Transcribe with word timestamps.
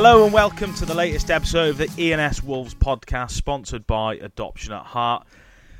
Hello 0.00 0.22
and 0.22 0.32
welcome 0.32 0.72
to 0.74 0.86
the 0.86 0.94
latest 0.94 1.28
episode 1.28 1.70
of 1.70 1.78
the 1.78 2.12
ENS 2.12 2.44
Wolves 2.44 2.72
podcast, 2.72 3.32
sponsored 3.32 3.84
by 3.84 4.14
Adoption 4.14 4.72
at 4.72 4.84
Heart. 4.84 5.26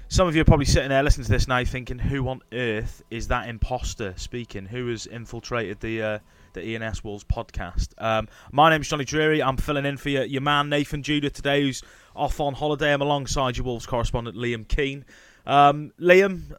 Some 0.09 0.27
of 0.27 0.35
you 0.35 0.43
are 0.43 0.45
probably 0.45 0.67
sitting 0.67 0.89
there 0.89 1.05
listening 1.05 1.27
to 1.27 1.31
this 1.31 1.47
now, 1.47 1.63
thinking, 1.63 2.01
"Who 2.01 2.27
on 2.27 2.43
earth 2.53 3.01
is 3.13 3.29
that 3.29 3.49
imposter 3.49 4.15
speaking? 4.17 4.67
Who 4.67 4.89
has 4.89 5.07
infiltrated 5.07 5.79
the 5.79 6.03
uh, 6.03 6.19
the 6.53 6.75
ENS 6.75 7.05
Wolves 7.05 7.23
podcast?" 7.23 7.91
Um, 7.99 8.27
my 8.51 8.71
name's 8.71 8.89
Johnny 8.89 9.05
Drury. 9.05 9.41
I'm 9.41 9.57
filling 9.57 9.87
in 9.87 9.97
for 9.97 10.09
your, 10.09 10.25
your 10.25 10.43
man 10.43 10.69
Nathan 10.69 11.05
Judah 11.05 11.31
today, 11.31 11.63
who's 11.63 11.85
off 12.17 12.41
on 12.41 12.55
holiday. 12.55 12.93
I'm 12.93 13.03
alongside 13.03 13.57
your 13.57 13.67
Wolves 13.67 13.87
correspondent 13.87 14.37
Liam 14.37 14.67
Keane. 14.67 15.05
Um, 15.47 15.93
Liam, 16.01 16.59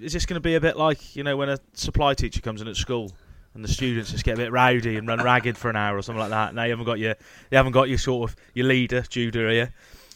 is 0.00 0.14
this 0.14 0.24
going 0.24 0.36
to 0.36 0.40
be 0.40 0.54
a 0.54 0.62
bit 0.62 0.78
like 0.78 1.14
you 1.14 1.24
know 1.24 1.36
when 1.36 1.50
a 1.50 1.58
supply 1.74 2.14
teacher 2.14 2.40
comes 2.40 2.62
in 2.62 2.68
at 2.68 2.76
school? 2.76 3.12
And 3.56 3.64
the 3.64 3.68
students 3.68 4.12
just 4.12 4.24
get 4.24 4.34
a 4.34 4.36
bit 4.36 4.52
rowdy 4.52 4.96
and 4.96 5.08
run 5.08 5.22
ragged 5.22 5.56
for 5.58 5.68
an 5.70 5.76
hour 5.76 5.96
or 5.96 6.02
something 6.02 6.20
like 6.20 6.30
that. 6.30 6.54
Now 6.54 6.64
you 6.64 6.70
haven't 6.70 6.86
got 6.86 6.98
your 6.98 7.16
you 7.50 7.56
haven't 7.56 7.72
got 7.72 7.88
your 7.88 7.98
sort 7.98 8.30
of 8.30 8.36
your 8.54 8.66
leader 8.66 9.02
Judah 9.02 9.50
here. 9.50 9.72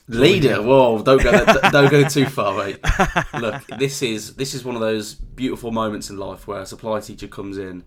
Leader, 0.08 0.60
whoa! 0.60 1.02
Don't 1.02 1.22
go, 1.22 1.44
don't 1.70 1.90
go 1.90 2.08
too 2.08 2.26
far, 2.26 2.56
mate. 2.58 2.80
Look, 3.40 3.64
this 3.78 4.02
is 4.02 4.34
this 4.34 4.54
is 4.54 4.64
one 4.64 4.74
of 4.74 4.80
those 4.80 5.14
beautiful 5.14 5.70
moments 5.70 6.10
in 6.10 6.16
life 6.16 6.48
where 6.48 6.60
a 6.60 6.66
supply 6.66 6.98
teacher 6.98 7.28
comes 7.28 7.58
in, 7.58 7.84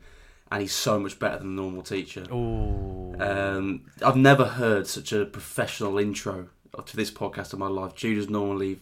and 0.50 0.62
he's 0.62 0.74
so 0.74 0.98
much 1.00 1.20
better 1.20 1.40
than 1.40 1.48
a 1.48 1.52
normal 1.52 1.82
teacher. 1.82 2.24
Um, 2.32 3.86
I've 4.02 4.16
never 4.16 4.46
heard 4.46 4.88
such 4.88 5.12
a 5.12 5.26
professional 5.26 5.98
intro 5.98 6.48
to 6.86 6.96
this 6.96 7.12
podcast 7.12 7.52
in 7.52 7.60
my 7.60 7.68
life. 7.68 7.94
Judah's 7.94 8.30
normally 8.30 8.80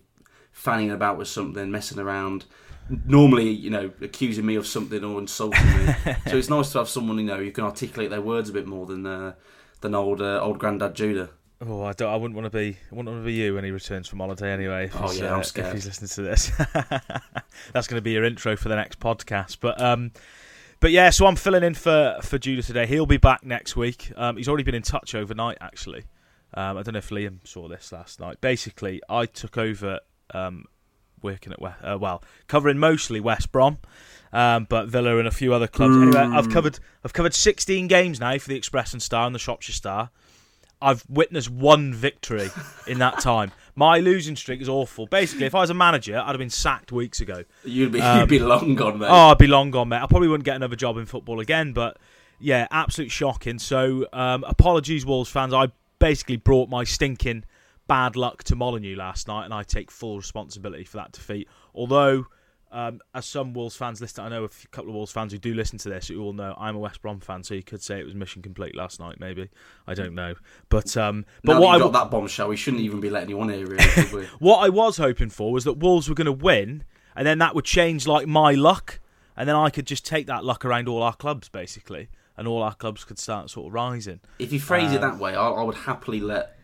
fanning 0.51 0.91
about 0.91 1.17
with 1.17 1.27
something, 1.27 1.71
messing 1.71 1.97
around, 1.97 2.45
normally, 3.05 3.49
you 3.49 3.69
know, 3.69 3.91
accusing 4.01 4.45
me 4.45 4.55
of 4.55 4.67
something 4.67 5.03
or 5.03 5.19
insulting 5.19 5.65
me. 5.65 5.93
so 6.27 6.37
it's 6.37 6.49
nice 6.49 6.71
to 6.73 6.79
have 6.79 6.89
someone, 6.89 7.17
you 7.17 7.25
know, 7.25 7.37
who 7.37 7.51
can 7.51 7.63
articulate 7.63 8.09
their 8.09 8.21
words 8.21 8.49
a 8.49 8.53
bit 8.53 8.67
more 8.67 8.85
than 8.85 9.05
uh, 9.05 9.33
than 9.81 9.95
old 9.95 10.21
uh, 10.21 10.39
old 10.41 10.59
granddad 10.59 10.95
Judah. 10.95 11.29
Oh, 11.63 11.83
I 11.83 11.93
don't. 11.93 12.11
I 12.11 12.15
wouldn't 12.15 12.35
want 12.35 12.51
to 12.51 12.57
be. 12.57 12.77
I 12.91 12.95
wouldn't 12.95 13.09
want 13.09 13.21
to 13.21 13.25
be 13.25 13.33
you 13.33 13.55
when 13.55 13.63
he 13.63 13.71
returns 13.71 14.07
from 14.07 14.19
holiday 14.19 14.51
anyway. 14.51 14.85
If 14.85 14.99
oh 14.99 15.11
yeah, 15.11 15.35
I'm 15.35 15.43
scared. 15.43 15.67
Uh, 15.67 15.69
if 15.69 15.75
he's 15.75 15.85
listening 15.85 16.09
to 16.09 16.21
this, 16.23 16.51
that's 17.71 17.87
going 17.87 17.97
to 17.97 18.01
be 18.01 18.11
your 18.11 18.23
intro 18.23 18.55
for 18.55 18.69
the 18.69 18.75
next 18.75 18.99
podcast. 18.99 19.57
But 19.61 19.79
um, 19.79 20.11
but 20.79 20.91
yeah, 20.91 21.11
so 21.11 21.27
I'm 21.27 21.35
filling 21.35 21.63
in 21.63 21.75
for 21.75 22.17
for 22.23 22.39
Judah 22.39 22.63
today. 22.63 22.87
He'll 22.87 23.05
be 23.05 23.17
back 23.17 23.45
next 23.45 23.75
week. 23.75 24.11
Um, 24.17 24.37
he's 24.37 24.47
already 24.47 24.63
been 24.63 24.75
in 24.75 24.81
touch 24.81 25.13
overnight, 25.13 25.59
actually. 25.61 26.05
Um, 26.55 26.77
I 26.77 26.81
don't 26.83 26.93
know 26.93 26.97
if 26.97 27.09
Liam 27.09 27.47
saw 27.47 27.67
this 27.67 27.91
last 27.91 28.19
night. 28.19 28.41
Basically, 28.41 28.99
I 29.07 29.27
took 29.27 29.57
over 29.57 29.99
um, 30.33 30.65
working 31.21 31.53
at 31.53 31.61
uh, 31.61 31.97
well, 31.97 32.23
covering 32.47 32.77
mostly 32.77 33.19
West 33.19 33.51
Brom, 33.51 33.77
um, 34.33 34.65
but 34.69 34.87
Villa 34.87 35.17
and 35.17 35.27
a 35.27 35.31
few 35.31 35.53
other 35.53 35.67
clubs. 35.67 35.95
Mm. 35.95 36.15
Anyway, 36.15 36.37
I've 36.37 36.49
covered 36.49 36.79
I've 37.03 37.13
covered 37.13 37.33
16 37.33 37.87
games 37.87 38.19
now 38.19 38.37
for 38.37 38.49
the 38.49 38.55
Express 38.55 38.93
and 38.93 39.01
Star 39.01 39.25
and 39.25 39.35
the 39.35 39.39
Shropshire 39.39 39.73
Star. 39.73 40.09
I've 40.81 41.03
witnessed 41.07 41.49
one 41.49 41.93
victory 41.93 42.49
in 42.87 42.99
that 42.99 43.19
time. 43.19 43.51
My 43.75 43.99
losing 43.99 44.35
streak 44.35 44.61
is 44.61 44.69
awful. 44.69 45.05
Basically, 45.05 45.45
if 45.45 45.53
I 45.53 45.59
was 45.59 45.69
a 45.69 45.75
manager, 45.75 46.17
I'd 46.17 46.29
have 46.29 46.39
been 46.39 46.49
sacked 46.49 46.91
weeks 46.91 47.21
ago. 47.21 47.43
You'd 47.63 47.91
be 47.91 48.01
um, 48.01 48.19
you'd 48.19 48.29
be 48.29 48.39
long 48.39 48.75
gone, 48.75 48.99
mate. 48.99 49.09
Oh, 49.09 49.31
I'd 49.31 49.37
be 49.37 49.47
long 49.47 49.71
gone, 49.71 49.89
mate. 49.89 50.01
I 50.01 50.07
probably 50.07 50.27
wouldn't 50.27 50.45
get 50.45 50.55
another 50.55 50.75
job 50.75 50.97
in 50.97 51.05
football 51.05 51.39
again. 51.39 51.73
But 51.73 51.97
yeah, 52.39 52.67
absolute 52.71 53.11
shocking. 53.11 53.59
So 53.59 54.07
um, 54.11 54.43
apologies, 54.45 55.05
Wolves 55.05 55.29
fans. 55.29 55.53
I 55.53 55.67
basically 55.99 56.37
brought 56.37 56.67
my 56.67 56.83
stinking 56.83 57.45
bad 57.91 58.15
luck 58.15 58.41
to 58.41 58.55
Molineux 58.55 58.95
last 58.95 59.27
night, 59.27 59.43
and 59.43 59.53
I 59.53 59.63
take 59.63 59.91
full 59.91 60.15
responsibility 60.15 60.85
for 60.85 60.95
that 60.95 61.11
defeat. 61.11 61.49
Although, 61.75 62.27
um, 62.71 63.01
as 63.13 63.25
some 63.25 63.51
Wolves 63.51 63.75
fans 63.75 63.99
listen, 63.99 64.23
I 64.23 64.29
know 64.29 64.45
a 64.45 64.49
couple 64.71 64.91
of 64.91 64.95
Wolves 64.95 65.11
fans 65.11 65.33
who 65.33 65.37
do 65.37 65.53
listen 65.53 65.77
to 65.79 65.89
this 65.89 66.07
who 66.07 66.23
all 66.23 66.31
know 66.31 66.55
I'm 66.57 66.77
a 66.77 66.79
West 66.79 67.01
Brom 67.01 67.19
fan, 67.19 67.43
so 67.43 67.53
you 67.53 67.63
could 67.63 67.83
say 67.83 67.99
it 67.99 68.05
was 68.05 68.15
mission 68.15 68.41
complete 68.41 68.77
last 68.77 69.01
night. 69.01 69.19
Maybe 69.19 69.49
I 69.87 69.93
don't 69.93 70.15
know, 70.15 70.35
but 70.69 70.95
um, 70.95 71.25
but 71.43 71.55
now 71.55 71.59
what 71.59 71.75
I 71.75 71.79
got 71.79 71.91
that 71.91 72.09
bombshell, 72.09 72.47
we 72.47 72.55
shouldn't 72.55 72.81
even 72.81 73.01
be 73.01 73.09
letting 73.09 73.27
anyone 73.27 73.49
hear. 73.49 73.67
Really, 73.67 74.25
what 74.39 74.59
I 74.59 74.69
was 74.69 74.95
hoping 74.95 75.29
for 75.29 75.51
was 75.51 75.65
that 75.65 75.73
Wolves 75.73 76.07
were 76.07 76.15
going 76.15 76.27
to 76.27 76.31
win, 76.31 76.85
and 77.13 77.27
then 77.27 77.39
that 77.39 77.55
would 77.55 77.65
change 77.65 78.07
like 78.07 78.25
my 78.25 78.53
luck, 78.53 79.01
and 79.35 79.49
then 79.49 79.57
I 79.57 79.69
could 79.69 79.85
just 79.85 80.05
take 80.05 80.27
that 80.27 80.45
luck 80.45 80.63
around 80.63 80.87
all 80.87 81.03
our 81.03 81.15
clubs 81.15 81.49
basically. 81.49 82.07
And 82.37 82.47
all 82.47 82.63
our 82.63 82.73
clubs 82.73 83.03
could 83.03 83.19
start 83.19 83.51
sort 83.51 83.67
of 83.67 83.73
rising. 83.73 84.21
If 84.39 84.51
you 84.53 84.59
phrase 84.59 84.91
um, 84.91 84.95
it 84.95 85.01
that 85.01 85.19
way, 85.19 85.35
I, 85.35 85.49
I 85.49 85.61
would 85.63 85.75
happily 85.75 86.21
let 86.21 86.57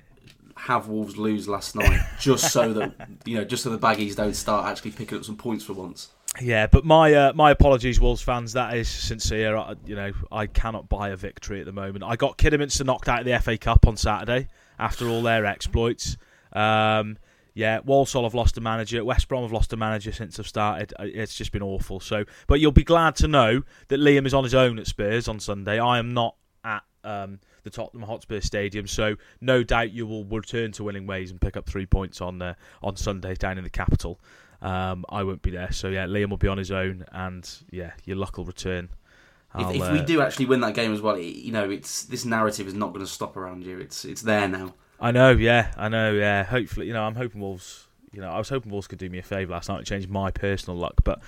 have 0.58 0.88
Wolves 0.88 1.18
lose 1.18 1.48
last 1.48 1.76
night, 1.76 2.02
just 2.20 2.52
so 2.52 2.74
that 2.74 2.94
you 3.26 3.38
know, 3.38 3.44
just 3.44 3.64
so 3.64 3.70
the 3.70 3.80
baggies 3.80 4.16
don't 4.16 4.34
start 4.34 4.66
actually 4.66 4.92
picking 4.92 5.18
up 5.18 5.26
some 5.26 5.38
points 5.38 5.64
for 5.64 5.74
once. 5.74 6.10
Yeah, 6.42 6.68
but 6.68 6.86
my 6.86 7.14
uh, 7.14 7.34
my 7.34 7.52
apologies, 7.52 8.00
Wolves 8.00 8.22
fans. 8.22 8.54
That 8.54 8.76
is 8.76 8.88
sincere. 8.88 9.56
I, 9.56 9.76
you 9.86 9.96
know, 9.96 10.12
I 10.32 10.48
cannot 10.48 10.90
buy 10.90 11.10
a 11.10 11.16
victory 11.16 11.60
at 11.60 11.66
the 11.66 11.72
moment. 11.72 12.04
I 12.04 12.16
got 12.16 12.38
Kidderminster 12.38 12.84
knocked 12.84 13.10
out 13.10 13.20
of 13.22 13.26
the 13.26 13.40
FA 13.40 13.58
Cup 13.58 13.88
on 13.88 13.98
Saturday 13.98 14.48
after 14.78 15.08
all 15.08 15.22
their 15.22 15.46
exploits. 15.46 16.18
Um, 16.54 17.18
yeah, 17.54 17.80
Walsall 17.84 18.24
have 18.24 18.36
lost 18.36 18.56
a 18.58 18.62
manager. 18.62 19.04
West 19.04 19.28
Brom 19.28 19.42
have 19.42 19.52
lost 19.52 19.74
a 19.74 19.78
manager 19.78 20.12
since 20.12 20.40
I've 20.40 20.48
started. 20.48 20.94
Uh, 21.00 21.06
it's 21.06 21.34
just 21.34 21.52
been 21.52 21.64
awful. 21.64 22.00
So, 22.00 22.26
but 22.46 22.60
you'll 22.60 22.72
be 22.72 22.84
glad 22.84 23.16
to 23.16 23.28
know 23.28 23.64
that 23.88 24.00
Liam 24.00 24.28
is 24.28 24.34
on 24.36 24.44
his 24.44 24.54
own 24.54 24.78
at 24.78 24.86
Spurs 24.86 25.28
on 25.28 25.40
Sunday. 25.40 25.80
I 25.80 25.98
am 25.98 26.14
not 26.14 26.36
at 26.64 26.84
um, 27.04 27.40
the 27.68 27.76
Tottenham 27.76 28.08
Hotspur 28.08 28.40
Stadium. 28.40 28.88
So 28.88 29.16
no 29.42 29.64
doubt 29.64 29.92
you 29.92 30.08
will 30.08 30.26
return 30.26 30.72
to 30.74 30.84
winning 30.84 31.06
ways 31.06 31.32
and 31.32 31.40
pick 31.40 31.58
up 31.58 31.68
three 31.68 31.86
points 31.86 32.22
on 32.22 32.42
uh, 32.42 32.54
on 32.82 32.96
Sunday 32.96 33.36
down 33.36 33.58
in 33.58 33.64
the 33.64 33.70
capital. 33.70 34.20
Um, 34.62 35.06
I 35.10 35.24
won't 35.24 35.42
be 35.42 35.52
there, 35.52 35.72
so 35.72 35.90
yeah, 35.90 36.08
Liam 36.08 36.30
will 36.30 36.38
be 36.38 36.48
on 36.48 36.58
his 36.58 36.72
own, 36.72 37.06
and 37.12 37.48
yeah, 37.70 37.92
your 38.06 38.18
luck 38.18 38.38
will 38.38 38.46
return. 38.46 38.90
If, 39.56 39.76
if, 39.76 39.92
we 39.92 40.00
uh, 40.00 40.04
do 40.04 40.22
actually 40.22 40.46
win 40.46 40.60
that 40.62 40.74
game 40.74 40.94
as 40.94 41.02
well, 41.02 41.18
you 41.18 41.52
know, 41.52 41.70
it's 41.70 42.04
this 42.04 42.26
narrative 42.26 42.68
is 42.68 42.74
not 42.74 42.90
going 42.90 43.06
to 43.06 43.12
stop 43.12 43.38
around 43.38 43.64
you. 43.64 43.80
It's 43.80 44.04
it's 44.04 44.22
there 44.22 44.48
now. 44.48 44.74
I 45.00 45.12
know, 45.12 45.32
yeah, 45.32 45.74
I 45.78 45.90
know, 45.90 46.14
yeah. 46.14 46.44
Hopefully, 46.44 46.88
you 46.88 46.94
know, 46.94 47.04
I'm 47.04 47.16
hoping 47.16 47.42
Wolves. 47.42 47.88
You 48.12 48.22
know, 48.22 48.30
I 48.30 48.38
was 48.38 48.50
hoping 48.50 48.72
Wolves 48.72 48.88
could 48.88 49.00
do 49.00 49.10
me 49.10 49.20
a 49.20 49.24
favour 49.24 49.52
last 49.52 49.70
night 49.70 49.78
and 49.78 49.86
change 49.86 50.08
my 50.08 50.32
personal 50.32 50.78
luck, 50.78 50.96
but 51.04 51.22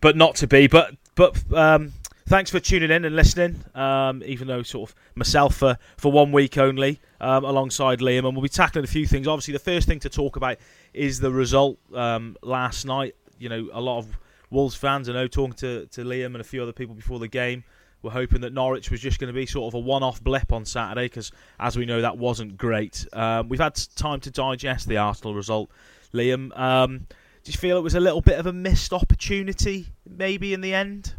but 0.00 0.16
not 0.16 0.36
to 0.36 0.46
be. 0.46 0.68
But 0.68 0.94
but 1.16 1.42
um, 1.52 1.92
thanks 2.26 2.50
for 2.50 2.60
tuning 2.60 2.90
in 2.90 3.04
and 3.04 3.16
listening. 3.16 3.64
Um, 3.74 4.22
even 4.24 4.48
though 4.48 4.62
sort 4.62 4.90
of 4.90 4.96
myself 5.14 5.56
for, 5.56 5.78
for 5.96 6.12
one 6.12 6.32
week 6.32 6.58
only, 6.58 7.00
um, 7.20 7.44
alongside 7.44 8.00
Liam, 8.00 8.26
and 8.26 8.34
we'll 8.34 8.42
be 8.42 8.48
tackling 8.48 8.84
a 8.84 8.88
few 8.88 9.06
things. 9.06 9.26
Obviously, 9.26 9.52
the 9.52 9.58
first 9.58 9.88
thing 9.88 10.00
to 10.00 10.08
talk 10.08 10.36
about 10.36 10.58
is 10.92 11.20
the 11.20 11.30
result 11.30 11.78
um, 11.94 12.36
last 12.42 12.84
night. 12.84 13.14
You 13.38 13.48
know, 13.48 13.68
a 13.72 13.80
lot 13.80 13.98
of 13.98 14.18
Wolves 14.50 14.74
fans, 14.74 15.08
I 15.08 15.12
know, 15.12 15.26
talking 15.26 15.54
to, 15.54 15.86
to 15.86 16.02
Liam 16.02 16.26
and 16.26 16.40
a 16.40 16.44
few 16.44 16.62
other 16.62 16.72
people 16.72 16.94
before 16.94 17.18
the 17.18 17.28
game, 17.28 17.64
were 18.02 18.10
hoping 18.10 18.40
that 18.42 18.52
Norwich 18.52 18.90
was 18.90 19.00
just 19.00 19.18
going 19.18 19.28
to 19.28 19.34
be 19.34 19.46
sort 19.46 19.72
of 19.72 19.74
a 19.74 19.78
one-off 19.80 20.22
blip 20.22 20.52
on 20.52 20.64
Saturday, 20.64 21.06
because 21.06 21.32
as 21.58 21.76
we 21.76 21.86
know, 21.86 22.00
that 22.00 22.16
wasn't 22.16 22.56
great. 22.56 23.06
Um, 23.12 23.48
we've 23.48 23.60
had 23.60 23.74
time 23.96 24.20
to 24.20 24.30
digest 24.30 24.88
the 24.88 24.98
Arsenal 24.98 25.34
result, 25.34 25.70
Liam. 26.14 26.56
Um, 26.58 27.06
do 27.42 27.52
you 27.52 27.58
feel 27.58 27.76
it 27.76 27.82
was 27.82 27.94
a 27.94 28.00
little 28.00 28.20
bit 28.20 28.38
of 28.38 28.46
a 28.46 28.52
missed 28.52 28.92
opportunity, 28.92 29.88
maybe 30.08 30.52
in 30.54 30.60
the 30.60 30.74
end? 30.74 31.14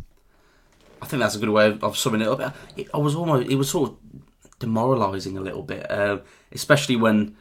I 1.01 1.05
think 1.05 1.21
that's 1.21 1.35
a 1.35 1.39
good 1.39 1.49
way 1.49 1.77
of, 1.81 1.97
summing 1.97 2.21
it 2.21 2.27
up. 2.27 2.55
It, 2.75 2.87
I 2.93 2.97
was 2.97 3.15
almost 3.15 3.49
it 3.49 3.55
was 3.55 3.69
sort 3.69 3.91
of 3.91 3.97
demoralising 4.59 5.37
a 5.37 5.41
little 5.41 5.63
bit, 5.63 5.89
uh, 5.91 6.19
especially 6.51 6.95
when 6.95 7.35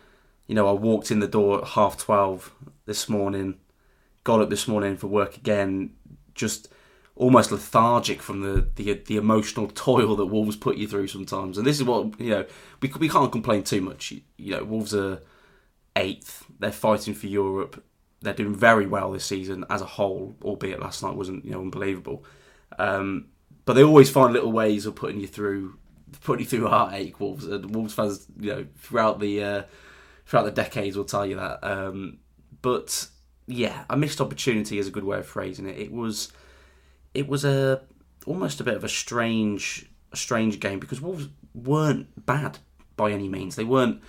you 0.46 0.54
know 0.54 0.68
I 0.68 0.72
walked 0.72 1.10
in 1.10 1.20
the 1.20 1.28
door 1.28 1.62
at 1.62 1.68
half 1.68 1.96
twelve 1.96 2.52
this 2.86 3.08
morning, 3.08 3.58
got 4.24 4.40
up 4.40 4.50
this 4.50 4.68
morning 4.68 4.96
for 4.96 5.06
work 5.06 5.36
again, 5.36 5.94
just 6.34 6.68
almost 7.16 7.50
lethargic 7.50 8.20
from 8.20 8.42
the, 8.42 8.68
the 8.76 8.92
the 9.06 9.16
emotional 9.16 9.68
toil 9.68 10.16
that 10.16 10.26
Wolves 10.26 10.56
put 10.56 10.76
you 10.76 10.86
through 10.86 11.08
sometimes. 11.08 11.58
And 11.58 11.66
this 11.66 11.78
is 11.78 11.84
what 11.84 12.18
you 12.20 12.30
know 12.30 12.46
we 12.80 12.92
we 12.98 13.08
can't 13.08 13.32
complain 13.32 13.62
too 13.62 13.80
much. 13.80 14.12
You 14.36 14.56
know 14.56 14.64
Wolves 14.64 14.94
are 14.94 15.20
eighth. 15.96 16.44
They're 16.58 16.72
fighting 16.72 17.14
for 17.14 17.26
Europe. 17.26 17.82
They're 18.20 18.34
doing 18.34 18.54
very 18.54 18.86
well 18.86 19.12
this 19.12 19.24
season 19.24 19.64
as 19.70 19.82
a 19.82 19.86
whole, 19.86 20.36
albeit 20.42 20.80
last 20.80 21.02
night 21.02 21.16
wasn't 21.16 21.44
you 21.44 21.52
know 21.52 21.60
unbelievable. 21.60 22.24
Um, 22.78 23.28
but 23.66 23.74
they 23.74 23.82
always 23.82 24.08
find 24.08 24.32
little 24.32 24.52
ways 24.52 24.86
of 24.86 24.94
putting 24.94 25.20
you 25.20 25.26
through, 25.26 25.76
putting 26.22 26.44
you 26.44 26.48
through 26.48 26.68
heartache. 26.68 27.20
Wolves 27.20 27.46
and 27.46 27.74
Wolves 27.74 27.92
fans, 27.92 28.26
you 28.40 28.50
know, 28.50 28.66
throughout 28.78 29.20
the 29.20 29.42
uh, 29.42 29.62
throughout 30.24 30.44
the 30.44 30.50
decades 30.52 30.96
will 30.96 31.04
tell 31.04 31.26
you 31.26 31.36
that. 31.36 31.58
Um, 31.62 32.18
but 32.62 33.08
yeah, 33.46 33.84
a 33.90 33.96
missed 33.96 34.20
opportunity 34.20 34.78
is 34.78 34.86
a 34.86 34.90
good 34.90 35.04
way 35.04 35.18
of 35.18 35.26
phrasing 35.26 35.68
it. 35.68 35.78
It 35.78 35.92
was, 35.92 36.32
it 37.12 37.28
was 37.28 37.44
a 37.44 37.82
almost 38.26 38.60
a 38.60 38.64
bit 38.64 38.76
of 38.76 38.84
a 38.84 38.88
strange, 38.88 39.90
strange 40.14 40.60
game 40.60 40.78
because 40.78 41.00
Wolves 41.00 41.28
weren't 41.52 42.24
bad 42.24 42.58
by 42.96 43.10
any 43.10 43.28
means. 43.28 43.56
They 43.56 43.64
weren't 43.64 44.00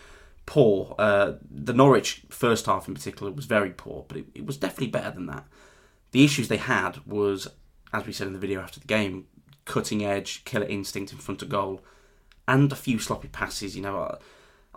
poor. 0.46 0.96
Uh, 1.00 1.34
the 1.50 1.74
Norwich 1.74 2.24
first 2.30 2.68
half 2.68 2.88
in 2.88 2.94
particular 2.94 3.32
was 3.32 3.46
very 3.46 3.72
poor, 3.72 4.06
but 4.08 4.18
it, 4.18 4.26
it 4.36 4.46
was 4.46 4.58
definitely 4.58 4.88
better 4.88 5.12
than 5.12 5.26
that. 5.28 5.46
The 6.12 6.24
issues 6.24 6.48
they 6.48 6.58
had 6.58 7.06
was, 7.06 7.48
as 7.92 8.06
we 8.06 8.14
said 8.14 8.28
in 8.28 8.34
the 8.34 8.40
video 8.40 8.62
after 8.62 8.80
the 8.80 8.88
game, 8.88 9.26
cutting 9.68 10.04
edge, 10.04 10.44
killer 10.46 10.66
instinct 10.66 11.12
in 11.12 11.20
front 11.20 11.42
of 11.42 11.50
goal, 11.50 11.82
and 12.48 12.72
a 12.72 12.76
few 12.76 12.98
sloppy 12.98 13.28
passes. 13.28 13.76
You 13.76 13.84
know, 13.84 13.98
a, 13.98 14.20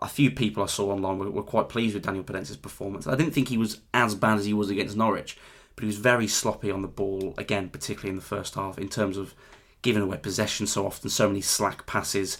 a 0.02 0.08
few 0.08 0.30
people 0.30 0.62
I 0.62 0.66
saw 0.66 0.90
online 0.90 1.18
were, 1.18 1.30
were, 1.30 1.42
quite 1.42 1.68
pleased 1.68 1.94
with 1.94 2.04
Daniel 2.04 2.24
Podence's 2.24 2.56
performance. 2.56 3.06
I 3.06 3.16
didn't 3.16 3.32
think 3.32 3.48
he 3.48 3.58
was 3.58 3.80
as 3.94 4.14
bad 4.14 4.38
as 4.38 4.44
he 4.44 4.52
was 4.52 4.70
against 4.70 4.96
Norwich, 4.96 5.38
but 5.74 5.82
he 5.82 5.86
was 5.86 5.96
very 5.96 6.26
sloppy 6.26 6.70
on 6.70 6.82
the 6.82 6.88
ball, 6.88 7.34
again, 7.38 7.68
particularly 7.68 8.10
in 8.10 8.16
the 8.16 8.22
first 8.22 8.54
half, 8.54 8.78
in 8.78 8.88
terms 8.88 9.16
of 9.16 9.34
giving 9.82 10.02
away 10.02 10.18
possession 10.18 10.66
so 10.66 10.86
often, 10.86 11.08
so 11.08 11.28
many 11.28 11.40
slack 11.40 11.86
passes. 11.86 12.38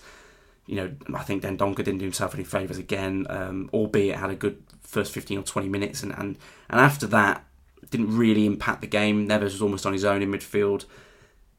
you 0.66 0.76
know, 0.76 0.92
I 1.14 1.22
think 1.22 1.42
Dendoncker 1.42 1.76
didn't 1.76 1.98
do 1.98 2.04
himself 2.04 2.34
any 2.34 2.44
favours 2.44 2.78
again, 2.78 3.26
um, 3.30 3.70
albeit 3.72 4.16
had 4.16 4.30
a 4.30 4.34
good 4.34 4.62
first 4.82 5.12
15 5.12 5.38
or 5.38 5.42
20 5.42 5.68
minutes. 5.68 6.02
And, 6.02 6.12
and, 6.12 6.36
and 6.68 6.80
after 6.80 7.06
that, 7.08 7.44
didn't 7.90 8.16
really 8.16 8.46
impact 8.46 8.80
the 8.80 8.86
game. 8.86 9.28
Neves 9.28 9.42
was 9.42 9.62
almost 9.62 9.86
on 9.86 9.92
his 9.92 10.04
own 10.04 10.22
in 10.22 10.30
midfield. 10.30 10.84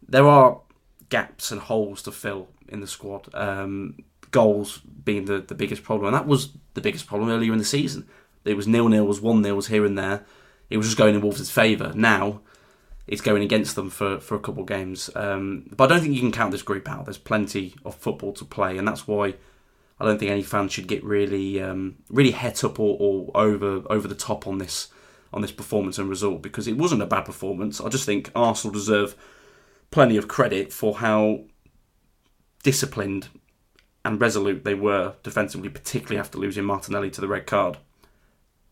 There 0.07 0.27
are 0.27 0.61
gaps 1.11 1.51
and 1.51 1.61
holes 1.61 2.01
to 2.03 2.11
fill 2.11 2.47
in 2.67 2.79
the 2.79 2.87
squad. 2.87 3.29
Um, 3.35 4.03
goals 4.31 4.79
being 4.79 5.25
the, 5.25 5.39
the 5.39 5.53
biggest 5.53 5.83
problem. 5.83 6.07
And 6.07 6.15
that 6.15 6.27
was 6.27 6.53
the 6.73 6.81
biggest 6.81 7.05
problem 7.05 7.29
earlier 7.29 7.51
in 7.51 7.59
the 7.59 7.65
season. 7.65 8.07
It 8.43 8.55
was 8.55 8.67
nil 8.67 8.89
nil, 8.89 9.05
was 9.05 9.21
one 9.21 9.43
nil, 9.43 9.55
was 9.55 9.67
here 9.67 9.85
and 9.85 9.97
there. 9.97 10.25
It 10.71 10.77
was 10.77 10.87
just 10.87 10.97
going 10.97 11.13
in 11.13 11.21
Wolves' 11.21 11.51
favour. 11.51 11.91
Now, 11.93 12.41
it's 13.05 13.21
going 13.21 13.43
against 13.43 13.75
them 13.75 13.89
for, 13.89 14.19
for 14.19 14.35
a 14.35 14.39
couple 14.39 14.61
of 14.61 14.69
games. 14.69 15.09
Um, 15.15 15.69
but 15.75 15.85
I 15.85 15.87
don't 15.93 16.01
think 16.01 16.15
you 16.15 16.21
can 16.21 16.31
count 16.31 16.51
this 16.51 16.61
group 16.61 16.89
out. 16.89 17.05
There's 17.05 17.17
plenty 17.17 17.75
of 17.85 17.93
football 17.95 18.33
to 18.33 18.45
play, 18.45 18.77
and 18.77 18.87
that's 18.87 19.05
why 19.05 19.35
I 19.99 20.05
don't 20.05 20.17
think 20.17 20.31
any 20.31 20.43
fans 20.43 20.71
should 20.71 20.87
get 20.87 21.03
really 21.03 21.61
um, 21.61 21.97
really 22.09 22.31
het 22.31 22.63
up 22.63 22.79
or, 22.79 22.97
or, 22.99 23.31
over 23.35 23.83
over 23.89 24.07
the 24.07 24.15
top 24.15 24.47
on 24.47 24.59
this 24.59 24.87
on 25.33 25.41
this 25.41 25.51
performance 25.51 25.99
and 25.99 26.09
result 26.09 26.41
because 26.41 26.67
it 26.67 26.77
wasn't 26.77 27.01
a 27.01 27.05
bad 27.05 27.25
performance. 27.25 27.81
I 27.81 27.89
just 27.89 28.05
think 28.05 28.31
Arsenal 28.33 28.73
deserve 28.73 29.15
plenty 29.91 30.17
of 30.17 30.27
credit 30.27 30.73
for 30.73 30.95
how 30.97 31.41
disciplined 32.63 33.27
and 34.03 34.19
resolute 34.19 34.63
they 34.63 34.73
were 34.73 35.13
defensively, 35.21 35.69
particularly 35.69 36.19
after 36.19 36.38
losing 36.38 36.63
Martinelli 36.63 37.11
to 37.11 37.21
the 37.21 37.27
red 37.27 37.45
card. 37.45 37.77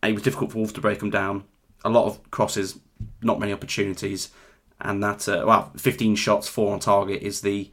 it 0.01 0.13
was 0.13 0.23
difficult 0.23 0.51
for 0.51 0.57
Wolves 0.57 0.73
to 0.73 0.81
break 0.81 0.99
them 0.99 1.09
down. 1.09 1.43
A 1.85 1.89
lot 1.89 2.05
of 2.05 2.31
crosses 2.31 2.79
not 3.21 3.39
many 3.39 3.53
opportunities, 3.53 4.29
and 4.81 5.03
that 5.03 5.27
uh, 5.27 5.43
well, 5.45 5.71
15 5.77 6.15
shots, 6.15 6.47
four 6.47 6.73
on 6.73 6.79
target 6.79 7.21
is 7.21 7.41
the 7.41 7.71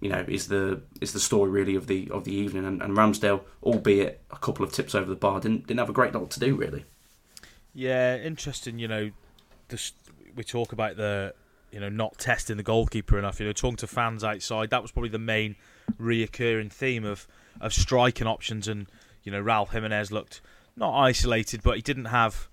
you 0.00 0.10
know 0.10 0.24
is 0.28 0.48
the 0.48 0.82
is 1.00 1.12
the 1.12 1.20
story 1.20 1.50
really 1.50 1.74
of 1.74 1.86
the 1.86 2.10
of 2.10 2.24
the 2.24 2.34
evening. 2.34 2.64
And, 2.64 2.82
and 2.82 2.96
Ramsdale, 2.96 3.42
albeit 3.62 4.22
a 4.30 4.38
couple 4.38 4.64
of 4.64 4.72
tips 4.72 4.94
over 4.94 5.08
the 5.08 5.16
bar, 5.16 5.40
didn't 5.40 5.66
didn't 5.66 5.80
have 5.80 5.90
a 5.90 5.94
great 5.94 6.14
lot 6.14 6.30
to 6.30 6.40
do 6.40 6.54
really. 6.54 6.84
Yeah, 7.74 8.16
interesting. 8.16 8.78
You 8.78 8.88
know, 8.88 9.10
this, 9.68 9.92
we 10.34 10.44
talk 10.44 10.72
about 10.72 10.96
the 10.96 11.34
you 11.76 11.80
know 11.80 11.90
not 11.90 12.16
testing 12.16 12.56
the 12.56 12.62
goalkeeper 12.62 13.18
enough. 13.18 13.38
You 13.38 13.44
know, 13.44 13.52
talking 13.52 13.76
to 13.76 13.86
fans 13.86 14.24
outside, 14.24 14.70
that 14.70 14.80
was 14.80 14.92
probably 14.92 15.10
the 15.10 15.18
main 15.18 15.56
reoccurring 16.00 16.72
theme 16.72 17.04
of 17.04 17.28
of 17.60 17.74
striking 17.74 18.26
options. 18.26 18.66
And 18.66 18.86
you 19.24 19.30
know, 19.30 19.42
Raul 19.42 19.68
Jimenez 19.68 20.10
looked 20.10 20.40
not 20.74 20.98
isolated, 20.98 21.62
but 21.62 21.76
he 21.76 21.82
didn't 21.82 22.06
have 22.06 22.48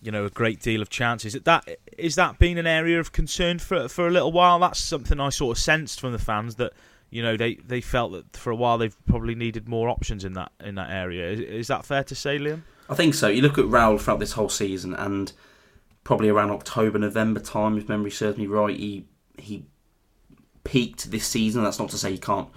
you 0.00 0.12
know 0.12 0.24
a 0.24 0.30
great 0.30 0.60
deal 0.60 0.80
of 0.80 0.90
chances. 0.90 1.32
That 1.32 1.68
is 1.98 2.14
that 2.14 2.38
been 2.38 2.56
an 2.56 2.68
area 2.68 3.00
of 3.00 3.10
concern 3.10 3.58
for 3.58 3.88
for 3.88 4.06
a 4.06 4.12
little 4.12 4.30
while. 4.30 4.60
That's 4.60 4.78
something 4.78 5.18
I 5.18 5.30
sort 5.30 5.58
of 5.58 5.60
sensed 5.60 5.98
from 5.98 6.12
the 6.12 6.20
fans 6.20 6.54
that 6.54 6.72
you 7.10 7.20
know 7.20 7.36
they, 7.36 7.56
they 7.56 7.80
felt 7.80 8.12
that 8.12 8.36
for 8.36 8.52
a 8.52 8.56
while 8.56 8.78
they've 8.78 8.96
probably 9.06 9.34
needed 9.34 9.68
more 9.68 9.88
options 9.88 10.24
in 10.24 10.34
that 10.34 10.52
in 10.62 10.76
that 10.76 10.92
area. 10.92 11.32
Is, 11.32 11.40
is 11.40 11.66
that 11.66 11.84
fair 11.84 12.04
to 12.04 12.14
say, 12.14 12.38
Liam? 12.38 12.62
I 12.88 12.94
think 12.94 13.14
so. 13.14 13.26
You 13.26 13.42
look 13.42 13.58
at 13.58 13.64
Raul 13.64 14.00
throughout 14.00 14.20
this 14.20 14.32
whole 14.32 14.48
season, 14.48 14.94
and 14.94 15.32
probably 16.08 16.30
around 16.30 16.50
October, 16.50 16.98
November 16.98 17.38
time, 17.38 17.76
if 17.76 17.86
memory 17.86 18.10
serves 18.10 18.38
me 18.38 18.46
right, 18.46 18.74
he 18.74 19.06
he 19.36 19.66
peaked 20.64 21.10
this 21.10 21.26
season. 21.26 21.62
That's 21.62 21.78
not 21.78 21.90
to 21.90 21.98
say 21.98 22.10
he 22.10 22.16
can't 22.16 22.48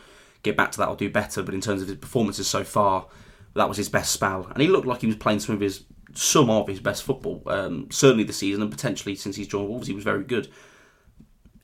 get 0.42 0.56
back 0.56 0.71
to 0.71 0.77
that 0.77 0.88
or 0.88 0.95
do 0.95 1.09
better, 1.09 1.44
but 1.44 1.53
in 1.53 1.59
terms 1.59 1.81
of 1.81 1.89
his 1.89 1.98
performances 1.98 2.48
so 2.48 2.63
far, 2.63 3.07
that 3.56 3.68
was 3.68 3.75
his 3.75 3.89
best 3.89 4.13
spell, 4.13 4.48
and 4.53 4.62
he 4.62 4.69
looked 4.69 4.88
like 4.88 5.01
he 5.01 5.07
was 5.07 5.18
playing 5.18 5.42
some 5.42 5.53
of 5.53 5.59
his 5.59 5.83
some 6.13 6.50
of 6.50 6.69
his 6.69 6.80
best 6.80 7.03
football. 7.03 7.44
Um, 7.45 7.92
certainly 7.92 8.24
this 8.24 8.38
season, 8.38 8.62
and 8.62 8.71
potentially 8.71 9.15
since 9.15 9.36
he's 9.36 9.50
joined 9.50 9.68
Wolves, 9.68 9.88
he 9.88 9.94
was 9.94 10.06
very 10.06 10.24
good. 10.24 10.48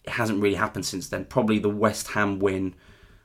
It 0.03 0.09
hasn't 0.09 0.41
really 0.41 0.57
happened 0.57 0.85
since 0.85 1.07
then. 1.07 1.23
Probably 1.23 1.57
the 1.57 1.69
West 1.69 2.09
Ham 2.09 2.37
win, 2.39 2.75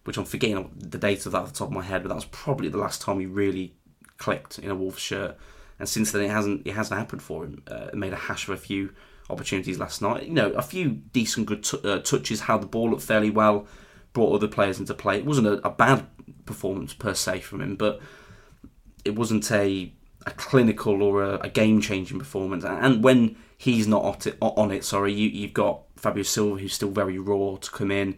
which 0.05 0.17
I'm 0.17 0.25
forgetting 0.25 0.71
the 0.77 0.99
date 0.99 1.27
of 1.27 1.33
that 1.33 1.39
off 1.39 1.53
the 1.53 1.59
top 1.59 1.69
of 1.69 1.75
my 1.75 1.83
head, 1.83 2.05
but 2.05 2.11
that 2.11 2.15
was 2.15 2.27
probably 2.27 2.69
the 2.69 2.79
last 2.79 3.03
time 3.03 3.19
he 3.19 3.27
really 3.27 3.75
clicked 4.19 4.61
in 4.61 4.71
a 4.71 4.77
Wolves 4.77 5.01
shirt. 5.01 5.37
And 5.83 5.89
since 5.89 6.13
then, 6.13 6.23
it 6.23 6.31
hasn't 6.31 6.65
it 6.65 6.75
hasn't 6.75 6.97
happened 6.97 7.23
for 7.23 7.43
him. 7.43 7.61
Uh, 7.67 7.89
made 7.93 8.13
a 8.13 8.17
hash 8.17 8.47
of 8.47 8.55
a 8.55 8.57
few 8.57 8.95
opportunities 9.29 9.81
last 9.81 10.01
night. 10.01 10.29
You 10.29 10.33
know, 10.33 10.51
a 10.51 10.63
few 10.63 10.91
decent 11.13 11.49
good 11.49 11.65
t- 11.65 11.81
uh, 11.83 11.99
touches, 11.99 12.43
held 12.43 12.63
the 12.63 12.69
ball 12.69 12.95
up 12.95 13.01
fairly 13.01 13.31
well, 13.31 13.67
brought 14.13 14.33
other 14.33 14.47
players 14.47 14.79
into 14.79 14.95
play. 14.95 15.19
It 15.19 15.25
wasn't 15.25 15.49
a, 15.49 15.67
a 15.67 15.71
bad 15.71 16.07
performance 16.47 16.95
per 16.95 17.15
se 17.15 17.41
from 17.41 17.63
him, 17.63 17.75
but 17.75 18.01
it 19.05 19.17
wasn't 19.17 19.51
a 19.51 19.93
a 20.25 20.31
clinical 20.31 21.03
or 21.03 21.25
a, 21.25 21.39
a 21.39 21.49
game 21.49 21.81
changing 21.81 22.21
performance. 22.21 22.65
And 22.65 23.03
when 23.03 23.35
he's 23.59 23.89
not 23.89 24.25
on 24.41 24.71
it, 24.71 24.85
sorry, 24.85 25.13
you, 25.13 25.31
you've 25.31 25.53
got 25.53 25.81
Fabio 25.97 26.23
Silva 26.23 26.61
who's 26.61 26.75
still 26.75 26.91
very 26.91 27.19
raw 27.19 27.57
to 27.57 27.71
come 27.73 27.91
in. 27.91 28.17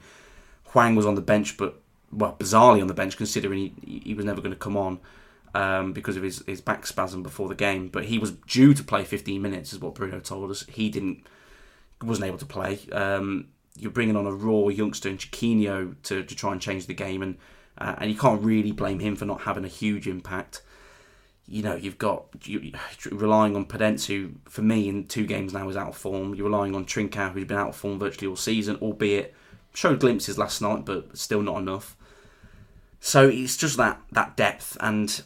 Hwang 0.64 0.96
was 0.96 1.06
on 1.06 1.14
the 1.14 1.22
bench, 1.22 1.56
but 1.56 1.80
well, 2.12 2.36
bizarrely 2.38 2.82
on 2.82 2.88
the 2.88 2.92
bench 2.92 3.16
considering 3.16 3.74
he, 3.82 4.02
he 4.04 4.12
was 4.12 4.26
never 4.26 4.42
going 4.42 4.52
to 4.52 4.58
come 4.58 4.76
on 4.76 5.00
um, 5.54 5.92
because 5.92 6.16
of 6.16 6.22
his, 6.22 6.42
his 6.46 6.60
back 6.60 6.86
spasm 6.86 7.22
before 7.22 7.48
the 7.48 7.54
game. 7.54 7.88
But 7.88 8.06
he 8.06 8.18
was 8.18 8.32
due 8.32 8.74
to 8.74 8.82
play 8.82 9.04
15 9.04 9.40
minutes, 9.40 9.72
is 9.72 9.80
what 9.80 9.94
Bruno 9.94 10.20
told 10.20 10.50
us. 10.50 10.64
He 10.68 10.90
didn't, 10.90 11.26
wasn't 12.02 12.26
able 12.26 12.38
to 12.38 12.46
play. 12.46 12.80
Um, 12.92 13.48
you're 13.76 13.90
bringing 13.90 14.16
on 14.16 14.26
a 14.26 14.32
raw 14.32 14.68
youngster 14.68 15.08
in 15.08 15.18
Chiquinho 15.18 15.94
to, 16.04 16.22
to 16.22 16.34
try 16.34 16.52
and 16.52 16.60
change 16.60 16.86
the 16.86 16.94
game, 16.94 17.22
and 17.22 17.36
uh, 17.76 17.96
and 17.98 18.08
you 18.08 18.16
can't 18.16 18.40
really 18.40 18.70
blame 18.70 19.00
him 19.00 19.16
for 19.16 19.24
not 19.24 19.40
having 19.40 19.64
a 19.64 19.68
huge 19.68 20.06
impact 20.06 20.62
you 21.46 21.62
know, 21.62 21.74
you've 21.74 21.98
got 21.98 22.26
you, 22.44 22.72
relying 23.10 23.54
on 23.54 23.66
Podence, 23.66 24.06
who 24.06 24.32
for 24.48 24.62
me 24.62 24.88
in 24.88 25.06
two 25.06 25.26
games 25.26 25.52
now 25.52 25.68
is 25.68 25.76
out 25.76 25.90
of 25.90 25.96
form. 25.96 26.34
You're 26.34 26.46
relying 26.46 26.74
on 26.74 26.86
Trincao, 26.86 27.32
who's 27.32 27.44
been 27.44 27.58
out 27.58 27.70
of 27.70 27.76
form 27.76 27.98
virtually 27.98 28.26
all 28.26 28.36
season, 28.36 28.76
albeit 28.76 29.34
showed 29.74 30.00
glimpses 30.00 30.38
last 30.38 30.62
night, 30.62 30.84
but 30.84 31.16
still 31.18 31.42
not 31.42 31.58
enough. 31.58 31.96
So 33.00 33.28
it's 33.28 33.58
just 33.58 33.76
that 33.76 34.00
that 34.12 34.36
depth, 34.36 34.76
and 34.80 35.22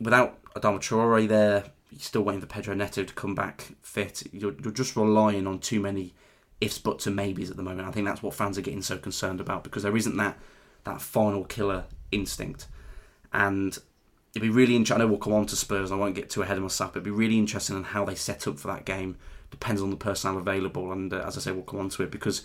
without 0.00 0.42
Adama 0.54 0.78
Traore 0.78 1.28
there, 1.28 1.64
you're 1.90 2.00
still 2.00 2.22
waiting 2.22 2.40
for 2.40 2.46
Pedro 2.46 2.74
Neto 2.74 3.04
to 3.04 3.14
come 3.14 3.34
back 3.34 3.68
fit. 3.82 4.22
You're, 4.32 4.54
you're 4.62 4.72
just 4.72 4.96
relying 4.96 5.46
on 5.46 5.58
too 5.58 5.80
many 5.80 6.14
ifs, 6.60 6.78
buts, 6.78 7.06
and 7.06 7.16
maybes 7.16 7.50
at 7.50 7.56
the 7.56 7.62
moment. 7.62 7.88
I 7.88 7.92
think 7.92 8.06
that's 8.06 8.22
what 8.22 8.34
fans 8.34 8.58
are 8.58 8.62
getting 8.62 8.82
so 8.82 8.98
concerned 8.98 9.40
about 9.40 9.64
because 9.64 9.82
there 9.82 9.96
isn't 9.96 10.16
that 10.16 10.38
that 10.84 11.02
final 11.02 11.44
killer 11.44 11.84
instinct, 12.10 12.66
and 13.32 13.76
it'd 14.32 14.42
be 14.42 14.48
really 14.48 14.76
interesting. 14.76 15.02
I 15.02 15.04
know 15.04 15.10
we'll 15.10 15.18
come 15.18 15.34
on 15.34 15.46
to 15.46 15.56
Spurs. 15.56 15.92
I 15.92 15.96
won't 15.96 16.14
get 16.14 16.30
too 16.30 16.42
ahead 16.42 16.56
of 16.56 16.62
myself. 16.62 16.92
But 16.92 17.00
it'd 17.00 17.04
be 17.04 17.10
really 17.10 17.38
interesting 17.38 17.76
on 17.76 17.84
how 17.84 18.04
they 18.04 18.14
set 18.14 18.46
up 18.46 18.58
for 18.58 18.68
that 18.68 18.84
game. 18.84 19.16
Depends 19.50 19.82
on 19.82 19.90
the 19.90 19.96
personnel 19.96 20.38
available, 20.38 20.92
and 20.92 21.12
uh, 21.12 21.24
as 21.26 21.36
I 21.36 21.40
say, 21.40 21.52
we'll 21.52 21.64
come 21.64 21.80
on 21.80 21.88
to 21.90 22.02
it 22.04 22.10
because 22.10 22.42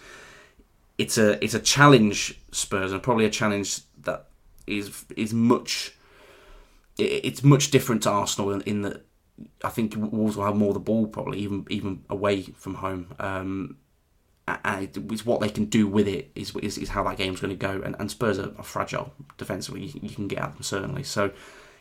it's 0.98 1.18
a 1.18 1.44
it's 1.44 1.54
a 1.54 1.60
challenge 1.60 2.40
Spurs, 2.52 2.92
and 2.92 3.02
probably 3.02 3.26
a 3.26 3.30
challenge 3.30 3.82
that 4.02 4.28
is 4.68 5.06
is 5.16 5.34
much 5.34 5.95
it's 6.98 7.44
much 7.44 7.72
different 7.72 8.04
to 8.04 8.10
Arsenal 8.10 8.52
in, 8.52 8.62
in 8.62 8.82
that 8.84 9.06
I 9.64 9.70
think 9.70 9.96
Wolves 9.98 10.38
will 10.38 10.46
have 10.46 10.56
more 10.56 10.70
of 10.70 10.76
the 10.76 10.80
ball 10.80 11.08
probably 11.08 11.40
even 11.40 11.66
even 11.70 12.04
away 12.10 12.44
from 12.44 12.76
home. 12.76 13.14
Um, 13.20 13.78
and 14.48 15.12
it's 15.12 15.26
what 15.26 15.42
they 15.42 15.50
can 15.50 15.66
do 15.66 15.88
with 15.88 16.08
it 16.08 16.32
is, 16.36 16.56
is, 16.58 16.78
is 16.78 16.90
how 16.90 17.04
that 17.06 17.18
game's 17.18 17.42
going 17.42 17.50
to 17.50 17.56
go. 17.56 17.82
And, 17.84 17.96
and 17.98 18.12
Spurs 18.12 18.38
are, 18.38 18.54
are 18.60 18.64
fragile 18.64 19.12
defensively. 19.38 19.86
You, 19.86 20.00
you, 20.04 20.16
can 20.16 20.28
get 20.28 20.38
at 20.38 20.54
them 20.54 20.62
certainly. 20.62 21.02
So 21.02 21.32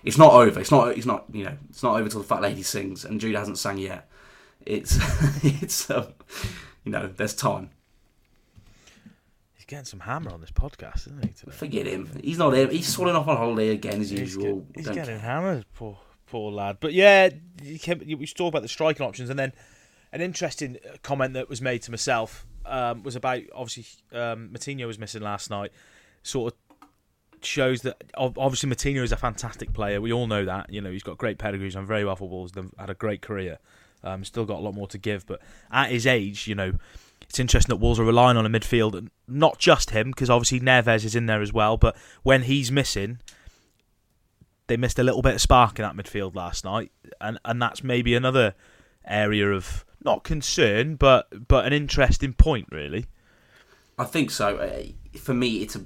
it's 0.02 0.16
not 0.16 0.32
over. 0.32 0.60
It's 0.60 0.70
not. 0.70 0.96
It's 0.96 1.06
not. 1.06 1.26
You 1.32 1.44
know, 1.44 1.58
it's 1.68 1.82
not 1.82 2.00
over 2.00 2.08
till 2.08 2.20
the 2.20 2.26
fat 2.26 2.42
lady 2.42 2.62
sings, 2.62 3.04
and 3.04 3.20
Jude 3.20 3.34
hasn't 3.34 3.58
sang 3.58 3.78
yet. 3.78 4.08
It's 4.64 4.98
it's 5.44 5.90
um, 5.90 6.14
you 6.84 6.92
know, 6.92 7.06
there's 7.06 7.34
time. 7.34 7.70
Getting 9.74 9.86
some 9.86 10.00
hammer 10.00 10.30
on 10.30 10.40
this 10.40 10.52
podcast, 10.52 11.08
isn't 11.08 11.24
he? 11.24 11.32
Today? 11.32 11.50
Forget 11.50 11.86
him. 11.86 12.08
He's 12.22 12.38
not 12.38 12.54
here. 12.54 12.68
He's 12.68 12.86
swallowing 12.86 13.16
off 13.16 13.26
on 13.26 13.36
holiday 13.36 13.70
again 13.70 14.00
as 14.00 14.10
he's 14.10 14.20
usual. 14.20 14.60
Get, 14.60 14.76
he's 14.76 14.84
Don't 14.84 14.94
getting 14.94 15.18
care. 15.18 15.28
hammered, 15.28 15.64
poor 15.74 15.98
poor 16.28 16.52
lad. 16.52 16.76
But 16.78 16.92
yeah, 16.92 17.30
we 17.60 17.78
should 18.24 18.36
talk 18.36 18.50
about 18.52 18.62
the 18.62 18.68
striking 18.68 19.04
options, 19.04 19.30
and 19.30 19.36
then 19.36 19.52
an 20.12 20.20
interesting 20.20 20.78
comment 21.02 21.34
that 21.34 21.48
was 21.48 21.60
made 21.60 21.82
to 21.82 21.90
myself 21.90 22.46
um, 22.64 23.02
was 23.02 23.16
about 23.16 23.40
obviously 23.52 23.84
um, 24.16 24.50
Moutinho 24.52 24.86
was 24.86 25.00
missing 25.00 25.22
last 25.22 25.50
night. 25.50 25.72
Sort 26.22 26.54
of 26.54 26.88
shows 27.44 27.82
that 27.82 28.00
obviously 28.16 28.70
Moutinho 28.70 29.02
is 29.02 29.10
a 29.10 29.16
fantastic 29.16 29.72
player. 29.72 30.00
We 30.00 30.12
all 30.12 30.28
know 30.28 30.44
that. 30.44 30.72
You 30.72 30.82
know, 30.82 30.92
he's 30.92 31.02
got 31.02 31.18
great 31.18 31.38
pedigrees 31.38 31.74
and 31.74 31.84
very 31.84 32.04
well 32.04 32.14
for 32.14 32.28
Wolves. 32.28 32.52
Had 32.78 32.90
a 32.90 32.94
great 32.94 33.22
career. 33.22 33.58
Um, 34.04 34.22
still 34.22 34.44
got 34.44 34.60
a 34.60 34.62
lot 34.62 34.74
more 34.76 34.86
to 34.86 34.98
give. 34.98 35.26
But 35.26 35.40
at 35.72 35.90
his 35.90 36.06
age, 36.06 36.46
you 36.46 36.54
know, 36.54 36.74
it's 37.28 37.38
interesting 37.38 37.74
that 37.74 37.82
Wolves 37.82 38.00
are 38.00 38.04
relying 38.04 38.36
on 38.36 38.46
a 38.46 38.50
midfield, 38.50 39.08
not 39.26 39.58
just 39.58 39.90
him, 39.90 40.10
because 40.10 40.30
obviously 40.30 40.60
Neves 40.60 41.04
is 41.04 41.14
in 41.14 41.26
there 41.26 41.42
as 41.42 41.52
well. 41.52 41.76
But 41.76 41.96
when 42.22 42.42
he's 42.42 42.70
missing, 42.70 43.18
they 44.66 44.76
missed 44.76 44.98
a 44.98 45.02
little 45.02 45.22
bit 45.22 45.34
of 45.34 45.40
spark 45.40 45.78
in 45.78 45.82
that 45.84 45.96
midfield 45.96 46.34
last 46.34 46.64
night, 46.64 46.92
and 47.20 47.38
and 47.44 47.60
that's 47.60 47.82
maybe 47.82 48.14
another 48.14 48.54
area 49.06 49.50
of 49.50 49.84
not 50.04 50.24
concern, 50.24 50.96
but 50.96 51.48
but 51.48 51.66
an 51.66 51.72
interesting 51.72 52.32
point, 52.32 52.68
really. 52.70 53.06
I 53.98 54.04
think 54.04 54.30
so. 54.30 54.56
Uh, 54.56 55.18
for 55.18 55.34
me, 55.34 55.62
it's 55.62 55.76
a 55.76 55.84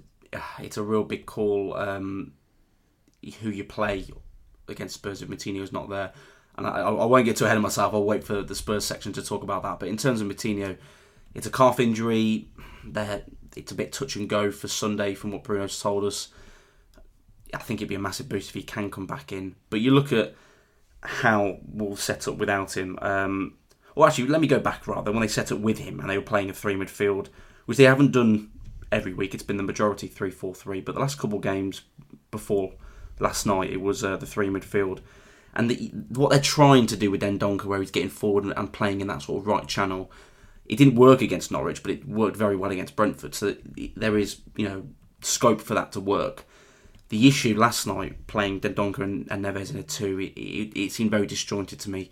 it's 0.59 0.77
a 0.77 0.83
real 0.83 1.05
big 1.05 1.27
call 1.27 1.75
um, 1.77 2.33
who 3.41 3.51
you 3.51 3.65
play 3.65 4.07
against 4.69 4.95
Spurs 4.95 5.23
if 5.23 5.47
is 5.47 5.73
not 5.73 5.89
there. 5.89 6.13
And 6.57 6.67
I, 6.67 6.81
I, 6.81 7.05
won't 7.05 7.25
get 7.25 7.37
too 7.37 7.45
ahead 7.45 7.57
of 7.57 7.63
myself. 7.63 7.95
I'll 7.95 8.03
wait 8.03 8.25
for 8.25 8.43
the 8.43 8.55
Spurs 8.55 8.85
section 8.85 9.13
to 9.13 9.23
talk 9.23 9.45
about 9.45 9.63
that. 9.63 9.79
But 9.79 9.89
in 9.89 9.97
terms 9.97 10.21
of 10.21 10.27
Moutinho, 10.27 10.77
it's 11.39 11.47
a 11.47 11.51
calf 11.51 11.79
injury. 11.79 12.49
It's 13.57 13.73
a 13.73 13.75
bit 13.75 13.93
touch 13.93 14.17
and 14.17 14.29
go 14.29 14.51
for 14.51 14.67
Sunday, 14.69 15.15
from 15.15 15.31
what 15.31 15.45
Bruno's 15.45 15.81
told 15.81 16.05
us. 16.05 16.29
I 17.55 17.59
think 17.59 17.79
it'd 17.79 17.89
be 17.89 17.95
a 17.95 18.01
massive 18.01 18.29
boost 18.29 18.51
if 18.51 18.55
he 18.55 18.63
can 18.63 18.91
come 18.91 19.07
back 19.07 19.33
in. 19.33 19.55
But 19.71 19.81
you 19.81 19.93
look 19.93 20.13
at 20.13 20.35
how 21.03 21.59
Wolves 21.67 22.03
set 22.03 22.27
up 22.27 22.39
without 22.39 22.77
him. 22.77 22.99
Um, 23.01 23.55
well, 23.95 24.09
actually, 24.09 24.27
let 24.27 24.41
me 24.41 24.49
go 24.49 24.59
back 24.59 24.87
rather. 24.89 25.13
When 25.13 25.21
they 25.21 25.29
set 25.29 25.53
up 25.53 25.61
with 25.61 25.79
him 25.79 26.01
and 26.01 26.11
they 26.11 26.19
were 26.19 26.25
playing 26.25 26.51
a 26.51 26.53
three 26.53 26.75
midfield, 26.75 27.29
which 27.67 27.79
they 27.79 27.85
haven't 27.85 28.13
done 28.13 28.51
every 28.91 29.15
week, 29.15 29.33
it's 29.33 29.45
been 29.45 29.57
the 29.59 29.63
majority 29.63 30.09
three 30.09 30.31
four 30.31 30.55
three. 30.55 30.81
But 30.81 30.97
the 30.97 31.01
last 31.01 31.19
couple 31.19 31.39
games 31.39 31.83
before 32.33 32.75
last 33.21 33.47
night, 33.47 33.71
it 33.71 33.81
was 33.81 34.03
uh, 34.03 34.17
the 34.17 34.27
three 34.27 34.49
midfield. 34.49 35.01
And 35.55 35.71
the, 35.71 35.93
what 36.09 36.31
they're 36.31 36.41
trying 36.41 36.87
to 36.89 36.97
do 36.97 37.13
with 37.13 37.23
Dendoncker, 37.23 37.65
where 37.65 37.81
he's 37.81 37.93
getting 37.93 38.11
forward 38.11 38.45
and, 38.45 38.53
and 38.57 38.73
playing 38.73 39.01
in 39.01 39.07
that 39.07 39.23
sort 39.23 39.41
of 39.41 39.47
right 39.47 39.67
channel, 39.67 40.11
it 40.69 40.77
didn't 40.77 40.97
work 40.97 41.23
against 41.23 41.51
Norwich, 41.51 41.83
but 41.83 41.91
it 41.91 42.07
worked 42.07 42.37
very 42.37 42.55
well 42.57 42.71
against 42.71 42.95
Brentford. 42.95 43.35
So 43.35 43.57
there 43.97 44.19
is, 44.19 44.41
you 44.57 44.69
know, 44.69 44.87
scope 45.23 45.61
for 45.61 45.75
that 45.75 45.93
to 45.93 46.01
work. 46.01 46.45
The 47.09 47.27
issue 47.27 47.57
last 47.57 47.87
night, 47.87 48.27
playing 48.27 48.61
Dendoncker 48.61 48.99
and, 48.99 49.27
and 49.31 49.45
Neves 49.45 49.71
in 49.71 49.79
a 49.79 49.83
two, 49.83 50.21
it, 50.21 50.39
it, 50.39 50.79
it, 50.79 50.93
seemed 50.93 51.11
very 51.11 51.27
disjointed 51.27 51.81
to 51.81 51.91
me. 51.91 52.11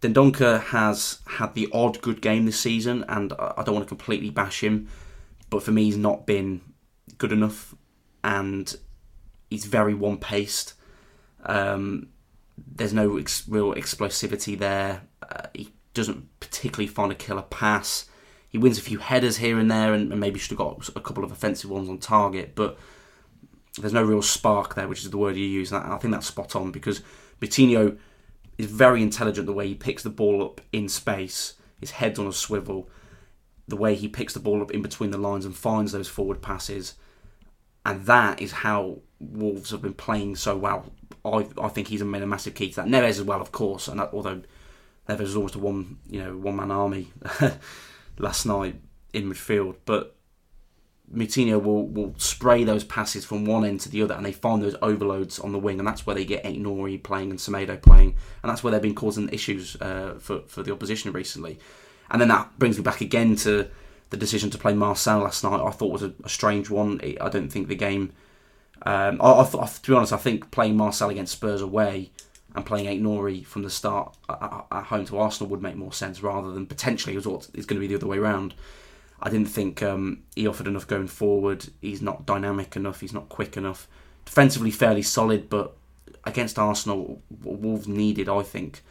Dendoncker 0.00 0.60
has 0.64 1.20
had 1.26 1.54
the 1.54 1.68
odd 1.72 2.02
good 2.02 2.20
game 2.20 2.44
this 2.44 2.58
season, 2.58 3.04
and 3.08 3.32
I 3.38 3.62
don't 3.64 3.74
want 3.74 3.86
to 3.86 3.94
completely 3.94 4.30
bash 4.30 4.64
him, 4.64 4.88
but 5.48 5.62
for 5.62 5.70
me, 5.70 5.84
he's 5.84 5.96
not 5.96 6.26
been 6.26 6.60
good 7.18 7.30
enough, 7.30 7.72
and 8.24 8.74
he's 9.48 9.66
very 9.66 9.94
one 9.94 10.18
paced. 10.18 10.74
Um, 11.44 12.08
there's 12.58 12.92
no 12.92 13.16
ex- 13.16 13.46
real 13.46 13.74
explosivity 13.74 14.58
there. 14.58 15.02
Uh, 15.22 15.46
he 15.54 15.72
doesn't 15.94 16.40
particularly 16.40 16.86
find 16.86 17.12
a 17.12 17.16
killer 17.16 17.42
pass. 17.42 18.06
He 18.48 18.58
wins 18.58 18.78
a 18.78 18.82
few 18.82 18.98
headers 18.98 19.38
here 19.38 19.58
and 19.58 19.70
there, 19.70 19.94
and, 19.94 20.10
and 20.12 20.20
maybe 20.20 20.38
should 20.38 20.50
have 20.50 20.58
got 20.58 20.88
a 20.94 21.00
couple 21.00 21.24
of 21.24 21.32
offensive 21.32 21.70
ones 21.70 21.88
on 21.88 21.98
target, 21.98 22.54
but 22.54 22.78
there's 23.78 23.92
no 23.92 24.02
real 24.02 24.22
spark 24.22 24.74
there, 24.74 24.88
which 24.88 25.02
is 25.02 25.10
the 25.10 25.18
word 25.18 25.36
you 25.36 25.46
use. 25.46 25.72
And 25.72 25.92
I 25.92 25.96
think 25.96 26.12
that's 26.12 26.26
spot 26.26 26.54
on 26.54 26.70
because 26.70 27.02
Moutinho 27.40 27.96
is 28.58 28.66
very 28.66 29.02
intelligent 29.02 29.46
the 29.46 29.52
way 29.52 29.68
he 29.68 29.74
picks 29.74 30.02
the 30.02 30.10
ball 30.10 30.44
up 30.44 30.60
in 30.72 30.88
space. 30.88 31.54
His 31.80 31.92
head's 31.92 32.18
on 32.18 32.26
a 32.26 32.32
swivel. 32.32 32.88
The 33.66 33.76
way 33.76 33.94
he 33.94 34.08
picks 34.08 34.34
the 34.34 34.40
ball 34.40 34.60
up 34.60 34.70
in 34.72 34.82
between 34.82 35.10
the 35.10 35.18
lines 35.18 35.46
and 35.46 35.56
finds 35.56 35.92
those 35.92 36.08
forward 36.08 36.42
passes. 36.42 36.94
And 37.86 38.04
that 38.06 38.40
is 38.40 38.52
how 38.52 38.98
Wolves 39.18 39.70
have 39.70 39.82
been 39.82 39.94
playing 39.94 40.36
so 40.36 40.56
well. 40.56 40.92
I, 41.24 41.46
I 41.60 41.68
think 41.68 41.88
he's 41.88 42.02
made 42.04 42.22
a 42.22 42.26
massive 42.26 42.54
key 42.54 42.70
to 42.70 42.76
that. 42.76 42.86
Neves 42.86 43.10
as 43.10 43.22
well, 43.22 43.40
of 43.40 43.52
course. 43.52 43.88
And 43.88 43.98
that, 44.00 44.10
although 44.12 44.42
Neves 45.08 45.20
was 45.20 45.36
almost 45.36 45.54
a 45.54 45.58
one, 45.58 45.98
you 46.08 46.22
know, 46.22 46.36
one 46.36 46.56
man 46.56 46.70
army 46.70 47.12
last 48.18 48.46
night 48.46 48.76
in 49.12 49.30
midfield, 49.30 49.76
but 49.84 50.16
Moutinho 51.14 51.62
will, 51.62 51.86
will 51.86 52.14
spray 52.16 52.64
those 52.64 52.84
passes 52.84 53.24
from 53.24 53.44
one 53.44 53.64
end 53.64 53.80
to 53.80 53.88
the 53.88 54.02
other, 54.02 54.14
and 54.14 54.24
they 54.24 54.32
find 54.32 54.62
those 54.62 54.76
overloads 54.80 55.38
on 55.38 55.52
the 55.52 55.58
wing, 55.58 55.78
and 55.78 55.86
that's 55.86 56.06
where 56.06 56.14
they 56.14 56.24
get 56.24 56.44
Aït-Nouri 56.44 57.02
playing 57.02 57.30
and 57.30 57.38
Semedo 57.38 57.80
playing, 57.80 58.14
and 58.42 58.50
that's 58.50 58.62
where 58.62 58.70
they've 58.70 58.80
been 58.80 58.94
causing 58.94 59.28
issues 59.28 59.76
uh, 59.80 60.14
for 60.18 60.40
for 60.46 60.62
the 60.62 60.72
opposition 60.72 61.12
recently. 61.12 61.58
And 62.10 62.20
then 62.20 62.28
that 62.28 62.58
brings 62.58 62.76
me 62.76 62.82
back 62.82 63.00
again 63.00 63.36
to 63.36 63.68
the 64.10 64.16
decision 64.16 64.50
to 64.50 64.58
play 64.58 64.74
Marcel 64.74 65.20
last 65.20 65.42
night. 65.44 65.60
I 65.60 65.70
thought 65.70 65.92
was 65.92 66.02
a, 66.02 66.12
a 66.24 66.28
strange 66.28 66.70
one. 66.70 67.00
I 67.20 67.28
don't 67.28 67.48
think 67.48 67.68
the 67.68 67.74
game. 67.74 68.12
Um, 68.84 69.20
I, 69.22 69.32
I, 69.32 69.66
to 69.66 69.90
be 69.90 69.96
honest, 69.96 70.12
I 70.12 70.16
think 70.16 70.50
playing 70.50 70.76
Marcel 70.76 71.10
against 71.10 71.32
Spurs 71.32 71.62
away 71.62 72.10
and 72.54 72.66
playing 72.66 72.86
Aït-Nouri 72.86 73.44
from 73.44 73.62
the 73.62 73.70
start 73.70 74.16
at, 74.28 74.66
at, 74.70 74.84
home 74.84 75.06
to 75.06 75.18
Arsenal 75.18 75.50
would 75.50 75.62
make 75.62 75.76
more 75.76 75.92
sense 75.92 76.22
rather 76.22 76.50
than 76.50 76.66
potentially 76.66 77.16
it 77.16 77.26
was 77.26 77.50
it's 77.54 77.66
going 77.66 77.80
to 77.80 77.86
be 77.86 77.86
the 77.86 77.94
other 77.94 78.06
way 78.06 78.18
around. 78.18 78.54
I 79.20 79.30
didn't 79.30 79.48
think 79.48 79.82
um, 79.82 80.22
he 80.34 80.46
offered 80.46 80.66
enough 80.66 80.86
going 80.86 81.06
forward. 81.06 81.68
He's 81.80 82.02
not 82.02 82.26
dynamic 82.26 82.74
enough. 82.74 83.00
He's 83.00 83.12
not 83.12 83.28
quick 83.28 83.56
enough. 83.56 83.88
Defensively, 84.24 84.70
fairly 84.70 85.02
solid, 85.02 85.48
but 85.48 85.76
against 86.24 86.58
Arsenal, 86.58 87.22
Wolves 87.42 87.86
needed, 87.86 88.28
I 88.28 88.42
think, 88.42 88.82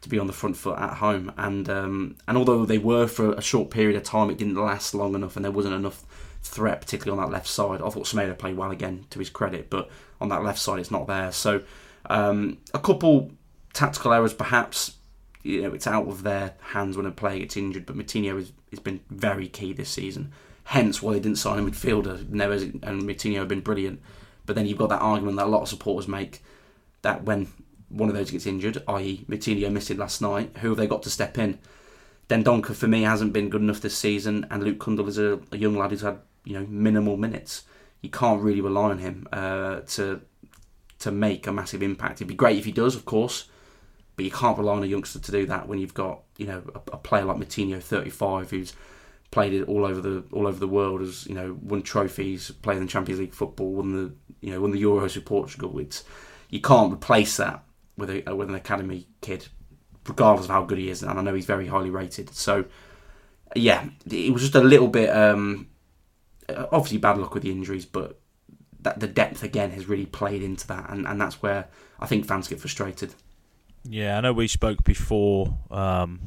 to 0.00 0.08
be 0.08 0.18
on 0.18 0.26
the 0.26 0.32
front 0.32 0.56
foot 0.56 0.78
at 0.78 0.94
home. 0.94 1.32
And 1.36 1.68
um, 1.68 2.16
and 2.26 2.38
although 2.38 2.64
they 2.64 2.78
were 2.78 3.06
for 3.06 3.32
a 3.34 3.42
short 3.42 3.70
period 3.70 3.96
of 3.96 4.02
time, 4.02 4.30
it 4.30 4.38
didn't 4.38 4.54
last 4.54 4.94
long 4.94 5.14
enough, 5.14 5.36
and 5.36 5.44
there 5.44 5.52
wasn't 5.52 5.74
enough 5.74 6.04
threat, 6.42 6.80
particularly 6.80 7.20
on 7.20 7.26
that 7.26 7.32
left 7.32 7.48
side. 7.48 7.82
I 7.82 7.90
thought 7.90 8.06
Semedo 8.06 8.36
played 8.36 8.56
well 8.56 8.70
again, 8.70 9.04
to 9.10 9.18
his 9.18 9.30
credit, 9.30 9.68
but 9.68 9.90
on 10.20 10.30
that 10.30 10.42
left 10.42 10.58
side, 10.58 10.78
it's 10.78 10.90
not 10.90 11.06
there. 11.06 11.32
So 11.32 11.62
um, 12.10 12.58
a 12.74 12.78
couple 12.78 13.30
tactical 13.72 14.12
errors, 14.12 14.34
perhaps. 14.34 14.94
You 15.42 15.62
know, 15.62 15.74
it's 15.74 15.86
out 15.86 16.08
of 16.08 16.24
their 16.24 16.54
hands 16.60 16.96
when 16.96 17.06
a 17.06 17.12
player 17.12 17.38
gets 17.38 17.56
injured, 17.56 17.86
but 17.86 17.96
Moutinho 17.96 18.36
has, 18.36 18.52
has 18.70 18.80
been 18.80 19.00
very 19.10 19.46
key 19.46 19.72
this 19.72 19.90
season. 19.90 20.32
Hence 20.64 21.00
why 21.00 21.12
they 21.12 21.20
didn't 21.20 21.38
sign 21.38 21.60
a 21.60 21.62
midfielder. 21.62 22.24
Neves 22.24 22.62
and 22.82 23.02
Moutinho 23.02 23.38
have 23.38 23.48
been 23.48 23.60
brilliant. 23.60 24.00
But 24.44 24.56
then 24.56 24.66
you've 24.66 24.78
got 24.78 24.88
that 24.88 25.02
argument 25.02 25.36
that 25.36 25.46
a 25.46 25.48
lot 25.48 25.62
of 25.62 25.68
supporters 25.68 26.08
make 26.08 26.42
that 27.02 27.22
when 27.22 27.46
one 27.88 28.08
of 28.08 28.16
those 28.16 28.32
gets 28.32 28.46
injured, 28.46 28.82
i.e. 28.88 29.24
Moutinho 29.28 29.70
missed 29.70 29.90
it 29.90 29.98
last 29.98 30.20
night, 30.20 30.56
who 30.58 30.70
have 30.70 30.76
they 30.76 30.88
got 30.88 31.04
to 31.04 31.10
step 31.10 31.38
in? 31.38 31.58
Dendoncker 32.28 32.74
for 32.74 32.88
me 32.88 33.02
hasn't 33.02 33.32
been 33.32 33.48
good 33.48 33.60
enough 33.60 33.80
this 33.80 33.96
season, 33.96 34.46
and 34.50 34.64
Luke 34.64 34.80
Cundle 34.80 35.06
is 35.06 35.18
a, 35.18 35.38
a 35.52 35.56
young 35.56 35.76
lad 35.76 35.90
who's 35.90 36.00
had 36.00 36.18
you 36.44 36.54
know 36.54 36.66
minimal 36.68 37.16
minutes. 37.16 37.62
You 38.02 38.10
can't 38.10 38.42
really 38.42 38.60
rely 38.60 38.90
on 38.90 38.98
him 38.98 39.28
uh, 39.32 39.80
to 39.80 40.20
to 41.06 41.12
make 41.12 41.46
a 41.46 41.52
massive 41.52 41.84
impact. 41.84 42.14
It'd 42.14 42.26
be 42.26 42.34
great 42.34 42.58
if 42.58 42.64
he 42.64 42.72
does, 42.72 42.96
of 42.96 43.04
course, 43.04 43.48
but 44.16 44.24
you 44.24 44.30
can't 44.30 44.58
rely 44.58 44.74
on 44.74 44.82
a 44.82 44.86
youngster 44.86 45.20
to 45.20 45.32
do 45.32 45.46
that 45.46 45.68
when 45.68 45.78
you've 45.78 45.94
got 45.94 46.22
you 46.36 46.46
know 46.46 46.62
a, 46.74 46.78
a 46.94 46.96
player 46.96 47.24
like 47.24 47.36
Moutinho, 47.36 47.80
35, 47.80 48.50
who's 48.50 48.72
played 49.30 49.52
it 49.52 49.68
all 49.68 49.84
over 49.84 50.00
the 50.00 50.24
all 50.32 50.48
over 50.48 50.58
the 50.58 50.66
world, 50.66 51.00
has 51.00 51.24
you 51.28 51.34
know 51.34 51.56
won 51.62 51.82
trophies, 51.82 52.50
played 52.50 52.78
in 52.78 52.88
Champions 52.88 53.20
League 53.20 53.34
football, 53.34 53.72
won 53.72 53.92
the 53.92 54.14
you 54.40 54.52
know 54.52 54.60
won 54.60 54.72
the 54.72 54.82
Euros 54.82 55.14
with 55.14 55.24
Portugal. 55.24 55.78
It's 55.78 56.02
you 56.50 56.60
can't 56.60 56.92
replace 56.92 57.36
that 57.36 57.62
with 57.96 58.10
a 58.10 58.34
with 58.34 58.48
an 58.48 58.56
academy 58.56 59.06
kid, 59.20 59.46
regardless 60.08 60.46
of 60.46 60.50
how 60.50 60.64
good 60.64 60.78
he 60.78 60.90
is. 60.90 61.04
And 61.04 61.18
I 61.18 61.22
know 61.22 61.34
he's 61.34 61.46
very 61.46 61.68
highly 61.68 61.90
rated. 61.90 62.34
So 62.34 62.64
yeah, 63.54 63.88
it 64.10 64.32
was 64.32 64.42
just 64.42 64.56
a 64.56 64.60
little 64.60 64.88
bit 64.88 65.08
um, 65.10 65.68
obviously 66.48 66.98
bad 66.98 67.18
luck 67.18 67.32
with 67.32 67.44
the 67.44 67.52
injuries, 67.52 67.86
but 67.86 68.18
that 68.86 69.00
the 69.00 69.08
depth 69.08 69.42
again 69.42 69.72
has 69.72 69.88
really 69.88 70.06
played 70.06 70.44
into 70.44 70.64
that, 70.68 70.90
and, 70.90 71.08
and 71.08 71.20
that's 71.20 71.42
where 71.42 71.66
I 71.98 72.06
think 72.06 72.24
fans 72.24 72.46
get 72.46 72.60
frustrated. 72.60 73.16
Yeah, 73.82 74.16
I 74.16 74.20
know 74.20 74.32
we 74.32 74.46
spoke 74.46 74.84
before 74.84 75.58
um, 75.72 76.20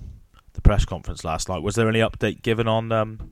the 0.51 0.61
press 0.61 0.83
conference 0.83 1.23
last 1.23 1.47
night. 1.47 1.63
Was 1.63 1.75
there 1.75 1.87
any 1.87 1.99
update 1.99 2.41
given 2.41 2.67
on 2.67 2.91
um, 2.91 3.31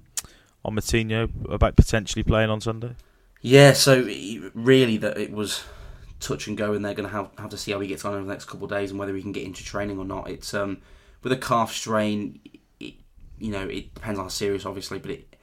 on 0.63 0.75
Moutinho 0.75 1.29
about 1.51 1.75
potentially 1.75 2.23
playing 2.23 2.49
on 2.49 2.61
Sunday? 2.61 2.95
Yeah, 3.41 3.73
so 3.73 4.03
really 4.53 4.95
that 4.95 5.17
it 5.17 5.33
was 5.33 5.65
touch 6.21 6.47
and 6.47 6.57
go, 6.57 6.71
and 6.71 6.85
they're 6.85 6.93
going 6.93 7.09
to 7.09 7.13
have 7.13 7.29
have 7.37 7.49
to 7.49 7.57
see 7.57 7.73
how 7.73 7.81
he 7.81 7.89
gets 7.89 8.05
on 8.05 8.13
over 8.13 8.23
the 8.23 8.31
next 8.31 8.45
couple 8.45 8.63
of 8.63 8.71
days 8.71 8.91
and 8.91 8.99
whether 8.99 9.13
he 9.13 9.21
can 9.21 9.33
get 9.33 9.43
into 9.43 9.61
training 9.61 9.99
or 9.99 10.05
not. 10.05 10.29
It's 10.29 10.53
um, 10.53 10.77
with 11.21 11.33
a 11.33 11.37
calf 11.37 11.73
strain, 11.73 12.39
it, 12.79 12.93
you 13.39 13.51
know, 13.51 13.67
it 13.67 13.93
depends 13.93 14.19
on 14.19 14.25
how 14.25 14.29
serious, 14.29 14.65
obviously, 14.65 14.99
but 14.99 15.11
it 15.11 15.35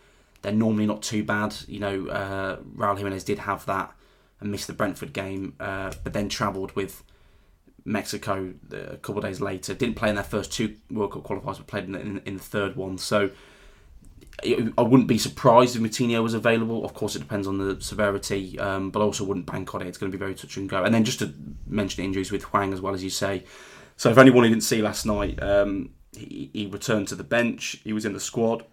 they're 0.45 0.53
normally 0.53 0.87
not 0.87 1.03
too 1.03 1.25
bad. 1.25 1.57
You 1.67 1.81
know, 1.81 2.07
uh, 2.09 2.57
Raul 2.77 2.97
Jimenez 2.97 3.25
did 3.25 3.41
have 3.41 3.67
that 3.67 3.93
and 4.41 4.53
missed 4.53 4.67
the 4.67 4.75
Brentford 4.75 5.13
game, 5.13 5.55
uh, 5.59 5.93
but 6.05 6.13
then 6.13 6.29
travelled 6.29 6.77
with 6.77 7.03
Mexico 7.85 8.55
a 8.71 8.99
couple 8.99 9.19
of 9.19 9.25
days 9.25 9.41
later. 9.41 9.75
Didn't 9.75 9.97
play 9.97 10.11
in 10.11 10.15
their 10.15 10.25
first 10.25 10.53
two 10.53 10.77
World 10.91 11.13
Cup 11.13 11.25
qualifiers, 11.25 11.57
but 11.57 11.67
played 11.67 11.85
in, 11.85 11.95
in, 11.95 12.23
in 12.27 12.37
the 12.37 12.43
third 12.43 12.77
one. 12.77 12.99
So 12.99 13.31
I 14.45 14.83
wouldn't 14.83 15.09
be 15.09 15.17
surprised 15.17 15.77
if 15.77 15.83
Moutinho 15.83 16.23
was 16.23 16.35
available. 16.35 16.85
Of 16.85 16.93
course, 16.93 17.17
it 17.17 17.21
depends 17.21 17.47
on 17.47 17.57
the 17.57 17.81
severity, 17.81 18.59
um, 18.59 18.91
but 18.91 19.01
I 19.01 19.03
also 19.03 19.25
wouldn't 19.25 19.47
bank 19.47 19.75
on 19.75 19.81
it. 19.81 19.89
It's 19.89 19.97
going 19.97 20.13
to 20.13 20.17
be 20.17 20.21
very 20.21 20.35
touch 20.35 20.59
and 20.59 20.69
go. 20.69 20.85
And 20.85 20.95
then 20.95 21.05
just 21.05 21.21
to 21.21 21.33
mention 21.67 22.05
injuries 22.05 22.31
with 22.31 22.43
Hwang 22.43 22.75
as 22.75 22.83
well 22.83 22.93
as 22.93 23.03
you 23.03 23.11
say. 23.11 23.45
So 23.97 24.11
if 24.11 24.19
anyone 24.19 24.45
he 24.45 24.51
didn't 24.51 24.65
see 24.65 24.83
last 24.83 25.07
night, 25.07 25.43
um, 25.43 25.95
he, 26.13 26.51
he 26.53 26.67
returned 26.67 27.09
to 27.09 27.15
the 27.15 27.25
bench. 27.25 27.81
He 27.83 27.95
was 27.95 28.05
in 28.05 28.13
the 28.13 28.21
squad 28.21 28.67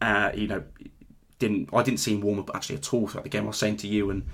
uh, 0.00 0.30
you 0.34 0.48
know, 0.48 0.62
didn't 1.38 1.70
I 1.72 1.82
didn't 1.82 2.00
see 2.00 2.14
him 2.14 2.20
warm 2.20 2.38
up 2.38 2.50
actually 2.54 2.76
at 2.76 2.92
all 2.92 3.06
throughout 3.06 3.24
the 3.24 3.30
game. 3.30 3.44
I 3.44 3.48
was 3.48 3.58
saying 3.58 3.78
to 3.78 3.88
you 3.88 4.10
and, 4.10 4.24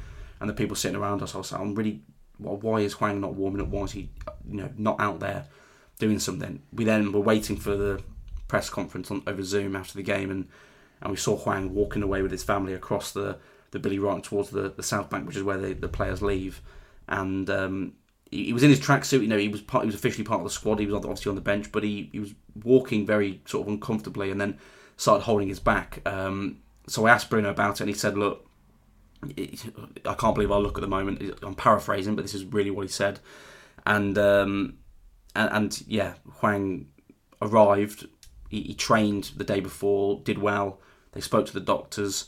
and 0.41 0.49
the 0.49 0.55
people 0.55 0.77
sitting 0.77 0.97
around 0.97 1.23
us, 1.23 1.35
I 1.35 1.39
was 1.39 1.49
saying, 1.49 1.63
I'm 1.63 1.75
really, 1.75 2.03
well, 2.39 2.57
why 2.57 2.81
is 2.81 2.95
Hwang 2.95 3.21
not 3.21 3.35
warming 3.35 3.63
up? 3.63 3.69
Why 3.69 3.85
is 3.85 3.93
he, 3.93 4.09
you 4.49 4.59
know, 4.59 4.71
not 4.77 5.01
out 5.01 5.21
there 5.21 5.47
doing 5.99 6.19
something? 6.19 6.63
We 6.73 6.85
then 6.85 7.13
were 7.13 7.21
waiting 7.21 7.57
for 7.57 7.77
the 7.77 8.03
press 8.49 8.69
conference 8.69 9.11
on 9.11 9.23
over 9.27 9.43
Zoom 9.43 9.77
after 9.77 9.95
the 9.95 10.03
game, 10.03 10.31
and 10.31 10.49
and 11.01 11.11
we 11.11 11.17
saw 11.17 11.37
Hwang 11.37 11.75
walking 11.75 12.03
away 12.03 12.23
with 12.23 12.31
his 12.31 12.45
family 12.45 12.75
across 12.75 13.13
the 13.13 13.39
the 13.73 13.79
Billy 13.79 13.99
Wright 13.99 14.23
towards 14.23 14.51
the, 14.51 14.69
the 14.69 14.83
South 14.83 15.11
Bank, 15.11 15.27
which 15.27 15.37
is 15.37 15.43
where 15.43 15.57
the, 15.57 15.73
the 15.73 15.89
players 15.89 16.23
leave, 16.23 16.61
and 17.09 17.49
um, 17.49 17.95
he, 18.31 18.45
he, 18.45 18.53
was 18.53 18.63
in 18.63 18.71
his 18.71 18.81
tracksuit. 18.81 19.23
You 19.23 19.29
know, 19.29 19.39
he 19.39 19.49
was 19.49 19.63
part, 19.63 19.85
he 19.85 19.87
was 19.87 19.95
officially 19.95 20.25
part 20.25 20.41
of 20.41 20.45
the 20.45 20.51
squad. 20.51 20.79
He 20.79 20.87
was 20.87 20.95
obviously 20.95 21.31
on 21.31 21.37
the 21.37 21.41
bench, 21.41 21.73
but 21.73 21.83
he, 21.83 22.11
he 22.13 22.21
was 22.21 22.35
walking 22.63 23.07
very 23.07 23.41
sort 23.47 23.67
of 23.67 23.73
uncomfortably, 23.73 24.31
and 24.31 24.41
then 24.41 24.59
started 25.03 25.25
holding 25.25 25.49
his 25.49 25.61
back. 25.61 26.01
Um, 26.07 26.59
so 26.87 27.07
I 27.07 27.11
asked 27.11 27.31
Bruno 27.31 27.51
about 27.51 27.75
it, 27.75 27.81
and 27.83 27.89
he 27.89 27.95
said, 27.95 28.17
"Look, 28.17 28.49
I 29.25 30.15
can't 30.15 30.35
believe 30.35 30.51
I 30.51 30.57
look 30.57 30.79
at 30.79 30.83
the 30.83 30.89
moment. 30.89 31.39
I'm 31.43 31.55
paraphrasing, 31.55 32.17
but 32.17 32.23
this 32.23 32.35
is 32.35 32.45
really 32.45 32.71
what 32.71 32.83
he 32.83 32.89
said." 32.89 33.21
And 33.87 34.17
um, 34.19 34.79
and, 35.35 35.51
and, 35.53 35.83
yeah, 35.87 36.15
Hwang 36.41 36.89
arrived. 37.41 38.07
He, 38.49 38.63
he, 38.63 38.75
trained 38.75 39.33
the 39.37 39.45
day 39.45 39.61
before, 39.61 40.21
did 40.25 40.39
well. 40.39 40.79
They 41.13 41.23
spoke 41.23 41.47
to 41.47 41.53
the 41.55 41.61
doctors. 41.61 42.27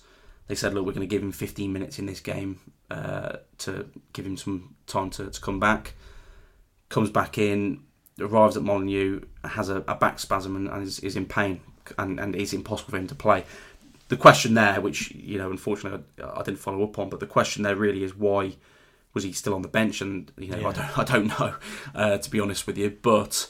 They 0.49 0.55
said, 0.55 0.75
"Look, 0.75 0.87
we're 0.87 0.93
going 0.93 1.09
to 1.09 1.15
give 1.15 1.23
him 1.23 1.33
15 1.33 1.73
minutes 1.73 1.99
in 1.99 2.07
this 2.07 2.21
game." 2.21 2.61
uh, 2.91 3.37
to 3.59 3.91
give 4.13 4.27
him 4.27 4.37
some 4.37 4.75
time 4.87 5.11
to, 5.11 5.31
to 5.31 5.41
come 5.41 5.61
back. 5.61 5.95
Comes 6.89 7.11
back 7.11 7.39
in, 7.39 7.83
arrives 8.21 8.57
at 8.57 8.63
Molineux, 8.63 9.23
has 9.45 9.69
a, 9.69 9.77
a 9.89 9.95
back 9.95 10.19
spasm 10.19 10.57
and, 10.57 10.69
and 10.69 10.83
is, 10.83 11.01
is, 11.01 11.17
in 11.17 11.27
pain, 11.27 11.61
and, 11.99 12.19
and 12.21 12.37
it's 12.37 12.53
impossible 12.53 12.91
for 12.93 12.97
him 12.97 13.07
to 13.09 13.15
play. 13.15 13.45
The 14.09 14.17
question 14.17 14.55
there, 14.55 14.81
which 14.81 15.11
you 15.13 15.39
know, 15.39 15.51
unfortunately, 15.51 16.05
I, 16.23 16.41
I 16.41 16.43
didn't 16.43 16.59
follow 16.59 16.85
up 16.85 16.99
on, 16.99 17.09
but 17.09 17.21
the 17.21 17.27
question 17.27 17.63
there 17.63 17.77
really 17.77 18.05
is 18.05 18.15
why 18.15 18.57
was 19.15 19.25
he 19.25 19.33
still 19.33 19.55
on 19.55 19.63
the 19.63 19.69
bench? 19.69 20.01
And 20.01 20.31
you 20.37 20.49
know, 20.49 20.59
yeah. 20.59 20.69
I 20.69 20.73
don't, 20.73 20.99
I 20.99 21.05
don't 21.05 21.27
know, 21.27 21.55
uh, 21.95 22.19
to 22.19 22.31
be 22.31 22.41
honest 22.41 22.67
with 22.67 22.77
you, 22.77 22.97
but 23.03 23.49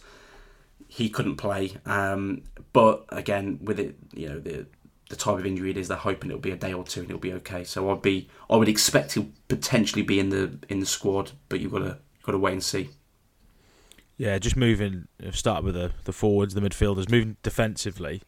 he 0.86 1.08
couldn't 1.08 1.36
play. 1.36 1.72
Um, 1.86 2.42
but 2.72 3.04
again, 3.08 3.58
with 3.62 3.80
it, 3.80 3.96
you 4.14 4.28
know, 4.28 4.38
the 4.38 4.66
the 5.10 5.16
type 5.16 5.38
of 5.38 5.46
injury 5.46 5.70
it 5.70 5.76
is, 5.76 5.88
they're 5.88 5.96
hoping 5.96 6.30
it'll 6.30 6.40
be 6.40 6.50
a 6.50 6.56
day 6.56 6.72
or 6.72 6.82
two 6.82 7.00
and 7.00 7.10
it'll 7.10 7.20
be 7.20 7.32
okay. 7.34 7.62
So 7.62 7.90
I'd 7.90 8.02
be, 8.02 8.28
I 8.48 8.56
would 8.56 8.68
expect 8.68 9.12
he'll 9.12 9.28
potentially 9.48 10.02
be 10.02 10.18
in 10.18 10.30
the 10.30 10.58
in 10.68 10.80
the 10.80 10.86
squad, 10.86 11.32
but 11.48 11.60
you've 11.60 11.72
got 11.72 11.80
to 11.80 11.98
got 12.22 12.32
to 12.32 12.38
wait 12.38 12.52
and 12.52 12.62
see. 12.62 12.88
Yeah, 14.16 14.38
just 14.38 14.56
moving. 14.56 15.08
Start 15.32 15.64
with 15.64 15.74
the 15.74 15.92
the 16.04 16.12
forwards, 16.12 16.54
the 16.54 16.60
midfielders, 16.60 17.10
moving 17.10 17.36
defensively. 17.42 18.22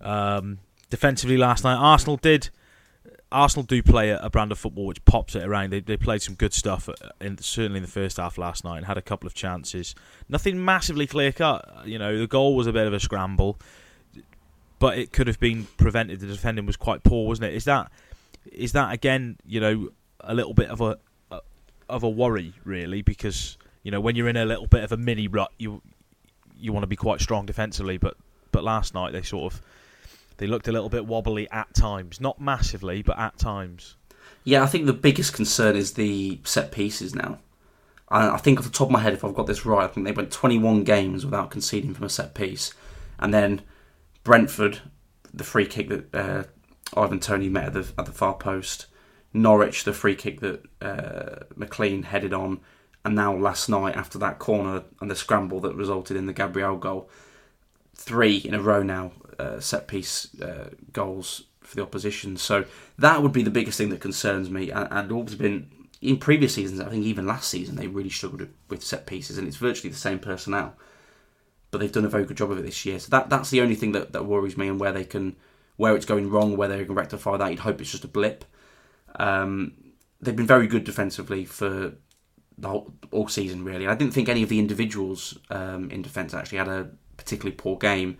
Um, 0.00 0.58
defensively 0.88 1.36
last 1.36 1.64
night, 1.64 1.76
Arsenal 1.76 2.16
did. 2.16 2.50
Arsenal 3.32 3.64
do 3.64 3.80
play 3.80 4.10
a, 4.10 4.28
brand 4.28 4.50
of 4.50 4.58
football 4.58 4.86
which 4.86 5.04
pops 5.04 5.36
it 5.36 5.44
around. 5.44 5.70
They, 5.70 5.78
they 5.78 5.96
played 5.96 6.20
some 6.20 6.34
good 6.34 6.52
stuff, 6.52 6.88
uh, 6.88 6.94
in, 7.20 7.38
certainly 7.38 7.76
in 7.76 7.84
the 7.84 7.88
first 7.88 8.16
half 8.16 8.38
last 8.38 8.64
night, 8.64 8.78
and 8.78 8.86
had 8.86 8.98
a 8.98 9.02
couple 9.02 9.28
of 9.28 9.34
chances. 9.34 9.94
Nothing 10.28 10.64
massively 10.64 11.06
clear 11.06 11.30
cut. 11.30 11.86
You 11.86 12.00
know, 12.00 12.18
the 12.18 12.26
goal 12.26 12.56
was 12.56 12.66
a 12.66 12.72
bit 12.72 12.88
of 12.88 12.92
a 12.92 12.98
scramble 12.98 13.56
but 14.80 14.98
it 14.98 15.12
could 15.12 15.28
have 15.28 15.38
been 15.38 15.68
prevented. 15.76 16.18
The 16.18 16.26
defending 16.26 16.66
was 16.66 16.76
quite 16.76 17.04
poor, 17.04 17.28
wasn't 17.28 17.52
it? 17.52 17.54
Is 17.54 17.64
that 17.66 17.92
is 18.50 18.72
that 18.72 18.92
again, 18.92 19.36
you 19.46 19.60
know, 19.60 19.90
a 20.18 20.34
little 20.34 20.54
bit 20.54 20.70
of 20.70 20.80
a, 20.80 20.98
a 21.30 21.40
of 21.88 22.02
a 22.02 22.08
worry, 22.08 22.54
really, 22.64 23.02
because 23.02 23.56
you 23.82 23.90
know 23.90 24.00
when 24.00 24.16
you're 24.16 24.28
in 24.28 24.36
a 24.36 24.44
little 24.44 24.66
bit 24.66 24.84
of 24.84 24.92
a 24.92 24.96
mini 24.96 25.28
rut, 25.28 25.52
you 25.58 25.82
you 26.58 26.72
want 26.72 26.82
to 26.82 26.88
be 26.88 26.96
quite 26.96 27.20
strong 27.20 27.46
defensively, 27.46 27.98
but 27.98 28.16
but 28.52 28.64
last 28.64 28.94
night 28.94 29.12
they 29.12 29.22
sort 29.22 29.52
of 29.52 29.62
they 30.36 30.46
looked 30.46 30.68
a 30.68 30.72
little 30.72 30.88
bit 30.88 31.06
wobbly 31.06 31.48
at 31.50 31.72
times, 31.74 32.20
not 32.20 32.40
massively, 32.40 33.02
but 33.02 33.18
at 33.18 33.38
times. 33.38 33.96
Yeah, 34.44 34.62
I 34.62 34.66
think 34.66 34.86
the 34.86 34.92
biggest 34.92 35.34
concern 35.34 35.76
is 35.76 35.94
the 35.94 36.40
set 36.44 36.72
pieces 36.72 37.14
now. 37.14 37.38
I, 38.08 38.30
I 38.30 38.36
think 38.38 38.58
off 38.58 38.64
the 38.64 38.70
top 38.70 38.88
of 38.88 38.92
my 38.92 39.00
head, 39.00 39.12
if 39.12 39.24
I've 39.24 39.34
got 39.34 39.46
this 39.46 39.66
right, 39.66 39.84
I 39.84 39.88
think 39.88 40.06
they 40.06 40.12
went 40.12 40.30
21 40.30 40.84
games 40.84 41.24
without 41.24 41.50
conceding 41.50 41.92
from 41.94 42.06
a 42.06 42.08
set 42.08 42.34
piece, 42.34 42.72
and 43.18 43.34
then 43.34 43.62
Brentford, 44.24 44.80
the 45.32 45.44
free 45.44 45.66
kick 45.66 45.88
that 45.88 46.14
uh, 46.14 46.44
Ivan 46.96 47.20
Toney 47.20 47.48
met 47.48 47.66
at 47.66 47.72
the, 47.74 47.92
at 47.98 48.06
the 48.06 48.12
far 48.12 48.34
post. 48.34 48.86
Norwich, 49.32 49.84
the 49.84 49.92
free 49.92 50.16
kick 50.16 50.40
that 50.40 50.64
uh, 50.82 51.44
McLean 51.54 52.02
headed 52.02 52.34
on. 52.34 52.60
And 53.04 53.14
now 53.14 53.34
last 53.34 53.68
night, 53.68 53.96
after 53.96 54.18
that 54.18 54.38
corner 54.38 54.82
and 55.00 55.10
the 55.10 55.16
scramble 55.16 55.60
that 55.60 55.74
resulted 55.74 56.16
in 56.16 56.26
the 56.26 56.32
Gabriel 56.32 56.76
goal, 56.76 57.08
three 57.94 58.36
in 58.36 58.54
a 58.54 58.60
row 58.60 58.82
now 58.82 59.12
uh, 59.38 59.60
set 59.60 59.88
piece 59.88 60.28
uh, 60.40 60.70
goals 60.92 61.44
for 61.60 61.76
the 61.76 61.82
opposition. 61.82 62.36
So 62.36 62.64
that 62.98 63.22
would 63.22 63.32
be 63.32 63.42
the 63.42 63.50
biggest 63.50 63.78
thing 63.78 63.88
that 63.90 64.00
concerns 64.00 64.50
me. 64.50 64.70
And, 64.70 64.88
and 64.90 65.38
been 65.38 65.70
in 66.02 66.18
previous 66.18 66.54
seasons, 66.54 66.80
I 66.80 66.90
think 66.90 67.04
even 67.04 67.26
last 67.26 67.48
season, 67.48 67.76
they 67.76 67.86
really 67.86 68.10
struggled 68.10 68.46
with 68.68 68.82
set 68.82 69.06
pieces, 69.06 69.38
and 69.38 69.46
it's 69.48 69.56
virtually 69.56 69.90
the 69.90 69.98
same 69.98 70.18
personnel 70.18 70.74
but 71.70 71.78
they've 71.78 71.92
done 71.92 72.04
a 72.04 72.08
very 72.08 72.24
good 72.24 72.36
job 72.36 72.50
of 72.50 72.58
it 72.58 72.62
this 72.62 72.84
year. 72.84 72.98
So 72.98 73.08
that 73.10 73.30
that's 73.30 73.50
the 73.50 73.60
only 73.60 73.74
thing 73.74 73.92
that, 73.92 74.12
that 74.12 74.26
worries 74.26 74.56
me 74.56 74.68
and 74.68 74.80
where 74.80 74.92
they 74.92 75.04
can 75.04 75.36
where 75.76 75.96
it's 75.96 76.06
going 76.06 76.30
wrong, 76.30 76.56
where 76.56 76.68
they 76.68 76.84
can 76.84 76.94
rectify 76.94 77.36
that. 77.36 77.50
You'd 77.50 77.60
hope 77.60 77.80
it's 77.80 77.90
just 77.90 78.04
a 78.04 78.08
blip. 78.08 78.44
Um, 79.16 79.72
they've 80.20 80.36
been 80.36 80.46
very 80.46 80.66
good 80.66 80.84
defensively 80.84 81.44
for 81.44 81.94
the 82.60 82.68
whole 82.68 82.92
all 83.10 83.28
season 83.28 83.64
really. 83.64 83.86
I 83.86 83.94
didn't 83.94 84.14
think 84.14 84.28
any 84.28 84.42
of 84.42 84.48
the 84.48 84.58
individuals 84.58 85.38
um, 85.50 85.90
in 85.90 86.02
defence 86.02 86.34
actually 86.34 86.58
had 86.58 86.68
a 86.68 86.90
particularly 87.16 87.56
poor 87.56 87.76
game. 87.76 88.18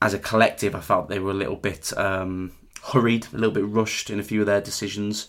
As 0.00 0.14
a 0.14 0.18
collective, 0.18 0.74
I 0.74 0.80
felt 0.80 1.08
they 1.08 1.20
were 1.20 1.30
a 1.30 1.34
little 1.34 1.56
bit 1.56 1.96
um, 1.96 2.52
hurried, 2.82 3.28
a 3.32 3.36
little 3.36 3.54
bit 3.54 3.66
rushed 3.66 4.10
in 4.10 4.18
a 4.18 4.24
few 4.24 4.40
of 4.40 4.46
their 4.46 4.60
decisions, 4.60 5.28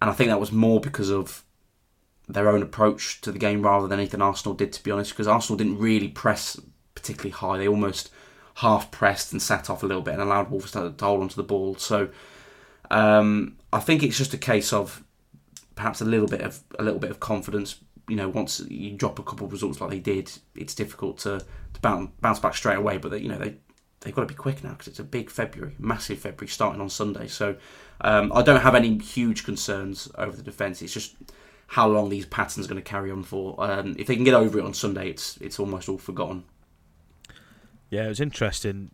and 0.00 0.08
I 0.08 0.12
think 0.12 0.30
that 0.30 0.38
was 0.38 0.52
more 0.52 0.80
because 0.80 1.10
of 1.10 1.42
their 2.28 2.48
own 2.48 2.62
approach 2.62 3.20
to 3.22 3.32
the 3.32 3.38
game 3.38 3.62
rather 3.62 3.88
than 3.88 3.98
anything 3.98 4.20
Arsenal 4.20 4.54
did, 4.54 4.72
to 4.74 4.82
be 4.82 4.90
honest, 4.90 5.10
because 5.10 5.26
Arsenal 5.26 5.56
didn't 5.56 5.78
really 5.78 6.08
press 6.08 6.60
particularly 6.94 7.30
high. 7.30 7.58
They 7.58 7.66
almost 7.66 8.10
half 8.56 8.90
pressed 8.90 9.32
and 9.32 9.40
sat 9.40 9.70
off 9.70 9.82
a 9.82 9.86
little 9.86 10.02
bit 10.02 10.14
and 10.14 10.22
allowed 10.22 10.50
Wolves 10.50 10.72
to, 10.72 10.94
hold 11.00 11.22
onto 11.22 11.36
the 11.36 11.42
ball. 11.42 11.76
So 11.76 12.10
um, 12.90 13.56
I 13.72 13.80
think 13.80 14.02
it's 14.02 14.18
just 14.18 14.34
a 14.34 14.38
case 14.38 14.72
of 14.72 15.02
perhaps 15.78 16.00
a 16.00 16.04
little 16.04 16.26
bit 16.26 16.40
of 16.40 16.60
a 16.78 16.82
little 16.82 16.98
bit 16.98 17.10
of 17.10 17.20
confidence. 17.20 17.76
You 18.08 18.16
know, 18.16 18.28
once 18.28 18.60
you 18.68 18.92
drop 18.96 19.18
a 19.18 19.22
couple 19.22 19.46
of 19.46 19.52
results 19.52 19.80
like 19.80 19.90
they 19.90 20.00
did, 20.00 20.30
it's 20.56 20.74
difficult 20.74 21.18
to, 21.18 21.38
to 21.74 21.80
bounce, 21.80 22.40
back 22.40 22.54
straight 22.54 22.76
away. 22.76 22.98
But 22.98 23.12
they, 23.12 23.18
you 23.18 23.28
know, 23.28 23.38
they 23.38 23.54
they've 24.00 24.14
got 24.14 24.22
to 24.22 24.26
be 24.26 24.34
quick 24.34 24.64
now 24.64 24.70
because 24.70 24.88
it's 24.88 24.98
a 24.98 25.04
big 25.04 25.30
February, 25.30 25.76
massive 25.78 26.18
February 26.18 26.48
starting 26.48 26.80
on 26.80 26.90
Sunday. 26.90 27.28
So 27.28 27.56
um, 28.00 28.32
I 28.34 28.42
don't 28.42 28.60
have 28.60 28.74
any 28.74 28.98
huge 28.98 29.44
concerns 29.44 30.10
over 30.16 30.36
the 30.36 30.42
defence. 30.42 30.82
It's 30.82 30.92
just 30.92 31.14
how 31.68 31.86
long 31.86 32.08
these 32.08 32.26
patterns 32.26 32.66
are 32.66 32.68
going 32.68 32.82
to 32.82 32.90
carry 32.90 33.12
on 33.12 33.22
for. 33.22 33.54
Um, 33.58 33.94
if 33.98 34.08
they 34.08 34.16
can 34.16 34.24
get 34.24 34.34
over 34.34 34.58
it 34.58 34.64
on 34.64 34.74
Sunday, 34.74 35.10
it's 35.10 35.36
it's 35.36 35.60
almost 35.60 35.88
all 35.88 35.98
forgotten. 35.98 36.44
Yeah, 37.90 38.06
it 38.06 38.08
was 38.08 38.20
interesting. 38.20 38.90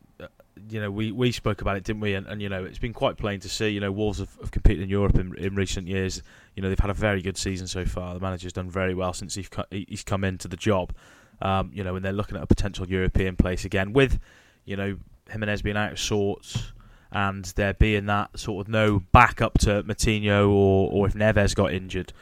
You 0.69 0.81
know, 0.81 0.91
we, 0.91 1.13
we 1.13 1.33
spoke 1.33 1.61
about 1.61 1.77
it, 1.77 1.85
didn't 1.85 2.01
we? 2.01 2.15
And, 2.15 2.27
and 2.27 2.41
you 2.41 2.49
know, 2.49 2.65
it's 2.65 2.79
been 2.79 2.93
quite 2.93 3.17
plain 3.17 3.41
to 3.41 3.49
see. 3.49 3.69
You 3.69 3.81
know, 3.81 3.93
Wolves 3.93 4.19
have, 4.19 4.35
have, 4.41 4.51
competed 4.51 4.83
in 4.83 4.89
Europe 4.89 5.17
in, 5.17 5.37
in 5.37 5.55
recent 5.55 5.89
years. 5.89 6.23
You 6.55 6.63
know, 6.63 6.69
they've 6.69 6.79
had 6.79 6.91
a 6.91 6.95
very 6.95 7.23
good 7.23 7.37
season 7.37 7.67
so 7.67 7.85
far. 7.85 8.15
The 8.15 8.21
manager's 8.21 8.53
done 8.53 8.71
very 8.71 8.95
well 8.95 9.13
since 9.13 9.35
he's 9.35 9.49
he's 9.71 10.05
come 10.05 10.25
into 10.25 10.49
the 10.49 10.57
job. 10.57 10.95
Um, 11.43 11.71
you 11.75 11.83
know, 11.83 11.97
and 11.97 12.05
they're 12.05 12.13
looking 12.13 12.37
at 12.37 12.43
a 12.43 12.47
potential 12.47 12.89
European 12.89 13.37
place 13.37 13.65
again 13.65 13.93
with, 13.93 14.21
you 14.65 14.77
know, 14.77 14.97
Jimenez 15.29 15.63
being 15.63 15.77
out 15.77 15.93
of 15.93 15.99
sorts 15.99 16.73
and 17.11 17.45
there 17.57 17.75
being 17.75 18.07
that 18.07 18.39
sort 18.39 18.67
of 18.67 18.71
no 18.71 19.01
backup 19.13 19.59
to 19.59 19.83
Moutinho 19.85 20.49
or, 20.49 20.91
or 20.91 21.07
if 21.07 21.15
Neves 21.15 21.55
got 21.55 21.73
injured 21.73 22.13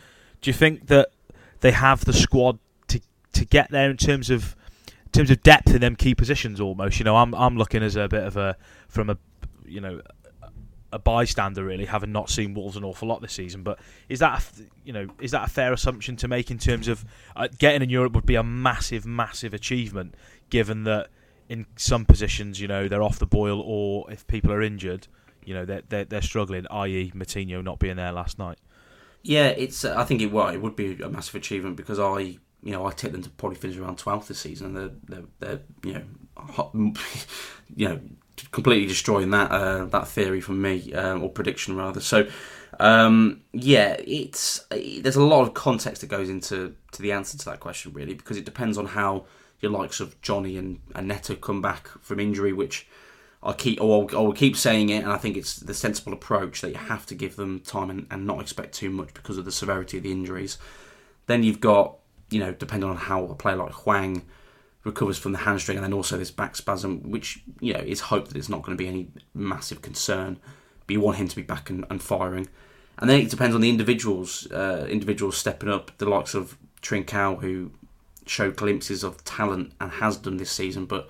do 0.42 0.50
you 0.50 0.54
think 0.54 0.88
that 0.88 1.10
they 1.60 1.70
have 1.70 2.04
the 2.04 2.12
squad 2.12 2.58
to 2.88 3.00
to 3.32 3.44
get 3.46 3.70
there 3.70 3.90
in 3.90 3.96
terms 3.96 4.28
of 4.28 4.54
in 5.12 5.18
terms 5.18 5.30
of 5.30 5.42
depth 5.42 5.74
in 5.74 5.80
them 5.80 5.96
key 5.96 6.14
positions? 6.14 6.60
Almost, 6.60 6.98
you 6.98 7.04
know, 7.04 7.16
I'm 7.16 7.34
I'm 7.34 7.56
looking 7.56 7.82
as 7.82 7.96
a 7.96 8.08
bit 8.08 8.24
of 8.24 8.36
a 8.36 8.56
from 8.88 9.10
a 9.10 9.18
you 9.64 9.80
know 9.80 10.00
a 10.92 10.98
bystander 10.98 11.64
really, 11.64 11.86
having 11.86 12.12
not 12.12 12.30
seen 12.30 12.54
Wolves 12.54 12.76
an 12.76 12.84
awful 12.84 13.08
lot 13.08 13.22
this 13.22 13.32
season. 13.32 13.62
But 13.62 13.78
is 14.08 14.18
that 14.20 14.42
a, 14.42 14.62
you 14.84 14.92
know 14.92 15.08
is 15.20 15.30
that 15.32 15.48
a 15.48 15.50
fair 15.50 15.72
assumption 15.72 16.16
to 16.16 16.28
make 16.28 16.50
in 16.50 16.58
terms 16.58 16.88
of 16.88 17.04
uh, 17.34 17.48
getting 17.58 17.82
in 17.82 17.90
Europe 17.90 18.12
would 18.14 18.26
be 18.26 18.36
a 18.36 18.42
massive 18.42 19.06
massive 19.06 19.54
achievement, 19.54 20.14
given 20.50 20.84
that 20.84 21.08
in 21.48 21.66
some 21.76 22.04
positions 22.04 22.60
you 22.60 22.68
know 22.68 22.88
they're 22.88 23.02
off 23.02 23.18
the 23.18 23.26
boil 23.26 23.60
or 23.60 24.10
if 24.10 24.26
people 24.26 24.52
are 24.52 24.62
injured, 24.62 25.08
you 25.44 25.54
know 25.54 25.64
they're 25.64 25.82
they're, 25.88 26.04
they're 26.04 26.22
struggling. 26.22 26.66
I.e., 26.70 27.12
Moutinho 27.14 27.62
not 27.62 27.78
being 27.78 27.96
there 27.96 28.12
last 28.12 28.38
night. 28.38 28.58
Yeah, 29.22 29.48
it's. 29.48 29.84
Uh, 29.84 29.94
I 29.96 30.04
think 30.04 30.20
it 30.20 30.32
well, 30.32 30.48
it 30.48 30.60
would 30.60 30.76
be 30.76 31.00
a 31.00 31.08
massive 31.08 31.36
achievement 31.36 31.76
because 31.76 31.98
I, 31.98 32.38
you 32.62 32.72
know, 32.72 32.86
I 32.86 32.90
take 32.92 33.12
them 33.12 33.22
to 33.22 33.30
probably 33.30 33.56
finish 33.56 33.76
around 33.76 33.98
twelfth 33.98 34.28
this 34.28 34.38
season, 34.38 34.68
and 34.68 34.76
they're 34.76 34.90
they're, 35.08 35.28
they're 35.40 35.60
you 35.84 35.94
know, 35.94 36.04
hot, 36.36 36.70
you 37.76 37.88
know, 37.88 38.00
completely 38.50 38.86
destroying 38.86 39.30
that 39.30 39.50
uh, 39.50 39.84
that 39.86 40.08
theory 40.08 40.40
from 40.40 40.62
me 40.62 40.92
um, 40.94 41.22
or 41.22 41.30
prediction 41.30 41.76
rather. 41.76 42.00
So, 42.00 42.28
um, 42.80 43.42
yeah, 43.52 43.96
it's 43.98 44.64
there's 44.70 45.16
a 45.16 45.22
lot 45.22 45.42
of 45.42 45.54
context 45.54 46.00
that 46.00 46.08
goes 46.08 46.28
into 46.28 46.74
to 46.92 47.02
the 47.02 47.12
answer 47.12 47.36
to 47.38 47.44
that 47.46 47.60
question 47.60 47.92
really 47.92 48.14
because 48.14 48.36
it 48.36 48.44
depends 48.44 48.78
on 48.78 48.86
how 48.86 49.26
your 49.62 49.70
likes 49.70 50.00
of 50.00 50.20
Jonny 50.20 50.58
and, 50.58 50.80
and 50.94 51.40
come 51.40 51.62
back 51.62 51.88
from 52.00 52.20
injury, 52.20 52.52
which 52.52 52.86
I 53.42 53.52
keep, 53.52 53.80
or 53.80 54.02
I'll, 54.12 54.18
I'll, 54.18 54.32
keep 54.32 54.56
saying 54.56 54.90
it, 54.90 55.04
and 55.04 55.12
I 55.12 55.16
think 55.16 55.36
it's 55.36 55.56
the 55.56 55.72
sensible 55.72 56.12
approach 56.12 56.60
that 56.60 56.70
you 56.70 56.76
have 56.76 57.06
to 57.06 57.14
give 57.14 57.36
them 57.36 57.60
time 57.60 57.88
and, 57.88 58.06
and 58.10 58.26
not 58.26 58.40
expect 58.40 58.74
too 58.74 58.90
much 58.90 59.14
because 59.14 59.38
of 59.38 59.44
the 59.44 59.52
severity 59.52 59.96
of 59.96 60.02
the 60.02 60.12
injuries. 60.12 60.58
Then 61.26 61.44
you've 61.44 61.60
got, 61.60 61.96
you 62.32 62.40
know, 62.40 62.52
depending 62.52 62.88
on 62.88 62.96
how 62.96 63.24
a 63.26 63.34
player 63.34 63.56
like 63.56 63.72
Hwang 63.72 64.22
recovers 64.84 65.18
from 65.18 65.32
the 65.32 65.38
hamstring, 65.38 65.76
and 65.76 65.84
then 65.84 65.92
also 65.92 66.16
this 66.16 66.30
back 66.30 66.56
spasm, 66.56 67.10
which 67.10 67.42
you 67.60 67.72
know 67.72 67.80
is 67.80 68.00
hoped 68.00 68.28
that 68.28 68.36
it's 68.36 68.48
not 68.48 68.62
going 68.62 68.76
to 68.76 68.82
be 68.82 68.88
any 68.88 69.08
massive 69.34 69.82
concern, 69.82 70.38
but 70.86 70.92
you 70.92 71.00
want 71.00 71.18
him 71.18 71.28
to 71.28 71.36
be 71.36 71.42
back 71.42 71.70
and, 71.70 71.84
and 71.90 72.02
firing. 72.02 72.48
And 72.98 73.08
then 73.08 73.20
it 73.20 73.30
depends 73.30 73.54
on 73.54 73.60
the 73.60 73.70
individuals, 73.70 74.50
uh, 74.52 74.86
individuals 74.88 75.36
stepping 75.36 75.68
up, 75.68 75.96
the 75.98 76.08
likes 76.08 76.34
of 76.34 76.58
Trincao, 76.82 77.40
who 77.40 77.72
showed 78.26 78.56
glimpses 78.56 79.02
of 79.02 79.24
talent 79.24 79.72
and 79.80 79.90
has 79.92 80.16
done 80.16 80.36
this 80.36 80.50
season, 80.50 80.86
but 80.86 81.08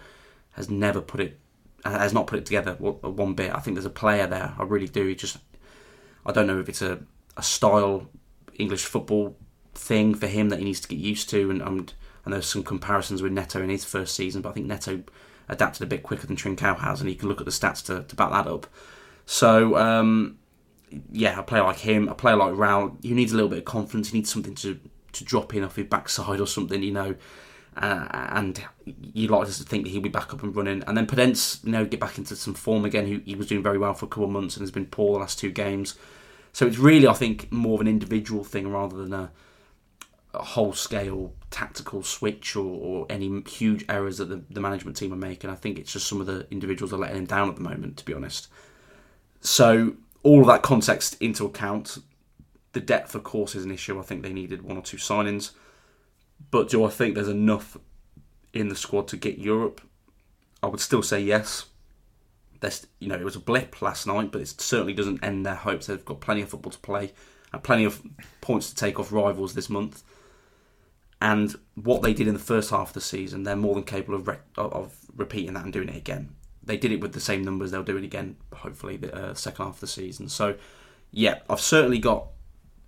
has 0.53 0.71
never 0.71 1.01
put 1.01 1.21
it 1.21 1.39
has 1.85 2.13
not 2.13 2.27
put 2.27 2.39
it 2.39 2.47
together 2.47 2.75
one 2.75 3.35
bit. 3.35 3.53
I 3.53 3.59
think 3.59 3.75
there's 3.75 3.85
a 3.85 3.91
player 3.91 4.27
there. 4.27 4.55
I 4.57 4.63
really 4.63 4.87
do. 4.87 5.07
He 5.07 5.17
just, 5.17 5.39
I 6.25 6.31
don't 6.31 6.47
know 6.47 6.61
if 6.61 6.69
it's 6.69 6.83
a, 6.83 7.01
a 7.37 7.43
style 7.43 8.09
English 8.55 8.85
football 8.85 9.37
thing 9.75 10.15
for 10.15 10.27
him 10.27 10.49
that 10.51 10.59
he 10.59 10.65
needs 10.65 10.81
to 10.81 10.89
get 10.89 10.99
used 10.99 11.29
to. 11.31 11.51
And, 11.51 11.63
and, 11.63 11.93
and 12.25 12.35
there's 12.35 12.47
some 12.47 12.63
comparisons 12.63 13.23
with 13.23 13.33
Neto 13.33 13.63
in 13.63 13.71
his 13.71 13.85
first 13.85 14.15
season, 14.15 14.43
but 14.43 14.51
I 14.51 14.53
think 14.53 14.67
Neto 14.67 15.03
adapted 15.49 15.83
a 15.83 15.87
bit 15.87 16.03
quicker 16.03 16.27
than 16.27 16.37
Trincao 16.37 16.79
has, 16.79 17.01
and 17.01 17.11
you 17.11 17.17
can 17.17 17.29
look 17.29 17.41
at 17.41 17.47
the 17.47 17.53
stats 17.53 17.85
to, 17.87 18.03
to 18.05 18.17
back 18.17 18.31
that 18.31 18.47
up. 18.47 18.67
So 19.27 19.77
um, 19.77 20.39
yeah, 21.11 21.39
a 21.39 21.43
player 21.43 21.63
like 21.63 21.79
him, 21.79 22.09
a 22.09 22.15
player 22.15 22.37
like 22.37 22.53
Raul, 22.53 22.97
he 23.03 23.13
needs 23.13 23.33
a 23.33 23.37
little 23.37 23.49
bit 23.49 23.59
of 23.59 23.65
confidence. 23.65 24.11
He 24.11 24.19
needs 24.19 24.33
something 24.33 24.55
to 24.57 24.79
to 25.13 25.25
drop 25.25 25.55
in 25.55 25.63
off 25.63 25.77
his 25.77 25.87
backside 25.87 26.41
or 26.41 26.47
something, 26.47 26.83
you 26.83 26.93
know. 26.93 27.15
Uh, 27.77 28.07
and 28.31 28.65
you'd 29.13 29.31
like 29.31 29.47
to 29.47 29.53
think 29.53 29.85
that 29.85 29.91
he'll 29.91 30.01
be 30.01 30.09
back 30.09 30.33
up 30.33 30.43
and 30.43 30.55
running. 30.55 30.83
And 30.87 30.97
then 30.97 31.07
Podence, 31.07 31.63
you 31.65 31.71
know, 31.71 31.85
get 31.85 32.01
back 32.01 32.19
into 32.19 32.35
some 32.35 32.55
form 32.55 32.85
again. 32.85 33.07
He, 33.07 33.21
he 33.27 33.35
was 33.35 33.47
doing 33.47 33.63
very 33.63 33.79
well 33.79 33.95
for 33.95 34.07
a 34.07 34.09
couple 34.09 34.25
of 34.25 34.31
months 34.31 34.57
and 34.57 34.63
has 34.63 34.71
been 34.71 34.87
poor 34.87 35.15
the 35.15 35.21
last 35.21 35.39
two 35.39 35.51
games. 35.51 35.97
So 36.53 36.67
it's 36.67 36.79
really, 36.79 37.07
I 37.07 37.15
think, 37.15 37.51
more 37.53 37.75
of 37.75 37.81
an 37.83 37.89
individual 37.89 38.45
thing 38.45 38.71
rather 38.71 38.97
than 38.97 39.13
a 39.13 39.31
whole 40.35 40.73
scale 40.73 41.35
tactical 41.51 42.03
switch 42.03 42.57
or, 42.57 42.65
or 42.65 43.07
any 43.11 43.43
huge 43.43 43.85
errors 43.89 44.19
that 44.19 44.31
the, 44.31 44.43
the, 44.51 44.61
management 44.61 44.97
team 44.97 45.13
are 45.13 45.17
making. 45.17 45.51
I 45.51 45.55
think 45.55 45.79
it's 45.79 45.93
just 45.93 46.07
some 46.07 46.21
of 46.21 46.27
the 46.27 46.47
individuals 46.51 46.93
are 46.93 46.99
letting 46.99 47.19
him 47.19 47.27
down 47.27 47.51
at 47.51 47.57
the 47.57 47.63
moment, 47.63 47.99
to 47.99 48.05
be 48.05 48.15
honest. 48.15 48.49
So 49.41 49.97
all 50.23 50.41
of 50.41 50.47
that 50.47 50.63
context 50.63 51.17
into 51.21 51.45
account, 51.45 51.99
the 52.73 52.81
depth, 52.81 53.15
of 53.15 53.25
course, 53.25 53.55
is 53.55 53.65
an 53.65 53.71
issue. 53.71 53.99
I 53.99 54.03
think 54.03 54.23
they 54.23 54.33
needed 54.33 54.63
one 54.63 54.79
or 54.79 54.83
two 54.83 54.97
signings. 54.97 55.51
But 56.51 56.71
do 56.71 56.85
I 56.85 56.89
think 56.89 57.15
there's 57.15 57.29
enough 57.29 57.77
in 58.53 58.69
the 58.69 58.77
squad 58.77 59.09
to 59.09 59.17
get 59.17 59.39
Europe? 59.39 59.81
I 60.63 60.69
would 60.69 60.81
still 60.81 61.03
say 61.03 61.21
yes. 61.21 61.67
There's, 62.61 62.87
you 63.01 63.09
know, 63.09 63.17
it 63.17 63.25
was 63.25 63.37
a 63.37 63.41
blip 63.41 63.83
last 63.83 64.07
night, 64.07 64.31
but 64.33 64.41
it 64.41 64.49
certainly 64.61 64.95
doesn't 64.95 65.23
end 65.23 65.45
their 65.45 65.57
hopes. 65.57 65.87
They've 65.87 66.05
got 66.05 66.21
plenty 66.21 66.43
of 66.43 66.49
football 66.49 66.73
to 66.73 66.79
play 66.79 67.13
and 67.53 67.63
plenty 67.63 67.85
of 67.85 68.01
points 68.41 68.71
to 68.71 68.77
take 68.77 68.99
off 68.99 69.13
rivals 69.13 69.55
this 69.55 69.69
month. 69.69 70.03
And 71.23 71.55
what 71.77 72.03
they 72.03 72.13
did 72.13 72.27
in 72.27 72.35
the 72.35 72.41
first 72.41 72.71
half 72.71 72.89
of 72.89 72.95
the 72.95 73.01
season, 73.01 73.45
they're 73.45 73.55
more 73.55 73.77
than 73.77 73.85
capable 73.85 74.17
of, 74.17 74.27
re- 74.27 74.39
of 74.57 74.97
repeating 75.17 75.55
that 75.55 75.63
and 75.63 75.73
doing 75.73 75.89
it 75.89 75.97
again. 75.97 76.35
They 76.65 76.77
did 76.77 76.91
it 76.91 77.01
with 77.01 77.13
the 77.13 77.21
same 77.21 77.45
numbers. 77.45 77.71
They'll 77.71 77.85
do 77.85 77.97
it 77.97 78.03
again, 78.03 78.35
hopefully, 78.53 78.97
the 78.97 79.15
uh, 79.15 79.35
second 79.35 79.65
half 79.65 79.75
of 79.75 79.81
the 79.81 79.87
season. 79.87 80.29
So, 80.29 80.57
yeah, 81.13 81.39
I've 81.49 81.61
certainly 81.61 82.01
got 82.01 82.27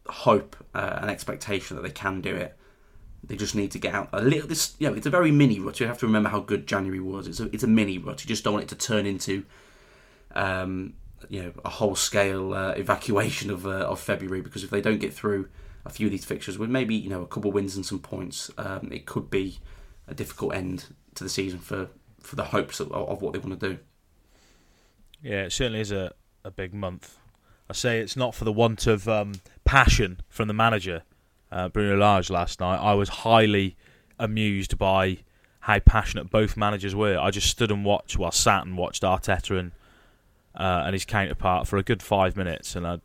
hope 0.09 0.57
uh, 0.75 0.99
and 1.01 1.11
expectation 1.11 1.77
that 1.77 1.83
they 1.83 1.93
can 1.93 2.21
do 2.21 2.35
it. 2.35 2.59
They 3.23 3.37
just 3.37 3.55
need 3.55 3.71
to 3.71 3.79
get 3.79 3.95
out 3.95 4.09
a 4.13 4.21
little. 4.21 4.49
This, 4.49 4.75
you 4.81 4.91
know, 4.91 4.97
it's 4.97 5.07
a 5.07 5.11
very 5.11 5.31
mini 5.31 5.61
rut. 5.61 5.79
You 5.79 5.87
have 5.87 5.99
to 5.99 6.07
remember 6.07 6.29
how 6.29 6.41
good 6.41 6.67
January 6.67 6.99
was. 6.99 7.29
It's 7.29 7.39
a, 7.39 7.45
it's 7.55 7.63
a 7.63 7.69
mini 7.69 7.99
rut. 7.99 8.25
You 8.25 8.29
just 8.29 8.43
don't 8.43 8.55
want 8.55 8.65
it 8.65 8.69
to 8.77 8.87
turn 8.87 9.07
into, 9.07 9.45
um, 10.35 10.95
you 11.29 11.41
know, 11.41 11.53
a 11.65 11.71
whole 11.71 11.95
scale 11.95 12.53
uh, 12.53 12.73
evacuation 12.73 13.49
of 13.51 13.65
uh, 13.65 13.87
of 13.93 14.01
February. 14.01 14.41
Because 14.41 14.65
if 14.65 14.71
they 14.71 14.81
don't 14.81 14.99
get 14.99 15.15
through 15.15 15.49
a 15.85 15.91
few 15.91 16.07
of 16.07 16.11
these 16.13 16.25
fixtures 16.25 16.59
with 16.59 16.71
maybe 16.71 16.95
you 16.95 17.11
know 17.11 17.23
a 17.23 17.27
couple 17.27 17.53
wins 17.53 17.77
and 17.77 17.85
some 17.85 17.99
points, 17.99 18.51
um, 18.59 18.91
it 18.93 19.07
could 19.07 19.31
be 19.31 19.59
a 20.09 20.15
difficult 20.15 20.55
end 20.55 20.87
to 21.15 21.25
the 21.25 21.31
season 21.31 21.59
for 21.59 21.89
for 22.21 22.37
the 22.37 22.45
hopes 22.45 22.81
of, 22.81 22.91
of 22.93 23.23
what 23.23 23.33
they 23.33 23.39
want 23.39 23.59
to 23.61 23.69
do. 23.69 23.79
Yeah, 25.23 25.45
it 25.45 25.53
certainly 25.53 25.81
is 25.81 25.93
a, 25.93 26.13
a 26.45 26.51
big 26.51 26.75
month. 26.75 27.19
I 27.69 27.73
say 27.73 28.01
it's 28.01 28.17
not 28.17 28.35
for 28.35 28.45
the 28.45 28.53
want 28.53 28.87
of 28.87 29.09
um, 29.09 29.41
passion 29.65 30.21
from 30.29 30.49
the 30.49 30.55
manager 30.55 31.03
uh, 31.55 31.69
Bruno 31.69 31.97
Lage 31.97 32.31
last 32.31 32.61
night, 32.61 32.79
I 32.79 32.95
was 32.95 33.09
highly 33.09 33.77
amused 34.19 34.77
by 34.77 35.19
how 35.61 35.79
passionate 35.79 36.29
both 36.29 36.57
managers 36.57 36.97
were. 36.97 37.17
I 37.17 37.31
just 37.31 37.49
stood 37.49 37.71
and 37.71 37.85
watched, 37.85 38.19
well, 38.19 38.33
sat 38.33 38.67
and 38.67 38.77
watched 38.77 39.03
Arteta 39.03 39.59
and 39.59 39.73
uh, 40.57 40.83
and 40.85 40.93
his 40.93 41.05
counterpart 41.05 41.67
for 41.67 41.79
a 41.79 41.83
good 41.83 42.03
five 42.03 42.37
minutes, 42.37 42.77
and 42.77 42.87
I, 42.87 42.99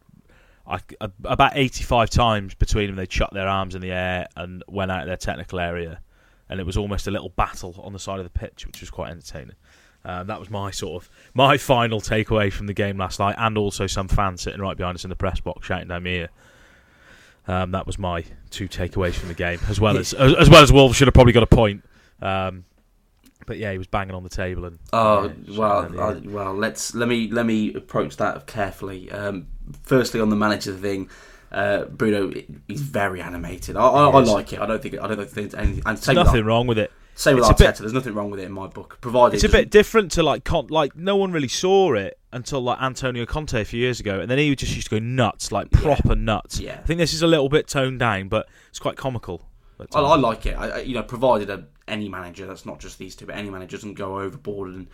I, 0.69 0.79
about 1.23 1.53
eighty-five 1.55 2.09
times 2.09 2.53
between 2.53 2.87
them, 2.87 2.95
they 2.95 3.07
chucked 3.07 3.33
their 3.33 3.47
arms 3.47 3.73
in 3.75 3.81
the 3.81 3.91
air 3.91 4.27
and 4.35 4.63
went 4.67 4.91
out 4.91 5.01
of 5.01 5.07
their 5.07 5.17
technical 5.17 5.59
area, 5.59 5.99
and 6.47 6.59
it 6.59 6.65
was 6.65 6.77
almost 6.77 7.07
a 7.07 7.11
little 7.11 7.29
battle 7.29 7.75
on 7.83 7.93
the 7.93 7.99
side 7.99 8.19
of 8.19 8.23
the 8.23 8.29
pitch, 8.29 8.67
which 8.67 8.79
was 8.79 8.89
quite 8.89 9.09
entertaining. 9.09 9.55
Um, 10.05 10.27
that 10.27 10.39
was 10.39 10.49
my 10.49 10.71
sort 10.71 11.03
of 11.03 11.09
my 11.33 11.57
final 11.57 11.99
takeaway 11.99 12.53
from 12.53 12.67
the 12.67 12.73
game 12.73 12.97
last 12.97 13.19
night, 13.19 13.35
and 13.37 13.57
also 13.57 13.87
some 13.87 14.07
fans 14.07 14.41
sitting 14.41 14.61
right 14.61 14.77
behind 14.77 14.95
us 14.95 15.03
in 15.03 15.09
the 15.09 15.15
press 15.15 15.39
box 15.39 15.67
shouting 15.67 15.87
down 15.87 16.03
my 16.03 16.09
ear. 16.09 16.29
Um, 17.47 17.71
that 17.71 17.87
was 17.87 17.97
my 17.97 18.23
two 18.51 18.67
takeaways 18.69 19.15
from 19.15 19.27
the 19.27 19.33
game, 19.33 19.59
as 19.67 19.79
well 19.81 19.97
as 19.97 20.13
as 20.13 20.49
well 20.49 20.61
as 20.61 20.71
Wolves 20.71 20.95
should 20.95 21.07
have 21.07 21.15
probably 21.15 21.33
got 21.33 21.43
a 21.43 21.47
point. 21.47 21.83
Um, 22.21 22.65
but 23.45 23.57
yeah, 23.57 23.71
he 23.71 23.79
was 23.79 23.87
banging 23.87 24.13
on 24.13 24.23
the 24.23 24.29
table 24.29 24.65
and. 24.65 24.77
Oh 24.93 25.31
yeah, 25.45 25.59
well, 25.59 25.99
uh, 25.99 26.19
well. 26.25 26.53
Let's 26.53 26.93
let 26.93 27.09
me 27.09 27.31
let 27.31 27.47
me 27.47 27.73
approach 27.73 28.17
that 28.17 28.45
carefully. 28.45 29.11
Um, 29.11 29.47
firstly, 29.83 30.19
on 30.19 30.29
the 30.29 30.35
manager 30.35 30.75
thing, 30.75 31.09
uh, 31.51 31.85
Bruno, 31.85 32.31
he's 32.67 32.81
very 32.81 33.21
animated. 33.21 33.75
I, 33.75 33.81
I, 33.81 34.09
I, 34.09 34.19
like 34.21 34.53
it. 34.53 34.59
I 34.59 34.65
don't 34.65 34.81
think 34.81 34.99
I 34.99 35.07
don't 35.07 35.17
think 35.17 35.51
there's 35.51 35.55
anything. 35.55 35.83
And 35.85 35.97
there's 35.97 36.15
nothing 36.15 36.45
wrong 36.45 36.67
with 36.67 36.77
it. 36.77 36.91
Same 37.15 37.35
with 37.35 37.49
it's 37.49 37.61
Arteta. 37.61 37.73
Bit, 37.73 37.77
there's 37.79 37.93
nothing 37.93 38.13
wrong 38.13 38.31
with 38.31 38.39
it 38.39 38.43
in 38.43 38.51
my 38.53 38.67
book, 38.67 38.99
provided 39.01 39.35
it's 39.35 39.43
a 39.43 39.49
bit 39.49 39.69
different 39.69 40.11
to 40.13 40.23
like 40.23 40.45
con- 40.45 40.67
like 40.67 40.95
no 40.95 41.17
one 41.17 41.33
really 41.33 41.49
saw 41.49 41.93
it 41.93 42.17
until 42.31 42.61
like 42.61 42.81
Antonio 42.81 43.25
Conte 43.25 43.59
a 43.59 43.65
few 43.65 43.79
years 43.79 43.99
ago, 43.99 44.21
and 44.21 44.31
then 44.31 44.37
he 44.37 44.55
just 44.55 44.73
used 44.73 44.89
to 44.89 44.99
go 44.99 45.05
nuts, 45.05 45.51
like 45.51 45.69
proper 45.71 46.09
yeah. 46.09 46.23
nuts. 46.23 46.59
Yeah, 46.59 46.79
I 46.81 46.85
think 46.85 46.99
this 46.99 47.13
is 47.13 47.21
a 47.21 47.27
little 47.27 47.49
bit 47.49 47.67
toned 47.67 47.99
down, 47.99 48.29
but 48.29 48.47
it's 48.69 48.79
quite 48.79 48.95
comical. 48.95 49.45
I, 49.93 49.99
I, 49.99 50.15
like 50.17 50.45
it. 50.45 50.53
I, 50.53 50.79
you 50.79 50.93
know, 50.93 51.03
provided 51.03 51.49
a, 51.49 51.65
any 51.87 52.09
manager 52.09 52.45
that's 52.45 52.65
not 52.65 52.79
just 52.79 52.97
these 52.99 53.15
two, 53.15 53.25
but 53.25 53.35
any 53.35 53.49
manager 53.49 53.77
doesn't 53.77 53.95
go 53.95 54.19
overboard 54.19 54.69
and 54.69 54.87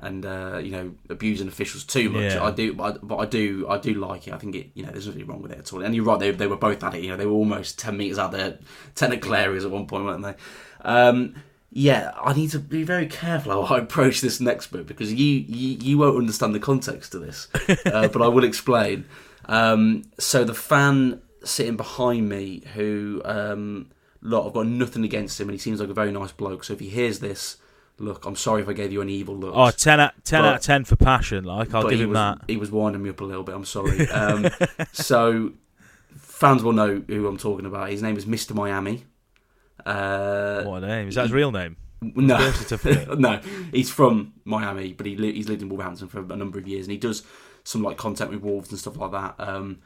and 0.00 0.24
uh, 0.24 0.60
you 0.62 0.70
know 0.70 0.94
abusing 1.08 1.48
officials 1.48 1.84
too 1.84 2.10
much. 2.10 2.32
Yeah. 2.32 2.44
I 2.44 2.50
do, 2.50 2.74
but 2.74 3.16
I, 3.18 3.26
do, 3.26 3.66
I 3.68 3.78
do 3.78 3.94
like 3.94 4.28
it. 4.28 4.34
I 4.34 4.38
think 4.38 4.54
it, 4.54 4.70
you 4.74 4.84
know, 4.84 4.90
there's 4.90 5.06
nothing 5.06 5.26
wrong 5.26 5.42
with 5.42 5.52
it 5.52 5.58
at 5.58 5.72
all. 5.72 5.82
And 5.82 5.94
you're 5.94 6.04
right, 6.04 6.18
they, 6.18 6.30
they 6.30 6.46
were 6.46 6.56
both 6.56 6.82
at 6.82 6.94
it. 6.94 7.02
You 7.02 7.10
know, 7.10 7.16
they 7.16 7.26
were 7.26 7.32
almost 7.32 7.78
ten 7.78 7.96
meters 7.96 8.18
out 8.18 8.32
there, 8.32 8.58
technical 8.94 9.34
areas 9.34 9.64
at 9.64 9.70
one 9.70 9.86
point, 9.86 10.04
weren't 10.04 10.22
they? 10.22 10.34
Um, 10.82 11.34
yeah, 11.70 12.12
I 12.16 12.32
need 12.32 12.50
to 12.50 12.58
be 12.58 12.82
very 12.82 13.06
careful 13.06 13.66
how 13.66 13.76
I 13.76 13.78
approach 13.78 14.20
this 14.20 14.40
next 14.40 14.68
bit 14.68 14.86
because 14.86 15.12
you 15.12 15.26
you, 15.26 15.78
you 15.80 15.98
won't 15.98 16.16
understand 16.16 16.54
the 16.54 16.60
context 16.60 17.14
of 17.14 17.20
this, 17.20 17.48
uh, 17.86 18.08
but 18.08 18.22
I 18.22 18.28
will 18.28 18.44
explain. 18.44 19.04
Um, 19.46 20.04
so 20.18 20.44
the 20.44 20.54
fan 20.54 21.22
sitting 21.44 21.76
behind 21.76 22.28
me, 22.28 22.62
who 22.74 23.22
um, 23.24 23.90
look, 24.20 24.46
I've 24.46 24.52
got 24.52 24.66
nothing 24.66 25.04
against 25.04 25.40
him, 25.40 25.48
and 25.48 25.54
he 25.54 25.58
seems 25.58 25.80
like 25.80 25.90
a 25.90 25.94
very 25.94 26.12
nice 26.12 26.32
bloke. 26.32 26.64
So 26.64 26.72
if 26.72 26.80
he 26.80 26.88
hears 26.88 27.20
this, 27.20 27.56
look, 27.98 28.24
I'm 28.24 28.36
sorry 28.36 28.62
if 28.62 28.68
I 28.68 28.72
gave 28.72 28.92
you 28.92 29.00
an 29.00 29.08
evil 29.08 29.36
look. 29.36 29.52
Oh, 29.54 29.70
10 29.70 30.00
out, 30.00 30.12
10 30.24 30.42
but, 30.42 30.48
out 30.48 30.54
of 30.56 30.62
10 30.62 30.84
for 30.84 30.96
passion. 30.96 31.44
Like, 31.44 31.74
I'll 31.74 31.88
give 31.88 32.00
him 32.00 32.10
was, 32.10 32.16
that. 32.16 32.38
He 32.46 32.56
was 32.56 32.70
winding 32.70 33.02
me 33.02 33.10
up 33.10 33.20
a 33.20 33.24
little 33.24 33.42
bit. 33.42 33.54
I'm 33.54 33.64
sorry. 33.64 34.08
Um, 34.08 34.48
so, 34.92 35.52
fans 36.16 36.62
will 36.62 36.72
know 36.72 37.02
who 37.06 37.26
I'm 37.26 37.38
talking 37.38 37.66
about. 37.66 37.90
His 37.90 38.02
name 38.02 38.16
is 38.16 38.24
Mr. 38.24 38.54
Miami. 38.54 39.04
Uh, 39.84 40.64
what 40.64 40.82
a 40.82 40.86
name! 40.86 41.08
Is 41.08 41.14
that 41.14 41.22
his 41.22 41.32
real 41.32 41.52
name? 41.52 41.76
No, 42.02 42.52
no. 43.16 43.40
He's 43.72 43.90
from 43.90 44.34
Miami, 44.44 44.92
but 44.92 45.06
he 45.06 45.16
li- 45.16 45.32
he's 45.32 45.48
lived 45.48 45.62
in 45.62 45.68
Wolverhampton 45.68 46.08
for 46.08 46.20
a 46.20 46.36
number 46.36 46.58
of 46.58 46.66
years, 46.66 46.86
and 46.86 46.92
he 46.92 46.98
does 46.98 47.22
some 47.64 47.82
like 47.82 47.96
content 47.96 48.30
with 48.30 48.40
Wolves 48.40 48.70
and 48.70 48.78
stuff 48.78 48.96
like 48.96 49.12
that, 49.12 49.34
um, 49.38 49.78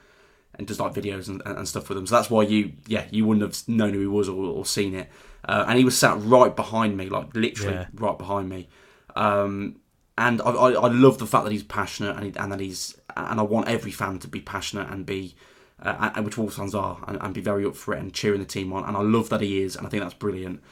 and 0.54 0.66
does 0.66 0.80
like 0.80 0.92
videos 0.92 1.28
and, 1.28 1.42
and, 1.44 1.66
stuff 1.66 1.88
with 1.88 1.96
them. 1.96 2.06
So 2.06 2.14
that's 2.14 2.30
why 2.30 2.42
you, 2.42 2.72
yeah, 2.86 3.06
you 3.10 3.24
wouldn't 3.24 3.42
have 3.42 3.68
known 3.68 3.94
who 3.94 4.00
he 4.00 4.06
was 4.06 4.28
or, 4.28 4.44
or 4.44 4.66
seen 4.66 4.94
it. 4.94 5.08
Uh, 5.44 5.64
and 5.66 5.78
he 5.78 5.84
was 5.84 5.96
sat 5.96 6.20
right 6.20 6.54
behind 6.54 6.96
me, 6.96 7.08
like 7.08 7.34
literally 7.34 7.74
yeah. 7.74 7.86
right 7.94 8.18
behind 8.18 8.48
me. 8.48 8.68
Um, 9.16 9.76
and 10.18 10.42
I, 10.42 10.50
I, 10.50 10.70
I, 10.72 10.88
love 10.88 11.18
the 11.18 11.26
fact 11.26 11.44
that 11.44 11.52
he's 11.52 11.62
passionate 11.62 12.16
and, 12.16 12.26
he, 12.26 12.38
and 12.38 12.52
that 12.52 12.60
he's 12.60 12.96
and 13.16 13.40
I 13.40 13.42
want 13.42 13.68
every 13.68 13.90
fan 13.90 14.18
to 14.20 14.28
be 14.28 14.40
passionate 14.40 14.88
and 14.90 15.04
be 15.06 15.34
uh, 15.82 16.22
which 16.22 16.38
Wolves 16.38 16.56
fans 16.56 16.74
are, 16.74 17.02
and, 17.08 17.18
and, 17.20 17.34
be 17.34 17.40
very 17.40 17.66
up 17.66 17.74
for 17.74 17.94
it 17.94 18.00
and 18.00 18.12
cheering 18.12 18.40
the 18.40 18.46
team 18.46 18.72
on. 18.72 18.84
And 18.84 18.96
I 18.96 19.00
love 19.00 19.30
that 19.30 19.40
he 19.40 19.62
is, 19.62 19.74
and 19.74 19.86
I 19.86 19.90
think 19.90 20.02
that's 20.02 20.14
brilliant. 20.14 20.62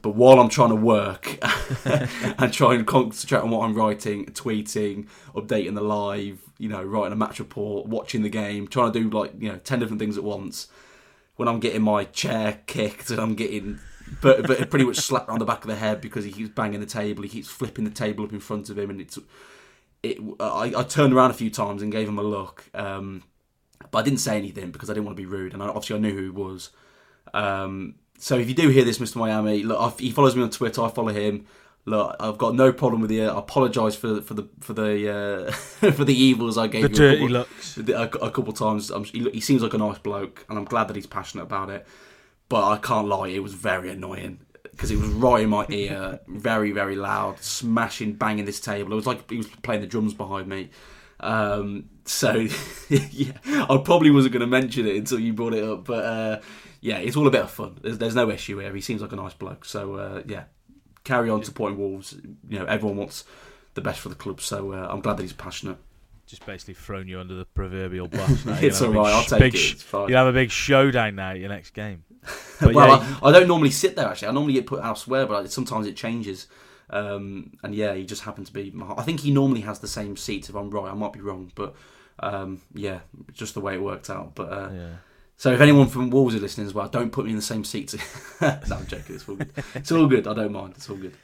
But 0.00 0.10
while 0.10 0.38
I'm 0.38 0.48
trying 0.48 0.70
to 0.70 0.76
work 0.76 1.38
and 1.84 2.52
try 2.52 2.74
and 2.74 2.86
concentrate 2.86 3.40
on 3.40 3.50
what 3.50 3.64
I'm 3.64 3.74
writing, 3.74 4.26
tweeting, 4.26 5.08
updating 5.34 5.74
the 5.74 5.80
live, 5.80 6.40
you 6.58 6.68
know, 6.68 6.82
writing 6.82 7.12
a 7.12 7.16
match 7.16 7.38
report, 7.40 7.86
watching 7.86 8.22
the 8.22 8.28
game, 8.28 8.68
trying 8.68 8.92
to 8.92 9.00
do 9.00 9.10
like 9.10 9.32
you 9.38 9.50
know 9.50 9.58
ten 9.58 9.80
different 9.80 10.00
things 10.00 10.16
at 10.16 10.24
once, 10.24 10.68
when 11.36 11.48
I'm 11.48 11.60
getting 11.60 11.82
my 11.82 12.04
chair 12.04 12.60
kicked 12.66 13.10
and 13.10 13.20
I'm 13.20 13.34
getting 13.34 13.80
but 14.20 14.46
but 14.46 14.70
pretty 14.70 14.84
much 14.84 14.96
slapped 14.96 15.28
on 15.28 15.38
the 15.38 15.44
back 15.44 15.62
of 15.62 15.68
the 15.68 15.76
head 15.76 16.00
because 16.00 16.24
he 16.24 16.32
keeps 16.32 16.50
banging 16.50 16.80
the 16.80 16.86
table, 16.86 17.22
he 17.22 17.28
keeps 17.28 17.48
flipping 17.48 17.84
the 17.84 17.90
table 17.90 18.24
up 18.24 18.32
in 18.32 18.40
front 18.40 18.70
of 18.70 18.78
him, 18.78 18.90
and 18.90 19.00
it's 19.00 19.18
it. 20.02 20.18
I, 20.40 20.72
I 20.76 20.82
turned 20.84 21.12
around 21.12 21.30
a 21.30 21.34
few 21.34 21.50
times 21.50 21.82
and 21.82 21.92
gave 21.92 22.08
him 22.08 22.18
a 22.18 22.22
look. 22.22 22.64
Um, 22.74 23.24
but 23.90 23.98
I 23.98 24.02
didn't 24.02 24.20
say 24.20 24.36
anything 24.36 24.70
because 24.70 24.90
I 24.90 24.94
didn't 24.94 25.06
want 25.06 25.16
to 25.16 25.22
be 25.22 25.26
rude, 25.26 25.52
and 25.52 25.62
obviously 25.62 25.96
I 25.96 25.98
knew 25.98 26.14
who 26.14 26.22
he 26.22 26.30
was. 26.30 26.70
Um, 27.34 27.96
so 28.18 28.36
if 28.36 28.48
you 28.48 28.54
do 28.54 28.68
hear 28.68 28.84
this, 28.84 28.98
Mr. 28.98 29.16
Miami, 29.16 29.62
look, 29.62 30.00
he 30.00 30.10
follows 30.10 30.36
me 30.36 30.42
on 30.42 30.50
Twitter. 30.50 30.82
I 30.82 30.90
follow 30.90 31.12
him. 31.12 31.46
Look, 31.84 32.16
I've 32.20 32.36
got 32.36 32.54
no 32.54 32.72
problem 32.72 33.00
with 33.00 33.10
you. 33.10 33.28
I 33.28 33.38
apologise 33.38 33.94
for 33.94 34.20
for 34.20 34.34
the 34.34 34.48
for 34.60 34.74
the 34.74 35.48
uh, 35.48 35.52
for 35.92 36.04
the 36.04 36.14
evils 36.14 36.58
I 36.58 36.66
gave 36.66 36.82
the 36.82 36.88
you. 36.88 36.94
Dirty 36.94 37.16
a 37.16 37.18
couple, 37.18 37.32
looks. 37.32 37.78
A, 37.78 38.26
a 38.26 38.30
couple 38.30 38.52
times. 38.52 38.92
He, 39.10 39.30
he, 39.30 39.40
seems 39.40 39.62
like 39.62 39.72
a 39.72 39.78
nice 39.78 39.98
bloke, 39.98 40.44
and 40.50 40.58
I'm 40.58 40.64
glad 40.64 40.88
that 40.88 40.96
he's 40.96 41.06
passionate 41.06 41.44
about 41.44 41.70
it. 41.70 41.86
But 42.48 42.68
I 42.68 42.76
can't 42.78 43.08
lie, 43.08 43.28
it 43.28 43.42
was 43.42 43.54
very 43.54 43.90
annoying 43.90 44.40
because 44.62 44.90
it 44.90 44.98
was 44.98 45.08
right 45.10 45.42
in 45.42 45.48
my 45.48 45.66
ear, 45.70 46.20
very 46.28 46.72
very 46.72 46.96
loud, 46.96 47.38
smashing, 47.40 48.14
banging 48.14 48.44
this 48.44 48.60
table. 48.60 48.92
It 48.92 48.96
was 48.96 49.06
like 49.06 49.30
he 49.30 49.38
was 49.38 49.48
playing 49.48 49.80
the 49.80 49.86
drums 49.86 50.12
behind 50.12 50.48
me. 50.48 50.70
Um, 51.20 51.88
so 52.04 52.32
yeah, 52.88 53.32
I 53.44 53.80
probably 53.84 54.10
wasn't 54.10 54.32
going 54.32 54.40
to 54.40 54.46
mention 54.46 54.86
it 54.86 54.96
until 54.96 55.18
you 55.20 55.32
brought 55.32 55.54
it 55.54 55.64
up, 55.64 55.84
but 55.84 56.04
uh, 56.04 56.40
yeah, 56.80 56.98
it's 56.98 57.16
all 57.16 57.26
a 57.26 57.30
bit 57.30 57.42
of 57.42 57.50
fun. 57.50 57.78
There's, 57.82 57.98
there's, 57.98 58.14
no 58.14 58.30
issue 58.30 58.58
here. 58.58 58.74
He 58.74 58.80
seems 58.80 59.02
like 59.02 59.12
a 59.12 59.16
nice 59.16 59.34
bloke. 59.34 59.64
So 59.64 59.94
uh, 59.94 60.22
yeah, 60.26 60.44
carry 61.04 61.30
on 61.30 61.42
supporting 61.42 61.78
Wolves. 61.78 62.16
You 62.48 62.58
know, 62.58 62.64
everyone 62.66 62.96
wants 62.96 63.24
the 63.74 63.80
best 63.80 64.00
for 64.00 64.08
the 64.08 64.14
club. 64.14 64.40
So 64.40 64.72
uh, 64.72 64.88
I'm 64.90 65.00
glad 65.00 65.16
that 65.16 65.22
he's 65.22 65.32
passionate. 65.32 65.78
just 66.26 66.44
basically 66.46 66.74
thrown 66.74 67.08
you 67.08 67.18
under 67.18 67.34
the 67.34 67.44
proverbial 67.46 68.08
bus. 68.08 68.44
It's 68.62 68.80
all 68.80 68.92
right. 68.92 69.12
I'll 69.12 69.24
take 69.24 69.40
big, 69.40 69.54
it. 69.54 69.72
It's 69.72 69.82
fine. 69.82 70.08
You 70.08 70.16
have 70.16 70.26
a 70.26 70.32
big 70.32 70.50
showdown 70.50 71.16
now 71.16 71.30
at 71.30 71.38
your 71.38 71.48
next 71.48 71.70
game. 71.70 72.04
Well, 72.60 72.72
yeah, 72.72 73.18
I, 73.22 73.28
I, 73.28 73.30
don't 73.30 73.46
normally 73.46 73.70
sit 73.70 73.94
there. 73.94 74.08
Actually, 74.08 74.26
I 74.26 74.32
normally 74.32 74.54
get 74.54 74.66
put 74.66 74.82
elsewhere, 74.82 75.26
but 75.26 75.48
sometimes 75.52 75.86
it 75.86 75.94
changes. 75.94 76.48
Um, 76.90 77.52
and 77.62 77.72
yeah, 77.72 77.94
he 77.94 78.04
just 78.04 78.22
happened 78.22 78.46
to 78.46 78.52
be. 78.52 78.74
I 78.96 79.02
think 79.04 79.20
he 79.20 79.30
normally 79.30 79.60
has 79.60 79.78
the 79.78 79.86
same 79.86 80.16
seats. 80.16 80.48
If 80.48 80.56
I'm 80.56 80.68
right, 80.68 80.90
I 80.90 80.94
might 80.94 81.12
be 81.12 81.20
wrong, 81.20 81.52
but 81.54 81.76
um, 82.18 82.60
yeah, 82.74 82.98
just 83.32 83.54
the 83.54 83.60
way 83.60 83.74
it 83.74 83.80
worked 83.80 84.10
out. 84.10 84.34
But 84.34 84.52
uh, 84.52 84.70
yeah. 84.72 84.88
So 85.38 85.52
if 85.52 85.60
anyone 85.60 85.86
from 85.86 86.10
Wolves 86.10 86.34
are 86.34 86.40
listening 86.40 86.66
as 86.66 86.74
well, 86.74 86.88
don't 86.88 87.12
put 87.12 87.24
me 87.24 87.30
in 87.30 87.36
the 87.36 87.42
same 87.42 87.62
seat. 87.64 87.94
no, 88.40 88.58
I'm 88.72 88.86
joking. 88.88 89.14
It's 89.14 89.28
all 89.28 89.36
good. 89.36 89.52
It's 89.72 89.92
all 89.92 90.06
good. 90.08 90.26
I 90.26 90.34
don't 90.34 90.52
mind. 90.52 90.74
It's 90.76 90.90
all 90.90 90.96
good. 90.96 91.14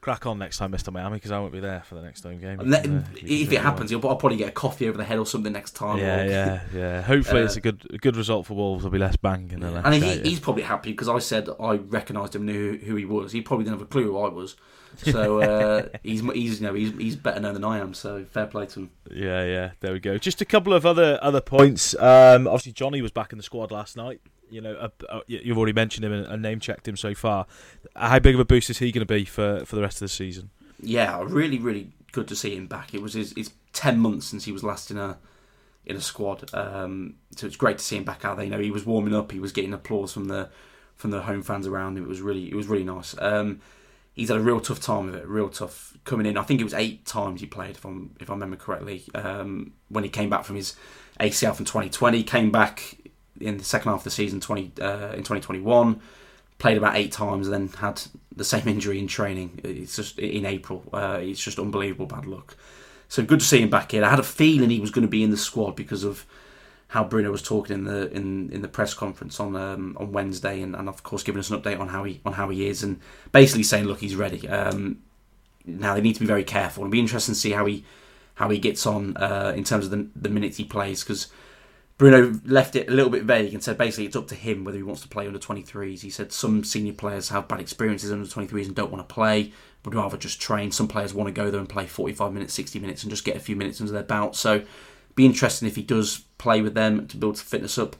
Crack 0.00 0.26
on 0.26 0.38
next 0.38 0.58
time, 0.58 0.70
Mr. 0.70 0.92
Miami, 0.92 1.16
because 1.16 1.32
I 1.32 1.40
won't 1.40 1.52
be 1.52 1.58
there 1.58 1.82
for 1.84 1.96
the 1.96 2.02
next 2.02 2.22
home 2.22 2.38
game. 2.38 2.60
Let, 2.62 2.86
uh, 2.86 3.00
if 3.16 3.50
it 3.50 3.60
happens, 3.60 3.92
I'll 3.92 4.00
probably 4.00 4.36
get 4.36 4.48
a 4.48 4.52
coffee 4.52 4.88
over 4.88 4.96
the 4.96 5.04
head 5.04 5.18
or 5.18 5.26
something 5.26 5.52
next 5.52 5.72
time. 5.72 5.98
Yeah, 5.98 6.20
or, 6.20 6.26
yeah, 6.26 6.60
yeah. 6.72 7.02
Hopefully, 7.02 7.42
uh, 7.42 7.46
it's 7.46 7.56
a 7.56 7.60
good 7.60 7.84
a 7.92 7.98
good 7.98 8.16
result 8.16 8.46
for 8.46 8.54
Wolves. 8.54 8.84
There'll 8.84 8.92
be 8.92 8.98
less 8.98 9.16
banging. 9.16 9.60
Yeah. 9.60 9.82
And 9.84 9.94
he, 9.94 10.20
he's 10.20 10.38
probably 10.38 10.62
happy 10.62 10.92
because 10.92 11.08
I 11.08 11.18
said 11.18 11.48
I 11.58 11.74
recognised 11.74 12.36
him, 12.36 12.46
knew 12.46 12.78
who 12.78 12.94
he 12.94 13.04
was. 13.04 13.32
He 13.32 13.40
probably 13.40 13.64
didn't 13.64 13.80
have 13.80 13.86
a 13.86 13.90
clue 13.90 14.04
who 14.04 14.18
I 14.18 14.28
was. 14.28 14.54
So 15.02 15.40
uh, 15.42 15.88
he's 16.04 16.20
he's 16.32 16.60
you 16.60 16.68
know 16.68 16.74
he's 16.74 16.92
he's 16.92 17.16
better 17.16 17.40
known 17.40 17.54
than 17.54 17.64
I 17.64 17.78
am. 17.78 17.92
So 17.92 18.24
fair 18.24 18.46
play 18.46 18.66
to 18.66 18.80
him. 18.80 18.90
Yeah, 19.10 19.44
yeah. 19.44 19.70
There 19.80 19.92
we 19.92 19.98
go. 19.98 20.16
Just 20.16 20.40
a 20.40 20.44
couple 20.44 20.74
of 20.74 20.86
other 20.86 21.18
other 21.22 21.40
points. 21.40 21.94
Um, 21.96 22.46
obviously, 22.46 22.72
Jonny 22.72 23.02
was 23.02 23.10
back 23.10 23.32
in 23.32 23.38
the 23.38 23.44
squad 23.44 23.72
last 23.72 23.96
night 23.96 24.20
you 24.50 24.60
know, 24.60 24.74
uh, 24.74 24.88
uh, 25.08 25.20
you've 25.26 25.58
already 25.58 25.72
mentioned 25.72 26.04
him 26.04 26.12
and, 26.12 26.26
and 26.26 26.42
name 26.42 26.60
checked 26.60 26.86
him 26.86 26.96
so 26.96 27.14
far. 27.14 27.46
How 27.96 28.18
big 28.18 28.34
of 28.34 28.40
a 28.40 28.44
boost 28.44 28.70
is 28.70 28.78
he 28.78 28.92
going 28.92 29.06
to 29.06 29.12
be 29.12 29.24
for, 29.24 29.64
for 29.64 29.76
the 29.76 29.82
rest 29.82 29.96
of 29.96 30.00
the 30.00 30.08
season? 30.08 30.50
Yeah, 30.80 31.22
really, 31.24 31.58
really 31.58 31.92
good 32.12 32.28
to 32.28 32.36
see 32.36 32.56
him 32.56 32.66
back. 32.66 32.94
It 32.94 33.02
was 33.02 33.14
his, 33.14 33.32
his 33.36 33.50
ten 33.72 33.98
months 33.98 34.26
since 34.26 34.44
he 34.44 34.52
was 34.52 34.62
last 34.62 34.90
in 34.90 34.98
a 34.98 35.18
in 35.84 35.96
a 35.96 36.00
squad, 36.00 36.52
um, 36.54 37.14
so 37.34 37.46
it's 37.46 37.56
great 37.56 37.78
to 37.78 37.84
see 37.84 37.96
him 37.96 38.04
back 38.04 38.22
out 38.24 38.36
there. 38.36 38.44
You 38.44 38.50
know, 38.50 38.58
he 38.58 38.70
was 38.70 38.84
warming 38.84 39.14
up, 39.14 39.32
he 39.32 39.40
was 39.40 39.52
getting 39.52 39.72
applause 39.72 40.12
from 40.12 40.26
the 40.26 40.50
from 40.96 41.10
the 41.10 41.22
home 41.22 41.42
fans 41.42 41.66
around 41.66 41.96
him. 41.96 42.04
It 42.04 42.08
was 42.08 42.20
really 42.20 42.50
it 42.50 42.54
was 42.54 42.66
really 42.66 42.84
nice. 42.84 43.16
Um, 43.18 43.60
he's 44.12 44.28
had 44.28 44.38
a 44.38 44.42
real 44.42 44.60
tough 44.60 44.80
time 44.80 45.08
of 45.08 45.14
it, 45.14 45.26
real 45.26 45.48
tough 45.48 45.96
coming 46.04 46.26
in. 46.26 46.36
I 46.36 46.42
think 46.42 46.60
it 46.60 46.64
was 46.64 46.74
eight 46.74 47.06
times 47.06 47.40
he 47.40 47.46
played, 47.46 47.76
if 47.76 47.84
I'm 47.84 48.14
if 48.20 48.28
I 48.28 48.34
remember 48.34 48.56
correctly. 48.56 49.04
Um, 49.14 49.72
when 49.88 50.04
he 50.04 50.10
came 50.10 50.28
back 50.28 50.44
from 50.44 50.56
his 50.56 50.76
ACL 51.20 51.54
from 51.54 51.64
2020, 51.64 52.22
came 52.24 52.50
back 52.50 52.96
in 53.40 53.58
the 53.58 53.64
second 53.64 53.90
half 53.90 54.00
of 54.00 54.04
the 54.04 54.10
season 54.10 54.40
20 54.40 54.72
uh, 54.80 55.12
in 55.12 55.18
2021 55.18 56.00
played 56.58 56.76
about 56.76 56.96
eight 56.96 57.12
times 57.12 57.46
and 57.46 57.54
then 57.54 57.78
had 57.78 58.02
the 58.34 58.44
same 58.44 58.66
injury 58.68 58.98
in 58.98 59.06
training. 59.06 59.60
It's 59.64 59.96
just 59.96 60.18
in 60.18 60.44
April. 60.44 60.82
Uh, 60.92 61.18
it's 61.20 61.42
just 61.42 61.58
unbelievable 61.58 62.06
bad 62.06 62.26
luck. 62.26 62.56
So 63.08 63.24
good 63.24 63.40
to 63.40 63.46
see 63.46 63.62
him 63.62 63.70
back 63.70 63.94
in. 63.94 64.04
I 64.04 64.10
had 64.10 64.18
a 64.18 64.24
feeling 64.24 64.70
he 64.70 64.80
was 64.80 64.90
going 64.90 65.06
to 65.06 65.10
be 65.10 65.22
in 65.22 65.30
the 65.30 65.36
squad 65.36 65.76
because 65.76 66.04
of 66.04 66.26
how 66.88 67.04
Bruno 67.04 67.30
was 67.30 67.42
talking 67.42 67.74
in 67.74 67.84
the 67.84 68.10
in, 68.12 68.50
in 68.50 68.62
the 68.62 68.68
press 68.68 68.94
conference 68.94 69.40
on 69.40 69.56
um, 69.56 69.96
on 69.98 70.12
Wednesday 70.12 70.60
and, 70.62 70.74
and 70.74 70.88
of 70.88 71.02
course 71.02 71.22
giving 71.22 71.38
us 71.38 71.50
an 71.50 71.60
update 71.60 71.78
on 71.78 71.88
how 71.88 72.04
he 72.04 72.20
on 72.24 72.34
how 72.34 72.48
he 72.48 72.66
is 72.66 72.82
and 72.82 73.00
basically 73.32 73.62
saying 73.62 73.84
look 73.84 74.00
he's 74.00 74.16
ready. 74.16 74.46
Um, 74.48 74.98
now 75.64 75.94
they 75.94 76.00
need 76.00 76.14
to 76.14 76.20
be 76.20 76.26
very 76.26 76.44
careful. 76.44 76.82
And 76.82 76.90
be 76.90 76.98
interesting 76.98 77.34
to 77.34 77.40
see 77.40 77.52
how 77.52 77.66
he 77.66 77.84
how 78.34 78.48
he 78.50 78.58
gets 78.58 78.86
on 78.86 79.16
uh, 79.16 79.52
in 79.56 79.64
terms 79.64 79.86
of 79.86 79.90
the, 79.90 80.08
the 80.14 80.28
minutes 80.28 80.56
he 80.56 80.64
plays 80.64 81.02
because 81.02 81.28
Bruno 81.98 82.40
left 82.44 82.76
it 82.76 82.88
a 82.88 82.92
little 82.92 83.10
bit 83.10 83.24
vague 83.24 83.52
and 83.52 83.62
said 83.62 83.76
basically 83.76 84.06
it's 84.06 84.14
up 84.14 84.28
to 84.28 84.36
him 84.36 84.62
whether 84.62 84.76
he 84.76 84.84
wants 84.84 85.02
to 85.02 85.08
play 85.08 85.26
under 85.26 85.38
23s. 85.38 86.00
He 86.00 86.10
said 86.10 86.32
some 86.32 86.62
senior 86.62 86.92
players 86.92 87.28
have 87.30 87.48
bad 87.48 87.60
experiences 87.60 88.12
under 88.12 88.24
23s 88.24 88.66
and 88.66 88.74
don't 88.74 88.92
want 88.92 89.06
to 89.06 89.12
play, 89.12 89.52
would 89.84 89.96
rather 89.96 90.16
just 90.16 90.40
train. 90.40 90.70
Some 90.70 90.86
players 90.86 91.12
want 91.12 91.26
to 91.26 91.32
go 91.32 91.50
there 91.50 91.58
and 91.58 91.68
play 91.68 91.86
45 91.86 92.32
minutes, 92.32 92.54
60 92.54 92.78
minutes, 92.78 93.02
and 93.02 93.10
just 93.10 93.24
get 93.24 93.34
a 93.34 93.40
few 93.40 93.56
minutes 93.56 93.80
under 93.80 93.92
their 93.92 94.04
belt. 94.04 94.36
So, 94.36 94.62
be 95.16 95.26
interesting 95.26 95.66
if 95.66 95.74
he 95.74 95.82
does 95.82 96.18
play 96.38 96.62
with 96.62 96.74
them 96.74 97.08
to 97.08 97.16
build 97.16 97.36
fitness 97.36 97.76
up. 97.76 97.96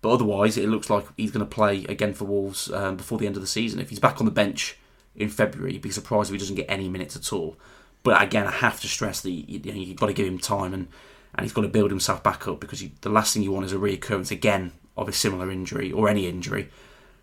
But 0.00 0.12
otherwise, 0.12 0.56
it 0.56 0.68
looks 0.68 0.88
like 0.88 1.04
he's 1.16 1.30
going 1.30 1.44
to 1.44 1.54
play 1.54 1.84
again 1.84 2.14
for 2.14 2.24
Wolves 2.24 2.72
um, 2.72 2.96
before 2.96 3.18
the 3.18 3.26
end 3.26 3.36
of 3.36 3.42
the 3.42 3.48
season. 3.48 3.80
If 3.80 3.90
he's 3.90 3.98
back 3.98 4.20
on 4.20 4.24
the 4.24 4.30
bench 4.30 4.78
in 5.14 5.28
February, 5.28 5.74
you'd 5.74 5.82
be 5.82 5.90
surprised 5.90 6.30
if 6.30 6.32
he 6.32 6.38
doesn't 6.38 6.56
get 6.56 6.66
any 6.70 6.88
minutes 6.88 7.16
at 7.16 7.30
all. 7.32 7.58
But 8.02 8.22
again, 8.22 8.46
I 8.46 8.50
have 8.50 8.80
to 8.80 8.88
stress 8.88 9.20
that 9.20 9.30
you, 9.30 9.60
know, 9.60 9.78
you've 9.78 9.98
got 9.98 10.06
to 10.06 10.14
give 10.14 10.26
him 10.26 10.38
time 10.38 10.72
and 10.72 10.88
and 11.34 11.44
he's 11.44 11.52
got 11.52 11.62
to 11.62 11.68
build 11.68 11.90
himself 11.90 12.22
back 12.22 12.46
up 12.46 12.60
because 12.60 12.84
the 13.00 13.08
last 13.08 13.34
thing 13.34 13.42
you 13.42 13.52
want 13.52 13.66
is 13.66 13.72
a 13.72 13.76
reoccurrence 13.76 14.30
again 14.30 14.72
of 14.96 15.08
a 15.08 15.12
similar 15.12 15.50
injury 15.50 15.90
or 15.90 16.08
any 16.08 16.28
injury. 16.28 16.70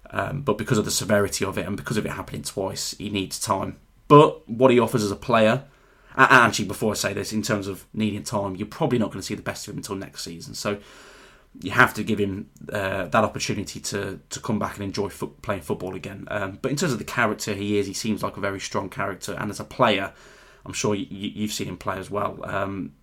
Um, 0.10 0.42
but 0.42 0.58
because 0.58 0.78
of 0.78 0.86
the 0.86 0.92
severity 0.92 1.46
of 1.46 1.58
it 1.58 1.66
and 1.66 1.78
because 1.78 1.98
of 1.98 2.06
it 2.06 2.12
happening 2.12 2.44
twice, 2.44 2.96
he 2.98 3.10
needs 3.10 3.40
time. 3.40 3.78
But 4.08 4.48
what 4.50 4.72
he 4.72 4.80
offers 4.80 5.04
as 5.04 5.12
a 5.12 5.16
player, 5.16 5.64
and 6.18 6.28
actually, 6.30 6.66
before 6.66 6.92
I 6.92 6.96
say 6.96 7.14
this, 7.14 7.32
in 7.32 7.42
terms 7.42 7.68
of 7.68 7.86
needing 7.94 8.24
time, 8.24 8.58
you're 8.58 8.68
probably 8.68 9.00
not 9.00 9.08
going 9.12 9.22
to 9.22 9.26
see 9.26 9.36
the 9.36 9.42
best 9.42 9.66
of 9.68 9.74
him 9.74 9.78
until 9.78 9.96
next 9.96 10.24
season. 10.24 10.54
So 10.54 10.80
you 11.62 11.72
have 11.72 11.94
to 11.94 12.04
give 12.04 12.20
him 12.20 12.50
uh, 12.72 13.06
that 13.06 13.24
opportunity 13.24 13.80
to 13.80 14.20
to 14.30 14.40
come 14.40 14.60
back 14.60 14.76
and 14.76 14.84
enjoy 14.84 15.10
fo- 15.10 15.28
playing 15.28 15.62
football 15.62 15.96
again. 15.96 16.28
Um, 16.30 16.60
but 16.62 16.72
in 16.72 16.78
terms 16.78 16.92
of 16.92 17.00
the 17.00 17.06
character 17.06 17.54
he 17.54 17.78
is, 17.78 17.88
he 17.88 17.94
seems 17.94 18.22
like 18.24 18.36
a 18.36 18.42
very 18.42 18.60
strong 18.60 18.90
character, 18.90 19.34
and 19.34 19.50
as 19.50 19.62
a 19.62 19.64
player, 19.64 20.14
I'm 20.66 20.74
sure 20.74 20.96
you, 20.96 21.42
have 21.44 21.54
seen 21.54 21.68
him 21.68 21.78
play 21.78 21.98
as 21.98 22.10
well. 22.10 22.40
Um, 22.44 22.94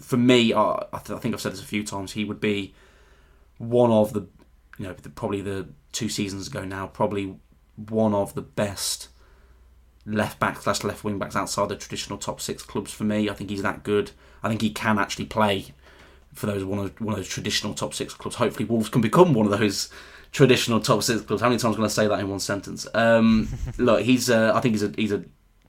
for 0.00 0.16
me, 0.16 0.54
I, 0.54 0.86
th- 1.04 1.16
I, 1.16 1.20
think 1.20 1.34
I've 1.34 1.40
said 1.40 1.52
this 1.52 1.62
a 1.62 1.66
few 1.66 1.84
times. 1.84 2.12
He 2.12 2.24
would 2.24 2.40
be 2.40 2.74
one 3.58 3.90
of 3.90 4.12
the, 4.12 4.26
you 4.78 4.86
know, 4.86 4.92
the, 4.92 5.10
probably 5.10 5.40
the 5.40 5.68
two 5.92 6.08
seasons 6.08 6.48
ago 6.48 6.64
now, 6.64 6.86
probably 6.86 7.36
one 7.76 8.14
of 8.14 8.34
the 8.34 8.42
best 8.42 9.08
left 10.06 10.40
backs 10.40 10.64
slash 10.64 10.82
left 10.84 11.04
wing 11.04 11.18
backs 11.18 11.36
outside 11.36 11.68
the 11.68 11.76
traditional 11.76 12.18
top 12.18 12.40
six 12.40 12.62
clubs 12.62 12.92
for 12.92 13.04
me. 13.04 13.28
I 13.28 13.34
think 13.34 13.50
he's 13.50 13.62
that 13.62 13.82
good. 13.82 14.12
I 14.42 14.48
think 14.48 14.62
he 14.62 14.70
can 14.70 14.98
actually 14.98 15.26
play 15.26 15.66
for 16.34 16.46
those 16.46 16.64
one 16.64 16.78
of 16.78 17.00
one 17.00 17.14
of 17.14 17.16
those 17.18 17.28
traditional 17.28 17.74
top 17.74 17.94
six 17.94 18.14
clubs. 18.14 18.36
Hopefully, 18.36 18.64
Wolves 18.64 18.88
can 18.88 19.00
become 19.00 19.34
one 19.34 19.46
of 19.46 19.58
those 19.58 19.90
traditional 20.32 20.80
top 20.80 21.02
six 21.02 21.22
clubs. 21.22 21.42
How 21.42 21.48
many 21.48 21.58
times 21.58 21.76
am 21.76 21.84
I 21.84 21.88
say 21.88 22.06
that 22.06 22.20
in 22.20 22.28
one 22.28 22.40
sentence? 22.40 22.86
Um, 22.94 23.48
look, 23.78 24.02
he's 24.02 24.30
uh, 24.30 24.52
I 24.54 24.60
think 24.60 24.74
he's 24.74 24.82
a 24.82 24.92
he's 24.96 25.12
a 25.12 25.24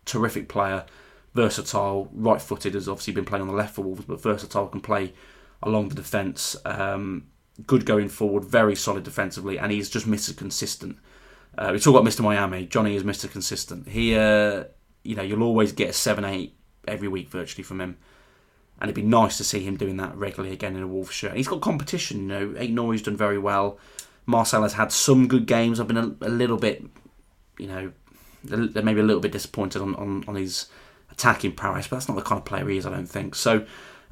terrific 0.06 0.50
player 0.50 0.86
versatile, 1.34 2.10
right 2.14 2.42
footed, 2.42 2.74
has 2.74 2.88
obviously 2.88 3.14
been 3.14 3.26
playing 3.26 3.42
on 3.42 3.48
the 3.48 3.54
left 3.54 3.76
for 3.76 3.82
Wolves, 3.82 4.06
but 4.06 4.22
versatile, 4.22 4.68
can 4.68 4.82
play 4.82 5.14
along 5.62 5.90
the 5.90 5.96
defence. 5.96 6.56
Um, 6.66 7.28
good 7.66 7.86
going 7.86 8.10
forward, 8.10 8.46
very 8.46 8.76
solid 8.76 9.04
defensively, 9.04 9.60
and 9.60 9.72
he's 9.72 9.90
just 9.90 10.08
Mr. 10.08 10.36
Consistent. 10.36 10.98
Uh, 11.58 11.70
we 11.74 11.80
talk 11.80 11.96
about 11.96 12.08
Mr. 12.08 12.22
Miami. 12.22 12.66
Jonny 12.66 12.96
is 12.96 13.04
Mr. 13.04 13.30
Consistent. 13.30 13.88
He, 13.88 14.16
uh, 14.16 14.66
you 15.04 15.16
know, 15.16 15.24
you'll 15.24 15.44
always 15.44 15.72
get 15.72 15.90
a 15.90 15.94
7 15.94 16.24
8 16.24 16.56
every 16.88 17.08
week 17.08 17.30
virtually 17.30 17.64
from 17.64 17.82
him. 17.82 17.98
And 18.80 18.90
it'd 18.90 18.96
be 18.96 19.02
nice 19.02 19.38
to 19.38 19.44
see 19.44 19.62
him 19.62 19.76
doing 19.76 19.98
that 19.98 20.16
regularly 20.16 20.54
again 20.54 20.76
in 20.78 20.84
a 20.84 20.88
Wolves 20.88 21.12
shirt. 21.12 21.36
He's 21.36 21.50
got 21.50 21.60
competition, 21.60 22.22
you 22.22 22.28
know. 22.28 22.48
Aït-Nouri's 22.50 23.02
done 23.02 23.18
very 23.18 23.38
well. 23.38 23.78
Marcel 24.26 24.64
has 24.64 24.74
had 24.74 24.94
some 24.94 25.28
good 25.28 25.48
games. 25.48 25.80
I've 25.80 25.88
been 25.88 25.98
a, 25.98 26.16
a 26.22 26.30
little 26.30 26.56
bit, 26.56 26.86
you 27.58 27.68
know, 27.68 27.92
maybe 28.44 29.02
a 29.02 29.04
little 29.04 29.22
bit 29.22 29.34
disappointed 29.34 29.82
on, 29.82 29.96
on, 29.96 30.24
on 30.30 30.36
his 30.36 30.68
attacking 31.20 31.52
prowess, 31.52 31.88
but 31.88 31.98
that's 31.98 32.08
not 32.08 32.16
the 32.16 32.24
kind 32.24 32.40
of 32.40 32.46
player 32.46 32.68
he 32.68 32.78
is, 32.78 32.86
I 32.86 32.92
don't 32.92 33.06
think. 33.06 33.36
So 33.36 33.66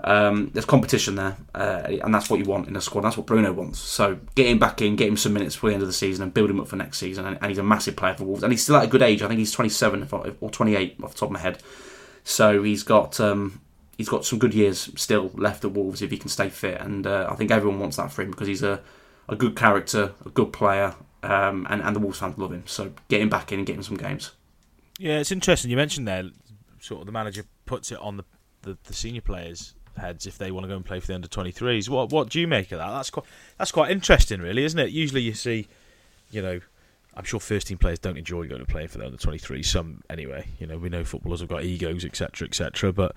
um, 0.03 0.51
there's 0.53 0.65
competition 0.65 1.15
there, 1.15 1.37
uh, 1.55 1.83
and 2.03 2.13
that's 2.13 2.29
what 2.29 2.39
you 2.39 2.45
want 2.45 2.67
in 2.67 2.75
a 2.75 2.81
squad. 2.81 3.01
That's 3.01 3.17
what 3.17 3.25
Bruno 3.25 3.53
wants. 3.53 3.79
So 3.79 4.19
get 4.35 4.47
him 4.47 4.59
back 4.59 4.81
in, 4.81 4.95
get 4.95 5.07
him 5.07 5.17
some 5.17 5.33
minutes 5.33 5.55
for 5.55 5.69
the 5.69 5.73
end 5.73 5.81
of 5.81 5.87
the 5.87 5.93
season, 5.93 6.23
and 6.23 6.33
build 6.33 6.49
him 6.49 6.59
up 6.59 6.67
for 6.67 6.75
next 6.75 6.99
season. 6.99 7.25
And, 7.25 7.37
and 7.41 7.49
he's 7.49 7.57
a 7.57 7.63
massive 7.63 7.95
player 7.95 8.13
for 8.13 8.25
Wolves, 8.25 8.43
and 8.43 8.51
he's 8.51 8.61
still 8.61 8.75
at 8.75 8.83
a 8.83 8.87
good 8.87 9.01
age. 9.01 9.21
I 9.21 9.27
think 9.27 9.39
he's 9.39 9.51
27 9.51 10.07
or 10.11 10.49
28 10.49 10.97
off 11.01 11.13
the 11.13 11.17
top 11.17 11.29
of 11.29 11.33
my 11.33 11.39
head. 11.39 11.63
So 12.23 12.61
he's 12.61 12.83
got 12.83 13.19
um, 13.19 13.61
he's 13.97 14.09
got 14.09 14.25
some 14.25 14.37
good 14.37 14.53
years 14.53 14.89
still 14.95 15.31
left 15.33 15.63
at 15.63 15.71
Wolves 15.71 16.01
if 16.01 16.11
he 16.11 16.17
can 16.17 16.29
stay 16.29 16.49
fit, 16.49 16.79
and 16.81 17.07
uh, 17.07 17.27
I 17.31 17.35
think 17.35 17.51
everyone 17.51 17.79
wants 17.79 17.97
that 17.97 18.11
for 18.11 18.21
him 18.21 18.31
because 18.31 18.47
he's 18.47 18.63
a, 18.63 18.81
a 19.29 19.35
good 19.35 19.55
character, 19.55 20.11
a 20.25 20.29
good 20.29 20.51
player, 20.51 20.93
um, 21.23 21.65
and, 21.69 21.81
and 21.81 21.95
the 21.95 21.99
Wolves 21.99 22.19
fans 22.19 22.37
love 22.37 22.51
him. 22.51 22.63
So 22.67 22.91
get 23.07 23.21
him 23.21 23.29
back 23.29 23.51
in 23.51 23.59
and 23.59 23.65
get 23.65 23.77
him 23.77 23.83
some 23.83 23.97
games. 23.97 24.31
Yeah, 24.99 25.19
it's 25.19 25.31
interesting 25.31 25.69
you 25.71 25.77
mentioned 25.77 26.07
there 26.07 26.23
sort 26.79 27.01
of 27.01 27.05
the 27.05 27.11
manager 27.11 27.43
puts 27.65 27.91
it 27.91 27.99
on 27.99 28.17
the, 28.17 28.25
the, 28.61 28.77
the 28.83 28.93
senior 28.93 29.21
players' 29.21 29.73
heads 29.97 30.27
if 30.27 30.37
they 30.37 30.51
want 30.51 30.63
to 30.63 30.67
go 30.67 30.75
and 30.75 30.85
play 30.85 30.99
for 30.99 31.07
the 31.07 31.15
under 31.15 31.27
23s. 31.27 31.89
What 31.89 32.11
what 32.11 32.29
do 32.29 32.39
you 32.39 32.47
make 32.47 32.71
of 32.71 32.79
that? 32.79 32.91
That's 32.91 33.09
quite 33.09 33.25
that's 33.57 33.71
quite 33.71 33.91
interesting, 33.91 34.41
really, 34.41 34.63
isn't 34.63 34.79
it? 34.79 34.91
Usually 34.91 35.21
you 35.21 35.33
see, 35.33 35.67
you 36.31 36.41
know, 36.41 36.59
I'm 37.15 37.23
sure 37.23 37.39
first 37.39 37.67
team 37.67 37.77
players 37.77 37.99
don't 37.99 38.17
enjoy 38.17 38.47
going 38.47 38.61
to 38.61 38.71
play 38.71 38.87
for 38.87 38.99
the 38.99 39.05
under 39.05 39.17
23s. 39.17 39.65
Some 39.65 40.03
anyway. 40.09 40.47
You 40.59 40.67
know, 40.67 40.77
we 40.77 40.89
know 40.89 41.03
footballers 41.03 41.39
have 41.39 41.49
got 41.49 41.63
egos, 41.63 42.05
etc., 42.05 42.47
etc. 42.47 42.93
But 42.93 43.15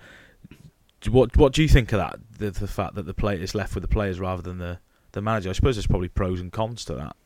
what 1.09 1.37
what 1.37 1.53
do 1.53 1.63
you 1.63 1.69
think 1.69 1.93
of 1.93 1.99
that? 1.99 2.19
The, 2.39 2.51
the 2.51 2.69
fact 2.69 2.95
that 2.95 3.07
the 3.07 3.15
play 3.15 3.41
is 3.41 3.55
left 3.55 3.75
with 3.75 3.83
the 3.83 3.89
players 3.89 4.19
rather 4.19 4.43
than 4.43 4.59
the 4.59 4.79
the 5.13 5.21
manager. 5.21 5.51
I 5.51 5.53
suppose 5.53 5.77
there's 5.77 5.87
probably 5.87 6.09
pros 6.09 6.41
and 6.41 6.53
cons 6.53 6.85
to 6.87 6.95
that. 6.95 7.17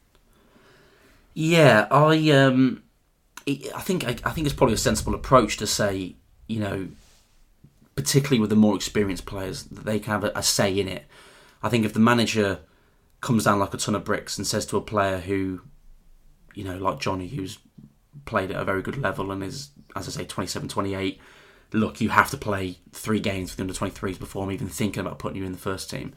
Yeah, 1.34 1.86
I 1.90 2.30
um, 2.30 2.82
I 3.46 3.80
think 3.80 4.04
I, 4.04 4.16
I 4.24 4.30
think 4.30 4.46
it's 4.46 4.54
probably 4.54 4.74
a 4.74 4.78
sensible 4.78 5.14
approach 5.14 5.56
to 5.58 5.66
say 5.66 6.16
you 6.46 6.60
know, 6.60 6.88
particularly 7.96 8.40
with 8.40 8.50
the 8.50 8.56
more 8.56 8.74
experienced 8.74 9.26
players, 9.26 9.64
that 9.64 9.84
they 9.84 9.98
can 9.98 10.12
have 10.12 10.24
a, 10.24 10.32
a 10.34 10.42
say 10.42 10.78
in 10.78 10.88
it. 10.88 11.04
I 11.62 11.68
think 11.68 11.84
if 11.84 11.94
the 11.94 12.00
manager 12.00 12.60
comes 13.20 13.44
down 13.44 13.58
like 13.58 13.72
a 13.72 13.78
ton 13.78 13.94
of 13.94 14.04
bricks 14.04 14.36
and 14.36 14.46
says 14.46 14.66
to 14.66 14.76
a 14.76 14.82
player 14.82 15.18
who, 15.18 15.62
you 16.54 16.64
know, 16.64 16.76
like 16.76 17.00
Jonny, 17.00 17.28
who's 17.28 17.58
played 18.26 18.50
at 18.50 18.60
a 18.60 18.64
very 18.64 18.82
good 18.82 18.98
level 18.98 19.30
and 19.30 19.42
is, 19.42 19.70
as 19.96 20.06
I 20.08 20.10
say, 20.10 20.24
27, 20.26 20.68
28, 20.68 21.20
look, 21.72 22.00
you 22.00 22.10
have 22.10 22.30
to 22.30 22.36
play 22.36 22.78
three 22.92 23.20
games 23.20 23.50
for 23.50 23.56
the 23.56 23.62
under 23.62 23.74
23s 23.74 24.18
before 24.18 24.44
I'm 24.44 24.52
even 24.52 24.68
thinking 24.68 25.00
about 25.00 25.18
putting 25.18 25.38
you 25.38 25.44
in 25.44 25.52
the 25.52 25.58
first 25.58 25.90
team. 25.90 26.12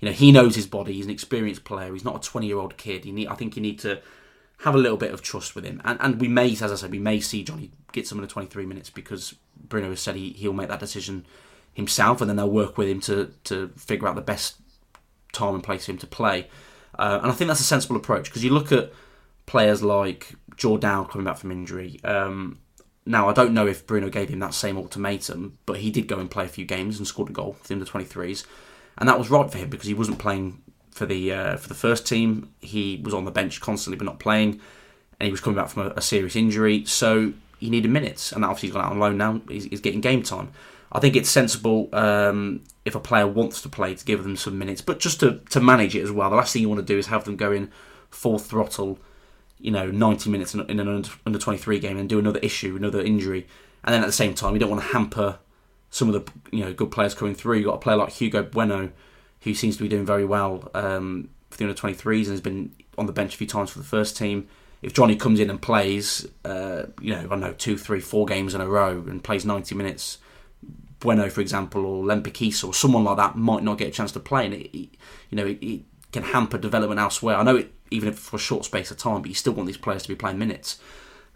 You 0.00 0.06
know, 0.06 0.12
he 0.12 0.32
knows 0.32 0.56
his 0.56 0.66
body. 0.66 0.94
He's 0.94 1.06
an 1.06 1.10
experienced 1.10 1.64
player. 1.64 1.92
He's 1.92 2.04
not 2.04 2.16
a 2.16 2.28
20 2.28 2.46
year 2.46 2.58
old 2.58 2.76
kid. 2.76 3.04
You 3.04 3.12
need, 3.12 3.28
I 3.28 3.34
think 3.34 3.56
you 3.56 3.62
need 3.62 3.78
to 3.80 4.00
have 4.60 4.74
a 4.74 4.78
little 4.78 4.96
bit 4.96 5.12
of 5.12 5.22
trust 5.22 5.54
with 5.54 5.64
him. 5.64 5.80
And, 5.84 5.98
and 6.00 6.20
we 6.20 6.28
may, 6.28 6.50
as 6.52 6.62
I 6.62 6.74
said, 6.74 6.90
we 6.90 6.98
may 6.98 7.20
see 7.20 7.44
Jonny 7.44 7.70
get 7.92 8.06
some 8.06 8.18
of 8.18 8.22
the 8.22 8.32
23 8.32 8.66
minutes 8.66 8.90
because 8.90 9.34
Bruno 9.56 9.90
has 9.90 10.00
said 10.00 10.16
he, 10.16 10.30
he'll 10.30 10.52
make 10.52 10.68
that 10.68 10.80
decision 10.80 11.26
himself 11.72 12.20
and 12.20 12.28
then 12.28 12.36
they'll 12.36 12.50
work 12.50 12.78
with 12.78 12.88
him 12.88 13.00
to, 13.00 13.32
to 13.44 13.68
figure 13.76 14.08
out 14.08 14.14
the 14.14 14.22
best 14.22 14.56
time 15.32 15.54
and 15.54 15.62
place 15.62 15.86
for 15.86 15.92
him 15.92 15.98
to 15.98 16.06
play. 16.06 16.48
Uh, 16.98 17.20
and 17.22 17.30
I 17.30 17.34
think 17.34 17.48
that's 17.48 17.60
a 17.60 17.64
sensible 17.64 17.96
approach 17.96 18.24
because 18.24 18.42
you 18.42 18.50
look 18.50 18.72
at 18.72 18.92
players 19.44 19.82
like 19.82 20.34
Jordan 20.56 21.04
coming 21.04 21.24
back 21.24 21.36
from 21.36 21.52
injury. 21.52 22.00
Um, 22.04 22.58
now, 23.04 23.28
I 23.28 23.32
don't 23.32 23.54
know 23.54 23.66
if 23.66 23.86
Bruno 23.86 24.08
gave 24.08 24.28
him 24.28 24.40
that 24.40 24.54
same 24.54 24.76
ultimatum, 24.76 25.58
but 25.64 25.78
he 25.78 25.90
did 25.90 26.08
go 26.08 26.18
and 26.18 26.30
play 26.30 26.44
a 26.44 26.48
few 26.48 26.64
games 26.64 26.98
and 26.98 27.06
scored 27.06 27.30
a 27.30 27.32
goal 27.32 27.52
for 27.52 27.68
the 27.68 27.74
under 27.74 27.84
23s. 27.84 28.44
And 28.98 29.08
that 29.08 29.18
was 29.18 29.30
right 29.30 29.50
for 29.50 29.58
him 29.58 29.70
because 29.70 29.86
he 29.86 29.94
wasn't 29.94 30.18
playing 30.18 30.62
for 30.90 31.06
the 31.06 31.32
uh, 31.32 31.56
for 31.58 31.68
the 31.68 31.74
first 31.74 32.06
team. 32.06 32.52
He 32.60 33.00
was 33.04 33.14
on 33.14 33.26
the 33.26 33.30
bench 33.30 33.60
constantly 33.60 33.98
but 33.98 34.06
not 34.06 34.18
playing, 34.18 34.60
and 35.20 35.26
he 35.26 35.30
was 35.30 35.40
coming 35.40 35.56
back 35.56 35.68
from 35.68 35.86
a, 35.86 35.90
a 35.90 36.00
serious 36.00 36.34
injury. 36.34 36.84
So 36.86 37.34
he 37.58 37.70
needed 37.70 37.90
minutes, 37.90 38.32
and 38.32 38.44
obviously 38.44 38.68
he's 38.68 38.74
gone 38.74 38.84
out 38.84 38.92
on 38.92 38.98
loan 38.98 39.16
now. 39.16 39.40
He's, 39.48 39.64
he's 39.64 39.80
getting 39.80 40.00
game 40.00 40.22
time. 40.22 40.52
I 40.92 41.00
think 41.00 41.16
it's 41.16 41.28
sensible 41.28 41.88
um, 41.92 42.62
if 42.84 42.94
a 42.94 43.00
player 43.00 43.26
wants 43.26 43.60
to 43.62 43.68
play 43.68 43.94
to 43.94 44.04
give 44.04 44.22
them 44.22 44.36
some 44.36 44.58
minutes, 44.58 44.80
but 44.80 45.00
just 45.00 45.20
to, 45.20 45.40
to 45.50 45.60
manage 45.60 45.96
it 45.96 46.02
as 46.02 46.12
well. 46.12 46.30
The 46.30 46.36
last 46.36 46.52
thing 46.52 46.62
you 46.62 46.68
want 46.68 46.80
to 46.80 46.86
do 46.86 46.98
is 46.98 47.06
have 47.08 47.24
them 47.24 47.36
go 47.36 47.52
in 47.52 47.70
full 48.10 48.38
throttle 48.38 48.98
you 49.58 49.70
know, 49.70 49.90
90 49.90 50.30
minutes 50.30 50.54
in, 50.54 50.60
an 50.60 50.80
under, 50.80 51.08
under 51.24 51.38
23 51.38 51.78
game 51.78 51.96
and 51.96 52.08
do 52.08 52.18
another 52.18 52.38
issue, 52.40 52.76
another 52.76 53.00
injury. 53.00 53.46
And 53.84 53.94
then 53.94 54.02
at 54.02 54.06
the 54.06 54.12
same 54.12 54.34
time, 54.34 54.52
you 54.54 54.58
don't 54.58 54.70
want 54.70 54.82
to 54.82 54.88
hamper 54.88 55.38
some 55.90 56.12
of 56.12 56.14
the 56.14 56.32
you 56.54 56.64
know 56.64 56.72
good 56.72 56.90
players 56.90 57.14
coming 57.14 57.34
through. 57.34 57.58
You've 57.58 57.66
got 57.66 57.76
a 57.76 57.78
player 57.78 57.96
like 57.96 58.12
Hugo 58.12 58.42
Bueno, 58.42 58.90
who 59.42 59.54
seems 59.54 59.76
to 59.76 59.82
be 59.82 59.88
doing 59.88 60.04
very 60.04 60.24
well 60.24 60.70
um, 60.74 61.30
for 61.50 61.58
the 61.58 61.64
under 61.64 61.74
23s 61.74 62.24
and 62.24 62.26
has 62.28 62.40
been 62.40 62.74
on 62.98 63.06
the 63.06 63.12
bench 63.12 63.34
a 63.34 63.38
few 63.38 63.46
times 63.46 63.70
for 63.70 63.78
the 63.78 63.84
first 63.84 64.16
team. 64.16 64.48
If 64.82 64.92
Jonny 64.92 65.16
comes 65.16 65.40
in 65.40 65.50
and 65.50 65.60
plays, 65.60 66.26
uh, 66.44 66.86
you 67.00 67.12
know, 67.12 67.20
I 67.20 67.26
don't 67.26 67.40
know, 67.40 67.52
two, 67.52 67.76
three, 67.78 68.00
four 68.00 68.26
games 68.26 68.54
in 68.54 68.60
a 68.60 68.68
row 68.68 69.04
and 69.08 69.22
plays 69.24 69.44
90 69.44 69.74
minutes, 69.74 70.18
Bueno, 71.00 71.28
for 71.28 71.40
example, 71.40 71.84
or 71.84 72.04
Lempikis 72.04 72.66
or 72.66 72.72
someone 72.72 73.04
like 73.04 73.16
that 73.18 73.36
might 73.36 73.62
not 73.62 73.78
get 73.78 73.88
a 73.88 73.90
chance 73.90 74.12
to 74.12 74.20
play, 74.20 74.46
and 74.46 74.54
it, 74.54 74.76
it 74.76 74.88
you 75.30 75.36
know, 75.36 75.46
it, 75.46 75.58
it, 75.62 75.82
can 76.12 76.22
hamper 76.22 76.56
development 76.56 76.98
elsewhere. 76.98 77.36
I 77.36 77.42
know 77.42 77.56
it 77.56 77.72
even 77.90 78.08
if 78.08 78.18
for 78.18 78.36
a 78.36 78.38
short 78.38 78.64
space 78.64 78.90
of 78.90 78.96
time, 78.96 79.20
but 79.20 79.28
you 79.28 79.34
still 79.34 79.52
want 79.52 79.66
these 79.66 79.76
players 79.76 80.02
to 80.02 80.08
be 80.08 80.14
playing 80.14 80.38
minutes. 80.38 80.78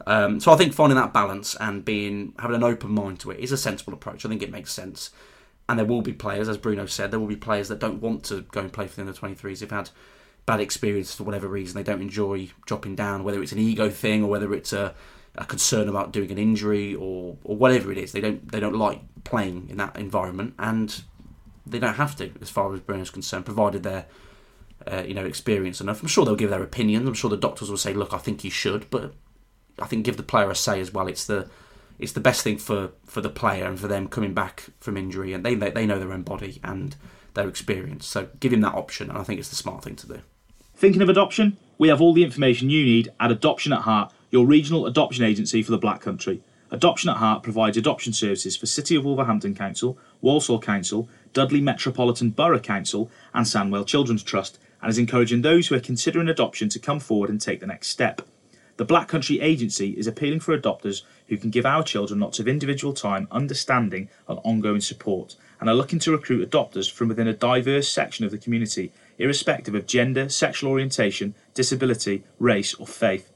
Um, 0.06 0.40
so 0.40 0.52
I 0.52 0.56
think 0.56 0.72
finding 0.72 0.96
that 0.96 1.12
balance 1.12 1.54
and 1.56 1.84
being 1.84 2.34
having 2.38 2.56
an 2.56 2.64
open 2.64 2.90
mind 2.90 3.20
to 3.20 3.30
it 3.30 3.40
is 3.40 3.52
a 3.52 3.58
sensible 3.58 3.92
approach. 3.92 4.24
I 4.24 4.28
think 4.28 4.42
it 4.42 4.50
makes 4.50 4.72
sense. 4.72 5.10
And 5.68 5.78
there 5.78 5.86
will 5.86 6.02
be 6.02 6.12
players, 6.12 6.48
as 6.48 6.56
Bruno 6.56 6.86
said, 6.86 7.10
there 7.10 7.20
will 7.20 7.26
be 7.26 7.36
players 7.36 7.68
that 7.68 7.78
don't 7.78 8.00
want 8.00 8.24
to 8.24 8.42
go 8.42 8.60
and 8.60 8.72
play 8.72 8.86
for 8.86 8.96
the 8.96 9.02
under 9.02 9.12
23s. 9.12 9.60
They've 9.60 9.70
had 9.70 9.90
bad 10.46 10.60
experience 10.60 11.14
for 11.14 11.24
whatever 11.24 11.48
reason. 11.48 11.76
They 11.76 11.82
don't 11.82 12.02
enjoy 12.02 12.50
dropping 12.66 12.96
down, 12.96 13.24
whether 13.24 13.42
it's 13.42 13.52
an 13.52 13.58
ego 13.58 13.90
thing 13.90 14.24
or 14.24 14.28
whether 14.28 14.52
it's 14.54 14.72
a, 14.72 14.94
a 15.36 15.44
concern 15.44 15.88
about 15.88 16.12
doing 16.12 16.30
an 16.30 16.38
injury 16.38 16.94
or, 16.94 17.36
or 17.44 17.56
whatever 17.56 17.92
it 17.92 17.98
is. 17.98 18.12
They 18.12 18.20
don't 18.20 18.50
they 18.50 18.60
don't 18.60 18.76
like 18.76 19.00
playing 19.24 19.68
in 19.70 19.76
that 19.78 19.96
environment, 19.96 20.54
and 20.58 21.02
they 21.66 21.78
don't 21.78 21.94
have 21.94 22.16
to, 22.16 22.32
as 22.40 22.50
far 22.50 22.72
as 22.74 22.80
Bruno's 22.80 23.10
concerned, 23.10 23.44
provided 23.44 23.82
they're 23.82 24.06
uh, 24.90 25.02
you 25.06 25.14
know, 25.14 25.24
experience 25.24 25.80
enough. 25.80 26.00
I'm 26.02 26.08
sure 26.08 26.24
they'll 26.24 26.36
give 26.36 26.50
their 26.50 26.62
opinions. 26.62 27.06
I'm 27.06 27.14
sure 27.14 27.30
the 27.30 27.36
doctors 27.36 27.70
will 27.70 27.76
say, 27.76 27.92
"Look, 27.92 28.12
I 28.12 28.18
think 28.18 28.44
you 28.44 28.50
should," 28.50 28.88
but 28.90 29.14
I 29.78 29.86
think 29.86 30.04
give 30.04 30.16
the 30.16 30.22
player 30.22 30.50
a 30.50 30.54
say 30.54 30.80
as 30.80 30.92
well. 30.92 31.06
It's 31.06 31.26
the 31.26 31.48
it's 31.98 32.12
the 32.12 32.20
best 32.20 32.42
thing 32.42 32.56
for, 32.56 32.92
for 33.04 33.20
the 33.20 33.28
player 33.28 33.66
and 33.66 33.78
for 33.78 33.86
them 33.86 34.08
coming 34.08 34.32
back 34.32 34.66
from 34.80 34.96
injury, 34.96 35.32
and 35.32 35.44
they 35.44 35.54
they 35.54 35.86
know 35.86 35.98
their 35.98 36.12
own 36.12 36.22
body 36.22 36.60
and 36.64 36.96
their 37.34 37.48
experience. 37.48 38.06
So 38.06 38.28
give 38.38 38.52
him 38.52 38.60
that 38.62 38.74
option, 38.74 39.08
and 39.08 39.18
I 39.18 39.22
think 39.22 39.38
it's 39.38 39.50
the 39.50 39.56
smart 39.56 39.84
thing 39.84 39.96
to 39.96 40.06
do. 40.06 40.20
Thinking 40.74 41.02
of 41.02 41.08
adoption? 41.08 41.56
We 41.78 41.88
have 41.88 42.00
all 42.00 42.12
the 42.12 42.24
information 42.24 42.70
you 42.70 42.84
need 42.84 43.10
at 43.18 43.30
Adoption 43.30 43.72
at 43.72 43.82
Heart, 43.82 44.12
your 44.30 44.46
regional 44.46 44.86
adoption 44.86 45.24
agency 45.24 45.62
for 45.62 45.70
the 45.70 45.78
Black 45.78 46.00
Country. 46.00 46.42
Adoption 46.70 47.10
at 47.10 47.16
Heart 47.16 47.42
provides 47.42 47.76
adoption 47.76 48.12
services 48.12 48.56
for 48.56 48.66
City 48.66 48.94
of 48.94 49.04
Wolverhampton 49.04 49.54
Council, 49.54 49.98
Walsall 50.20 50.60
Council, 50.60 51.08
Dudley 51.32 51.60
Metropolitan 51.60 52.30
Borough 52.30 52.60
Council, 52.60 53.10
and 53.34 53.46
Sandwell 53.46 53.86
Children's 53.86 54.22
Trust 54.22 54.58
and 54.82 54.90
is 54.90 54.98
encouraging 54.98 55.42
those 55.42 55.68
who 55.68 55.74
are 55.74 55.80
considering 55.80 56.28
adoption 56.28 56.68
to 56.70 56.78
come 56.78 57.00
forward 57.00 57.30
and 57.30 57.40
take 57.40 57.60
the 57.60 57.66
next 57.66 57.88
step. 57.88 58.22
The 58.76 58.84
Black 58.84 59.08
Country 59.08 59.40
Agency 59.40 59.90
is 59.90 60.06
appealing 60.06 60.40
for 60.40 60.56
adopters 60.56 61.02
who 61.28 61.36
can 61.36 61.50
give 61.50 61.66
our 61.66 61.82
children 61.82 62.20
lots 62.20 62.38
of 62.38 62.48
individual 62.48 62.94
time, 62.94 63.28
understanding, 63.30 64.08
and 64.26 64.38
ongoing 64.42 64.80
support, 64.80 65.36
and 65.60 65.68
are 65.68 65.74
looking 65.74 65.98
to 66.00 66.10
recruit 66.10 66.48
adopters 66.48 66.90
from 66.90 67.08
within 67.08 67.28
a 67.28 67.34
diverse 67.34 67.88
section 67.88 68.24
of 68.24 68.30
the 68.30 68.38
community, 68.38 68.90
irrespective 69.18 69.74
of 69.74 69.86
gender, 69.86 70.28
sexual 70.28 70.70
orientation, 70.70 71.34
disability, 71.54 72.24
race, 72.38 72.74
or 72.74 72.86
faith. 72.86 73.30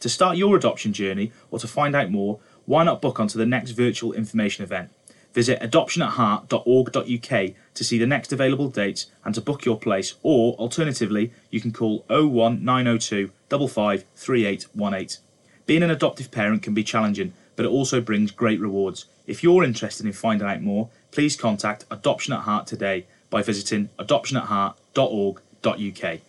To 0.00 0.08
start 0.08 0.36
your 0.36 0.56
adoption 0.56 0.92
journey 0.92 1.32
or 1.50 1.58
to 1.58 1.66
find 1.66 1.96
out 1.96 2.10
more, 2.10 2.38
why 2.66 2.84
not 2.84 3.02
book 3.02 3.18
onto 3.18 3.38
the 3.38 3.46
next 3.46 3.72
virtual 3.72 4.12
information 4.12 4.62
event? 4.62 4.90
Visit 5.32 5.60
adoptionatheart.org.uk 5.60 7.54
to 7.74 7.84
see 7.84 7.98
the 7.98 8.06
next 8.06 8.32
available 8.32 8.68
dates 8.68 9.06
and 9.24 9.34
to 9.34 9.40
book 9.40 9.64
your 9.64 9.78
place, 9.78 10.14
or 10.22 10.54
alternatively, 10.54 11.32
you 11.50 11.60
can 11.60 11.72
call 11.72 12.04
01902 12.08 13.30
553818. 13.48 15.22
Being 15.66 15.82
an 15.84 15.90
adoptive 15.90 16.30
parent 16.30 16.62
can 16.62 16.74
be 16.74 16.82
challenging, 16.82 17.32
but 17.54 17.64
it 17.64 17.70
also 17.70 18.00
brings 18.00 18.32
great 18.32 18.58
rewards. 18.58 19.04
If 19.26 19.44
you're 19.44 19.62
interested 19.62 20.04
in 20.04 20.12
finding 20.12 20.48
out 20.48 20.62
more, 20.62 20.88
please 21.10 21.36
contact 21.36 21.84
Adoption 21.90 22.32
at 22.32 22.40
Heart 22.40 22.66
today 22.66 23.06
by 23.30 23.42
visiting 23.42 23.88
adoptionatheart.org.uk. 23.98 26.20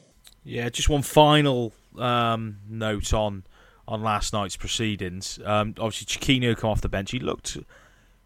Yeah, 0.43 0.69
just 0.69 0.89
one 0.89 1.03
final 1.03 1.73
um, 1.97 2.57
note 2.67 3.13
on 3.13 3.43
on 3.87 4.01
last 4.01 4.33
night's 4.33 4.55
proceedings. 4.55 5.39
Um, 5.43 5.75
obviously, 5.79 6.05
Chiquinho 6.05 6.57
come 6.57 6.69
off 6.69 6.81
the 6.81 6.89
bench. 6.89 7.11
He 7.11 7.19
looked 7.19 7.57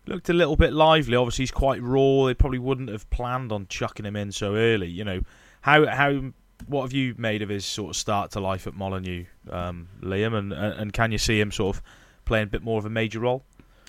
looked 0.06 0.30
a 0.30 0.34
little 0.34 0.56
bit 0.56 0.74
lively. 0.74 1.16
Obviously, 1.16 1.44
he's 1.44 1.52
quite 1.52 1.82
raw. 1.82 2.26
They 2.26 2.34
probably 2.34 2.60
wouldn't 2.60 2.90
have 2.90 3.10
planned 3.10 3.52
on 3.52 3.68
chucking 3.68 4.06
him 4.06 4.16
in 4.16 4.32
so 4.32 4.56
early. 4.56 4.88
You 4.88 5.04
know, 5.04 5.22
how 5.62 5.86
how 5.88 6.32
what 6.68 6.84
have 6.84 6.94
you 6.94 7.16
made 7.18 7.42
of 7.42 7.50
his 7.50 7.66
sort 7.66 7.90
of 7.90 7.96
start 7.96 8.32
to 8.32 8.40
life 8.40 8.68
at 8.68 8.76
Molineux, 8.76 9.26
um, 9.50 9.90
Liam? 10.02 10.38
And 10.38 10.54
and 10.54 10.94
can 10.94 11.12
you 11.12 11.18
see 11.18 11.40
him 11.40 11.52
sort 11.52 11.78
of 11.78 11.84
playing 12.26 12.46
a 12.46 12.48
bit 12.48 12.64
more 12.64 12.80
of 12.80 12.86
a 12.86 12.90
major 12.90 13.20
role? 13.20 13.44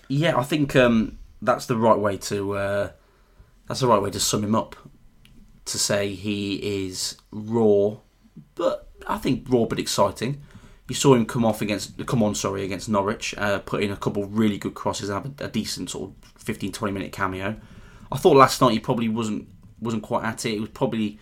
Yeah, 0.09 0.37
I 0.37 0.44
think 0.44 0.76
um, 0.76 1.18
that's 1.46 1.66
the 1.66 1.76
right 1.76 1.98
way 1.98 2.16
to 2.18 2.52
uh, 2.52 2.90
that's 3.66 3.80
the 3.80 3.87
right 3.87 4.00
way 4.00 4.11
to 4.11 4.20
sum 4.20 4.44
him 4.44 4.54
up. 4.54 4.76
To 5.66 5.78
say 5.78 6.14
he 6.14 6.87
is 6.87 7.16
raw, 7.32 7.96
but 8.54 8.88
I 9.09 9.18
think 9.18 9.46
raw 9.48 9.64
but 9.64 9.80
exciting. 9.80 10.42
You 10.88 10.94
saw 10.94 11.14
him 11.14 11.26
come 11.26 11.44
off 11.44 11.61
against 11.61 12.06
come 12.06 12.22
on, 12.22 12.37
sorry, 12.37 12.64
against 12.64 12.88
Norwich, 12.88 13.35
uh, 13.37 13.59
put 13.59 13.82
in 13.82 13.90
a 13.90 13.96
couple 13.96 14.24
really 14.26 14.59
good 14.59 14.74
crosses, 14.74 15.09
have 15.09 15.26
a, 15.26 15.46
a, 15.46 15.48
decent 15.48 15.90
sort 15.90 16.11
of 16.11 16.40
15, 16.40 16.70
20 16.70 16.92
minute 16.92 17.11
cameo. 17.11 17.56
I 18.12 18.16
thought 18.16 18.37
last 18.37 18.61
night 18.61 18.72
he 18.72 18.78
probably 18.78 19.09
wasn't 19.09 19.48
wasn't 19.80 20.04
quite 20.04 20.24
at 20.24 20.46
it. 20.46 20.54
It 20.54 20.61
was 20.61 20.70
probably 20.70 21.18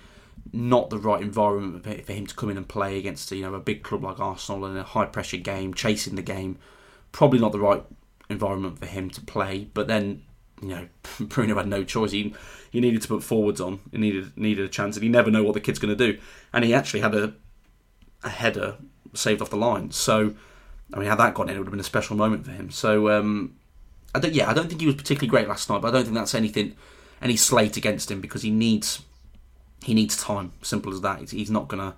not 0.52 0.90
the 0.90 0.98
right 0.98 1.22
environment 1.22 1.84
for 1.84 2.12
him 2.12 2.26
to 2.26 2.34
come 2.34 2.50
in 2.50 2.58
and 2.58 2.68
play 2.68 2.98
against 2.98 3.30
you 3.32 3.42
know 3.42 3.54
a 3.54 3.60
big 3.60 3.82
club 3.82 4.04
like 4.04 4.20
Arsenal 4.20 4.66
in 4.66 4.76
a 4.76 4.82
high 4.82 5.06
pressure 5.06 5.38
game, 5.38 5.72
chasing 5.72 6.16
the 6.16 6.22
game. 6.22 6.58
Probably 7.12 7.38
not 7.38 7.52
the 7.52 7.60
right 7.60 7.82
environment 8.34 8.78
for 8.78 8.86
him 8.86 9.10
to 9.10 9.20
play. 9.20 9.68
But 9.72 9.88
then 9.88 10.22
you 10.60 10.68
know 10.68 10.88
Bruno 11.20 11.56
had 11.56 11.68
no 11.68 11.84
choice. 11.84 12.12
He 12.12 12.34
he 12.70 12.80
needed 12.80 13.02
to 13.02 13.08
put 13.08 13.22
forwards 13.22 13.60
on. 13.60 13.80
He 13.90 13.98
needed 13.98 14.36
needed 14.36 14.64
a 14.64 14.68
chance, 14.68 14.96
and 14.96 15.02
he 15.02 15.08
never 15.08 15.30
know 15.30 15.42
what 15.42 15.54
the 15.54 15.60
kid's 15.60 15.78
going 15.78 15.96
to 15.96 16.12
do. 16.12 16.18
And 16.52 16.64
he 16.64 16.74
actually 16.74 17.00
had 17.00 17.14
a 17.14 17.34
a 18.22 18.30
header 18.30 18.76
saved 19.12 19.42
off 19.42 19.50
the 19.50 19.56
line. 19.56 19.90
So, 19.90 20.34
I 20.92 20.98
mean, 20.98 21.08
had 21.08 21.18
that 21.18 21.34
gone 21.34 21.48
in, 21.48 21.56
it 21.56 21.58
would 21.58 21.66
have 21.66 21.72
been 21.72 21.80
a 21.80 21.84
special 21.84 22.16
moment 22.16 22.44
for 22.44 22.52
him. 22.52 22.70
So, 22.70 23.10
um, 23.10 23.56
I 24.14 24.18
don't. 24.20 24.34
Yeah, 24.34 24.50
I 24.50 24.54
don't 24.54 24.68
think 24.68 24.80
he 24.80 24.86
was 24.86 24.96
particularly 24.96 25.28
great 25.28 25.48
last 25.48 25.68
night, 25.68 25.82
but 25.82 25.88
I 25.88 25.90
don't 25.92 26.04
think 26.04 26.14
that's 26.14 26.34
anything, 26.34 26.76
any 27.20 27.36
slate 27.36 27.76
against 27.76 28.10
him 28.10 28.20
because 28.20 28.42
he 28.42 28.50
needs, 28.50 29.02
he 29.82 29.94
needs 29.94 30.16
time. 30.16 30.52
Simple 30.62 30.92
as 30.92 31.00
that. 31.02 31.30
He's 31.30 31.50
not 31.50 31.68
going 31.68 31.82
to 31.82 31.96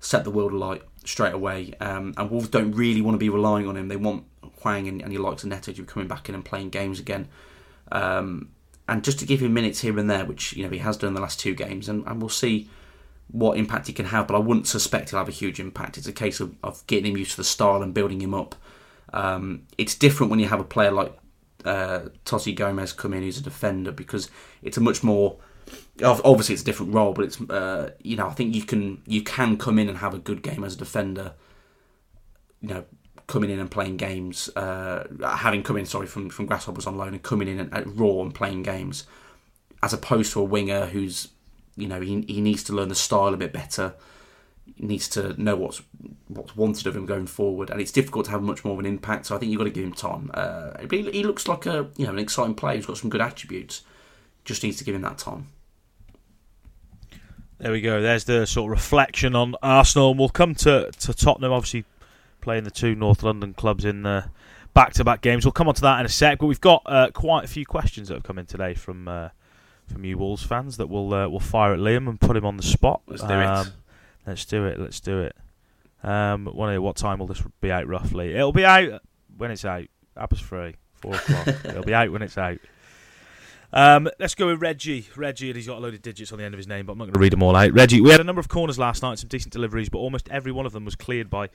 set 0.00 0.24
the 0.24 0.30
world 0.30 0.52
alight 0.52 0.82
straight 1.06 1.34
away. 1.34 1.72
Um, 1.80 2.12
and 2.16 2.30
Wolves 2.30 2.48
don't 2.48 2.72
really 2.72 3.00
want 3.00 3.14
to 3.14 3.18
be 3.18 3.28
relying 3.28 3.66
on 3.66 3.76
him. 3.76 3.88
They 3.88 3.96
want 3.96 4.24
Hwang 4.60 4.88
and, 4.88 5.00
and 5.00 5.12
he 5.12 5.18
likes 5.18 5.44
Neto 5.44 5.72
to 5.72 5.82
be 5.82 5.86
coming 5.86 6.08
back 6.08 6.28
in 6.28 6.34
and 6.34 6.44
playing 6.44 6.70
games 6.70 7.00
again. 7.00 7.28
Um, 7.92 8.50
and 8.88 9.02
just 9.02 9.18
to 9.20 9.26
give 9.26 9.40
him 9.40 9.54
minutes 9.54 9.80
here 9.80 9.98
and 9.98 10.08
there, 10.10 10.24
which 10.24 10.52
you 10.52 10.64
know 10.64 10.70
he 10.70 10.78
has 10.78 10.96
done 10.96 11.08
in 11.08 11.14
the 11.14 11.20
last 11.20 11.40
two 11.40 11.54
games, 11.54 11.88
and, 11.88 12.06
and 12.06 12.20
we'll 12.20 12.28
see 12.28 12.68
what 13.28 13.58
impact 13.58 13.88
he 13.88 13.92
can 13.92 14.06
have, 14.06 14.28
but 14.28 14.36
I 14.36 14.38
wouldn't 14.38 14.68
suspect 14.68 15.10
he'll 15.10 15.18
have 15.18 15.28
a 15.28 15.32
huge 15.32 15.58
impact. 15.58 15.98
It's 15.98 16.06
a 16.06 16.12
case 16.12 16.38
of, 16.38 16.54
of 16.62 16.86
getting 16.86 17.10
him 17.10 17.16
used 17.16 17.32
to 17.32 17.38
the 17.38 17.44
style 17.44 17.82
and 17.82 17.92
building 17.92 18.20
him 18.20 18.34
up. 18.34 18.54
Um, 19.12 19.62
it's 19.78 19.96
different 19.96 20.30
when 20.30 20.38
you 20.38 20.46
have 20.46 20.60
a 20.60 20.64
player 20.64 20.92
like 20.92 21.16
uh, 21.64 22.02
Toti 22.24 22.54
Gomes 22.54 22.92
come 22.92 23.12
in 23.12 23.22
who's 23.22 23.38
a 23.38 23.42
defender 23.42 23.90
because 23.90 24.30
it's 24.62 24.76
a 24.76 24.80
much 24.80 25.02
more 25.02 25.38
obviously 26.02 26.54
it's 26.54 26.62
a 26.62 26.64
different 26.64 26.94
role, 26.94 27.12
but 27.12 27.24
it's 27.24 27.40
uh, 27.40 27.90
you 28.02 28.16
know 28.16 28.26
I 28.26 28.32
think 28.32 28.54
you 28.54 28.62
can 28.62 29.02
you 29.06 29.22
can 29.22 29.56
come 29.56 29.78
in 29.78 29.88
and 29.88 29.98
have 29.98 30.14
a 30.14 30.18
good 30.18 30.42
game 30.42 30.64
as 30.64 30.74
a 30.74 30.78
defender, 30.78 31.34
you 32.60 32.68
know, 32.68 32.84
coming 33.26 33.50
in 33.50 33.58
and 33.58 33.70
playing 33.70 33.96
games, 33.96 34.48
uh, 34.56 35.04
having 35.36 35.62
come 35.62 35.76
in 35.76 35.86
sorry 35.86 36.06
from 36.06 36.30
from 36.30 36.46
Grasshoppers 36.46 36.86
on 36.86 36.96
loan 36.96 37.14
and 37.14 37.22
coming 37.22 37.48
in 37.48 37.72
at 37.72 37.86
Raw 37.86 38.20
and 38.20 38.34
playing 38.34 38.62
games, 38.62 39.04
as 39.82 39.92
opposed 39.92 40.32
to 40.32 40.40
a 40.40 40.44
winger 40.44 40.86
who's 40.86 41.28
you 41.76 41.88
know 41.88 42.00
he 42.00 42.22
he 42.22 42.40
needs 42.40 42.62
to 42.64 42.72
learn 42.72 42.88
the 42.88 42.94
style 42.94 43.34
a 43.34 43.36
bit 43.36 43.52
better. 43.52 43.94
Needs 44.78 45.08
to 45.10 45.40
know 45.40 45.56
what's 45.56 45.80
what's 46.28 46.56
wanted 46.56 46.86
of 46.86 46.96
him 46.96 47.06
going 47.06 47.26
forward, 47.26 47.70
and 47.70 47.80
it's 47.80 47.92
difficult 47.92 48.26
to 48.26 48.32
have 48.32 48.42
much 48.42 48.64
more 48.64 48.74
of 48.74 48.80
an 48.80 48.86
impact. 48.86 49.26
So 49.26 49.36
I 49.36 49.38
think 49.38 49.50
you've 49.50 49.58
got 49.58 49.64
to 49.64 49.70
give 49.70 49.84
him 49.84 49.92
time. 49.92 50.30
Uh, 50.34 50.72
he, 50.90 51.02
he 51.10 51.22
looks 51.22 51.46
like 51.46 51.66
a 51.66 51.88
you 51.96 52.04
know 52.04 52.12
an 52.12 52.18
exciting 52.18 52.54
player. 52.54 52.76
He's 52.76 52.86
got 52.86 52.98
some 52.98 53.08
good 53.08 53.20
attributes. 53.20 53.82
Just 54.44 54.62
needs 54.62 54.76
to 54.78 54.84
give 54.84 54.94
him 54.94 55.02
that 55.02 55.18
time. 55.18 55.46
There 57.58 57.72
we 57.72 57.80
go. 57.80 58.02
There's 58.02 58.24
the 58.24 58.46
sort 58.46 58.70
of 58.70 58.78
reflection 58.78 59.34
on 59.34 59.54
Arsenal. 59.62 60.10
And 60.10 60.18
we'll 60.18 60.28
come 60.28 60.54
to, 60.56 60.90
to 60.90 61.14
Tottenham, 61.14 61.52
obviously 61.52 61.84
playing 62.40 62.64
the 62.64 62.70
two 62.70 62.94
North 62.94 63.22
London 63.22 63.54
clubs 63.54 63.84
in 63.84 64.02
the 64.02 64.26
back 64.74 64.92
to 64.94 65.04
back 65.04 65.22
games. 65.22 65.44
We'll 65.44 65.52
come 65.52 65.68
on 65.68 65.74
to 65.74 65.82
that 65.82 66.00
in 66.00 66.06
a 66.06 66.10
sec. 66.10 66.38
But 66.38 66.46
we've 66.46 66.60
got 66.60 66.82
uh, 66.86 67.10
quite 67.12 67.44
a 67.44 67.48
few 67.48 67.64
questions 67.64 68.08
that 68.08 68.14
have 68.14 68.22
come 68.22 68.38
in 68.38 68.46
today 68.46 68.74
from 68.74 69.08
uh, 69.08 69.30
from 69.86 70.04
you 70.04 70.18
Wolves 70.18 70.42
fans 70.42 70.76
that 70.76 70.88
we'll 70.88 71.12
uh, 71.14 71.28
we'll 71.28 71.40
fire 71.40 71.72
at 71.72 71.78
Liam 71.78 72.08
and 72.08 72.20
put 72.20 72.36
him 72.36 72.44
on 72.44 72.56
the 72.56 72.62
spot. 72.62 73.00
Let's 73.06 73.22
do 73.22 73.28
um, 73.28 73.66
it. 73.66 73.72
Let's 74.26 74.44
do 74.44 74.66
it. 74.66 74.78
Let's 74.78 75.00
do 75.00 75.20
it. 75.20 75.36
Um, 76.02 76.46
what 76.46 76.96
time 76.96 77.18
will 77.18 77.26
this 77.26 77.42
be 77.60 77.72
out 77.72 77.88
roughly? 77.88 78.34
It'll 78.34 78.52
be 78.52 78.64
out 78.64 79.00
when 79.36 79.50
it's 79.50 79.64
out. 79.64 79.86
Apple's 80.16 80.40
free. 80.40 80.76
Four 80.94 81.14
o'clock. 81.14 81.48
It'll 81.64 81.84
be 81.84 81.94
out 81.94 82.10
when 82.10 82.22
it's 82.22 82.38
out. 82.38 82.58
Um, 83.76 84.08
let's 84.18 84.34
go 84.34 84.46
with 84.46 84.62
Reggie. 84.62 85.06
Reggie, 85.16 85.50
and 85.50 85.56
he's 85.56 85.66
got 85.66 85.76
a 85.76 85.80
load 85.80 85.92
of 85.92 86.00
digits 86.00 86.32
on 86.32 86.38
the 86.38 86.44
end 86.44 86.54
of 86.54 86.58
his 86.58 86.66
name, 86.66 86.86
but 86.86 86.92
I'm 86.92 86.98
not 86.98 87.04
going 87.04 87.12
to 87.12 87.20
read 87.20 87.32
them 87.32 87.42
all 87.42 87.54
out. 87.54 87.74
Reggie, 87.74 88.00
we 88.00 88.08
had 88.08 88.20
a 88.20 88.24
number 88.24 88.40
of 88.40 88.48
corners 88.48 88.78
last 88.78 89.02
night, 89.02 89.18
some 89.18 89.28
decent 89.28 89.52
deliveries, 89.52 89.90
but 89.90 89.98
almost 89.98 90.30
every 90.30 90.50
one 90.50 90.64
of 90.64 90.72
them 90.72 90.86
was 90.86 90.96
cleared 90.96 91.28
by 91.28 91.50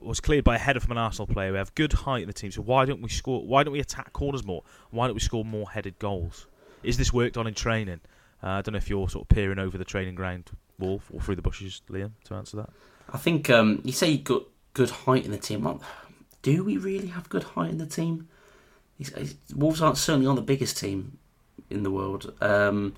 was 0.00 0.18
cleared 0.18 0.44
by 0.44 0.54
a 0.54 0.58
header 0.58 0.80
from 0.80 0.92
an 0.92 0.98
Arsenal 0.98 1.26
player. 1.26 1.52
We 1.52 1.58
have 1.58 1.74
good 1.74 1.92
height 1.92 2.22
in 2.22 2.26
the 2.26 2.32
team, 2.32 2.50
so 2.50 2.62
why 2.62 2.86
don't 2.86 3.02
we 3.02 3.10
score? 3.10 3.46
Why 3.46 3.62
don't 3.62 3.74
we 3.74 3.80
attack 3.80 4.14
corners 4.14 4.46
more? 4.46 4.62
Why 4.92 5.08
don't 5.08 5.14
we 5.14 5.20
score 5.20 5.44
more 5.44 5.68
headed 5.68 5.98
goals? 5.98 6.46
Is 6.82 6.96
this 6.96 7.12
worked 7.12 7.36
on 7.36 7.46
in 7.46 7.52
training? 7.52 8.00
Uh, 8.42 8.48
I 8.48 8.62
don't 8.62 8.72
know 8.72 8.78
if 8.78 8.88
you're 8.88 9.10
sort 9.10 9.26
of 9.26 9.28
peering 9.28 9.58
over 9.58 9.76
the 9.76 9.84
training 9.84 10.14
ground, 10.14 10.50
Wolf, 10.78 11.10
or 11.12 11.20
through 11.20 11.36
the 11.36 11.42
bushes, 11.42 11.82
Liam, 11.90 12.12
to 12.24 12.34
answer 12.34 12.56
that. 12.56 12.70
I 13.12 13.18
think 13.18 13.50
um, 13.50 13.82
you 13.84 13.92
say 13.92 14.08
you've 14.08 14.24
got 14.24 14.44
good 14.72 14.88
height 14.88 15.26
in 15.26 15.32
the 15.32 15.38
team. 15.38 15.80
Do 16.40 16.64
we 16.64 16.78
really 16.78 17.08
have 17.08 17.28
good 17.28 17.42
height 17.42 17.68
in 17.68 17.76
the 17.76 17.84
team? 17.84 18.28
Wolves 19.54 19.80
aren't 19.80 19.98
certainly 19.98 20.26
on 20.26 20.36
the 20.36 20.42
biggest 20.42 20.76
team 20.78 21.18
in 21.68 21.82
the 21.82 21.90
world, 21.90 22.32
um, 22.40 22.94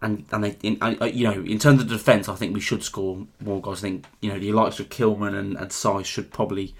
and 0.00 0.24
and 0.30 0.44
they, 0.44 0.56
in, 0.62 0.78
I, 0.80 1.06
you 1.06 1.24
know, 1.24 1.42
in 1.42 1.58
terms 1.58 1.80
of 1.80 1.88
defence, 1.88 2.28
I 2.28 2.34
think 2.34 2.54
we 2.54 2.60
should 2.60 2.82
score 2.82 3.26
more 3.40 3.60
goals. 3.60 3.80
I 3.80 3.88
think 3.88 4.06
you 4.20 4.32
know 4.32 4.38
the 4.38 4.52
likes 4.52 4.80
of 4.80 4.88
Kilman 4.88 5.34
and, 5.38 5.56
and 5.56 5.70
Saïss 5.70 6.06
should 6.06 6.30
probably. 6.30 6.74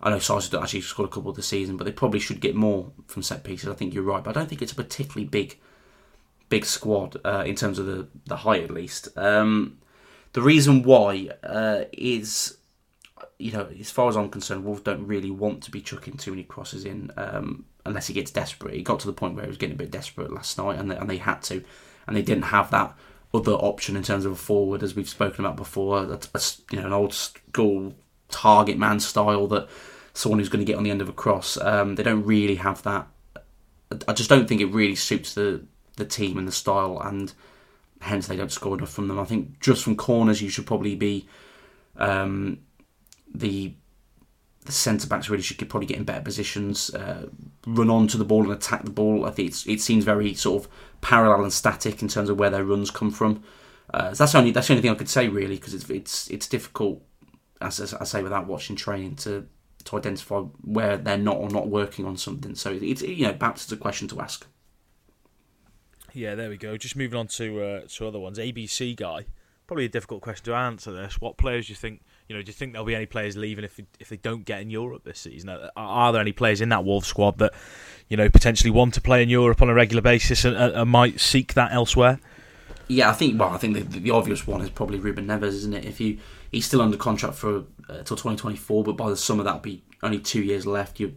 I 0.00 0.10
know 0.10 0.16
Saïss 0.16 0.50
has 0.50 0.54
actually 0.54 0.82
scored 0.82 1.08
a 1.08 1.12
couple 1.12 1.32
the 1.32 1.42
season, 1.42 1.76
but 1.76 1.84
they 1.84 1.92
probably 1.92 2.20
should 2.20 2.40
get 2.40 2.54
more 2.54 2.92
from 3.06 3.22
set 3.22 3.44
pieces. 3.44 3.68
I 3.68 3.74
think 3.74 3.94
you're 3.94 4.02
right, 4.02 4.22
but 4.22 4.36
I 4.36 4.40
don't 4.40 4.48
think 4.48 4.60
it's 4.60 4.72
a 4.72 4.76
particularly 4.76 5.26
big, 5.26 5.58
big 6.48 6.64
squad 6.64 7.16
uh, 7.24 7.44
in 7.46 7.54
terms 7.54 7.78
of 7.78 7.86
the 7.86 8.08
the 8.26 8.36
height 8.36 8.64
at 8.64 8.70
least. 8.70 9.16
Um, 9.16 9.78
the 10.32 10.42
reason 10.42 10.82
why 10.82 11.30
uh, 11.44 11.84
is 11.92 12.58
you 13.38 13.52
know, 13.52 13.68
as 13.78 13.90
far 13.90 14.08
as 14.08 14.16
I'm 14.16 14.28
concerned, 14.28 14.64
Wolves 14.64 14.82
don't 14.82 15.06
really 15.06 15.30
want 15.30 15.62
to 15.64 15.70
be 15.70 15.80
chucking 15.80 16.16
too 16.16 16.30
many 16.30 16.44
crosses 16.44 16.84
in 16.84 17.10
um, 17.16 17.64
unless 17.84 18.06
he 18.06 18.14
gets 18.14 18.30
desperate. 18.30 18.74
He 18.74 18.82
got 18.82 19.00
to 19.00 19.06
the 19.06 19.12
point 19.12 19.34
where 19.34 19.44
he 19.44 19.48
was 19.48 19.58
getting 19.58 19.74
a 19.74 19.78
bit 19.78 19.90
desperate 19.90 20.32
last 20.32 20.56
night, 20.58 20.78
and 20.78 20.90
they, 20.90 20.96
and 20.96 21.08
they 21.08 21.18
had 21.18 21.42
to, 21.44 21.62
and 22.06 22.16
they 22.16 22.22
didn't 22.22 22.44
have 22.44 22.70
that 22.70 22.94
other 23.32 23.52
option 23.52 23.96
in 23.96 24.02
terms 24.02 24.24
of 24.24 24.32
a 24.32 24.36
forward, 24.36 24.82
as 24.82 24.94
we've 24.94 25.08
spoken 25.08 25.44
about 25.44 25.56
before. 25.56 26.02
You 26.02 26.80
know, 26.80 26.86
an 26.86 26.92
old 26.92 27.12
school 27.12 27.94
target 28.28 28.78
man 28.78 29.00
style 29.00 29.46
that 29.48 29.68
someone 30.12 30.38
who's 30.38 30.48
going 30.48 30.64
to 30.64 30.70
get 30.70 30.76
on 30.76 30.84
the 30.84 30.90
end 30.90 31.02
of 31.02 31.08
a 31.08 31.12
cross. 31.12 31.56
Um, 31.56 31.96
they 31.96 32.02
don't 32.02 32.24
really 32.24 32.56
have 32.56 32.82
that. 32.84 33.08
I 34.08 34.12
just 34.12 34.30
don't 34.30 34.48
think 34.48 34.60
it 34.60 34.66
really 34.66 34.96
suits 34.96 35.34
the 35.34 35.64
the 35.96 36.04
team 36.04 36.38
and 36.38 36.48
the 36.48 36.52
style, 36.52 37.00
and 37.00 37.32
hence 38.00 38.26
they 38.26 38.36
don't 38.36 38.52
score 38.52 38.76
enough 38.76 38.92
from 38.92 39.08
them. 39.08 39.18
I 39.18 39.24
think 39.24 39.60
just 39.60 39.84
from 39.84 39.96
corners, 39.96 40.40
you 40.40 40.48
should 40.48 40.66
probably 40.66 40.94
be. 40.94 41.28
Um, 41.96 42.58
the 43.34 43.74
the 44.64 44.72
centre 44.72 45.06
backs 45.06 45.28
really 45.28 45.42
should 45.42 45.68
probably 45.68 45.86
get 45.86 45.98
in 45.98 46.04
better 46.04 46.22
positions, 46.22 46.94
uh, 46.94 47.28
run 47.66 47.90
onto 47.90 48.16
the 48.16 48.24
ball 48.24 48.44
and 48.44 48.52
attack 48.52 48.84
the 48.84 48.90
ball. 48.90 49.26
I 49.26 49.30
think 49.30 49.50
it 49.66 49.80
seems 49.80 50.04
very 50.04 50.32
sort 50.34 50.64
of 50.64 50.70
parallel 51.02 51.42
and 51.42 51.52
static 51.52 52.00
in 52.00 52.08
terms 52.08 52.30
of 52.30 52.38
where 52.38 52.50
their 52.50 52.64
runs 52.64 52.90
come 52.90 53.10
from. 53.10 53.42
Uh, 53.92 54.14
so 54.14 54.24
that's 54.24 54.34
only 54.34 54.50
that's 54.50 54.68
the 54.68 54.72
only 54.72 54.82
thing 54.82 54.90
I 54.90 54.94
could 54.94 55.08
say 55.08 55.28
really 55.28 55.56
because 55.56 55.74
it's 55.74 55.88
it's 55.90 56.30
it's 56.30 56.48
difficult, 56.48 57.02
as, 57.60 57.78
as, 57.78 57.92
I 57.94 58.04
say, 58.04 58.22
without 58.22 58.46
watching 58.46 58.74
training 58.74 59.16
to 59.16 59.46
to 59.84 59.96
identify 59.98 60.38
where 60.62 60.96
they're 60.96 61.18
not 61.18 61.36
or 61.36 61.50
not 61.50 61.68
working 61.68 62.06
on 62.06 62.16
something. 62.16 62.54
So 62.54 62.78
it's 62.80 63.02
you 63.02 63.26
know 63.26 63.34
perhaps 63.34 63.64
it's 63.64 63.72
a 63.72 63.76
question 63.76 64.08
to 64.08 64.20
ask. 64.20 64.46
Yeah, 66.14 66.36
there 66.36 66.48
we 66.48 66.56
go. 66.56 66.76
Just 66.78 66.96
moving 66.96 67.18
on 67.18 67.26
to 67.28 67.62
uh, 67.62 67.80
to 67.88 68.08
other 68.08 68.18
ones. 68.18 68.38
ABC 68.38 68.96
guy, 68.96 69.26
probably 69.66 69.84
a 69.84 69.90
difficult 69.90 70.22
question 70.22 70.46
to 70.46 70.54
answer. 70.54 70.90
This. 70.90 71.20
What 71.20 71.36
players 71.36 71.66
do 71.66 71.72
you 71.72 71.76
think? 71.76 72.00
You 72.28 72.36
know, 72.36 72.42
do 72.42 72.48
you 72.48 72.54
think 72.54 72.72
there'll 72.72 72.86
be 72.86 72.94
any 72.94 73.06
players 73.06 73.36
leaving 73.36 73.64
if 73.64 73.78
if 74.00 74.08
they 74.08 74.16
don't 74.16 74.44
get 74.44 74.60
in 74.62 74.70
Europe 74.70 75.04
this 75.04 75.20
season? 75.20 75.50
Are, 75.50 75.70
are 75.76 76.12
there 76.12 76.20
any 76.20 76.32
players 76.32 76.60
in 76.60 76.70
that 76.70 76.84
Wolves 76.84 77.06
squad 77.06 77.38
that 77.38 77.52
you 78.08 78.16
know 78.16 78.28
potentially 78.30 78.70
want 78.70 78.94
to 78.94 79.00
play 79.00 79.22
in 79.22 79.28
Europe 79.28 79.60
on 79.60 79.68
a 79.68 79.74
regular 79.74 80.02
basis 80.02 80.44
and, 80.44 80.56
and 80.56 80.90
might 80.90 81.20
seek 81.20 81.54
that 81.54 81.72
elsewhere? 81.72 82.18
Yeah, 82.88 83.10
I 83.10 83.12
think. 83.12 83.38
Well, 83.38 83.50
I 83.50 83.58
think 83.58 83.74
the, 83.74 84.00
the, 84.00 84.10
obvious 84.10 84.46
one 84.46 84.60
is 84.60 84.70
probably 84.70 84.98
Ruben 84.98 85.26
Neves, 85.26 85.48
isn't 85.48 85.74
it? 85.74 85.84
If 85.84 86.00
you 86.00 86.18
he's 86.50 86.66
still 86.66 86.82
under 86.82 86.96
contract 86.96 87.36
for 87.36 87.64
uh, 87.88 88.02
till 88.04 88.16
2024, 88.16 88.84
but 88.84 88.92
by 88.92 89.10
the 89.10 89.16
summer 89.16 89.42
that'll 89.42 89.60
be 89.60 89.82
only 90.02 90.18
two 90.18 90.42
years 90.42 90.66
left. 90.66 91.00
You, 91.00 91.14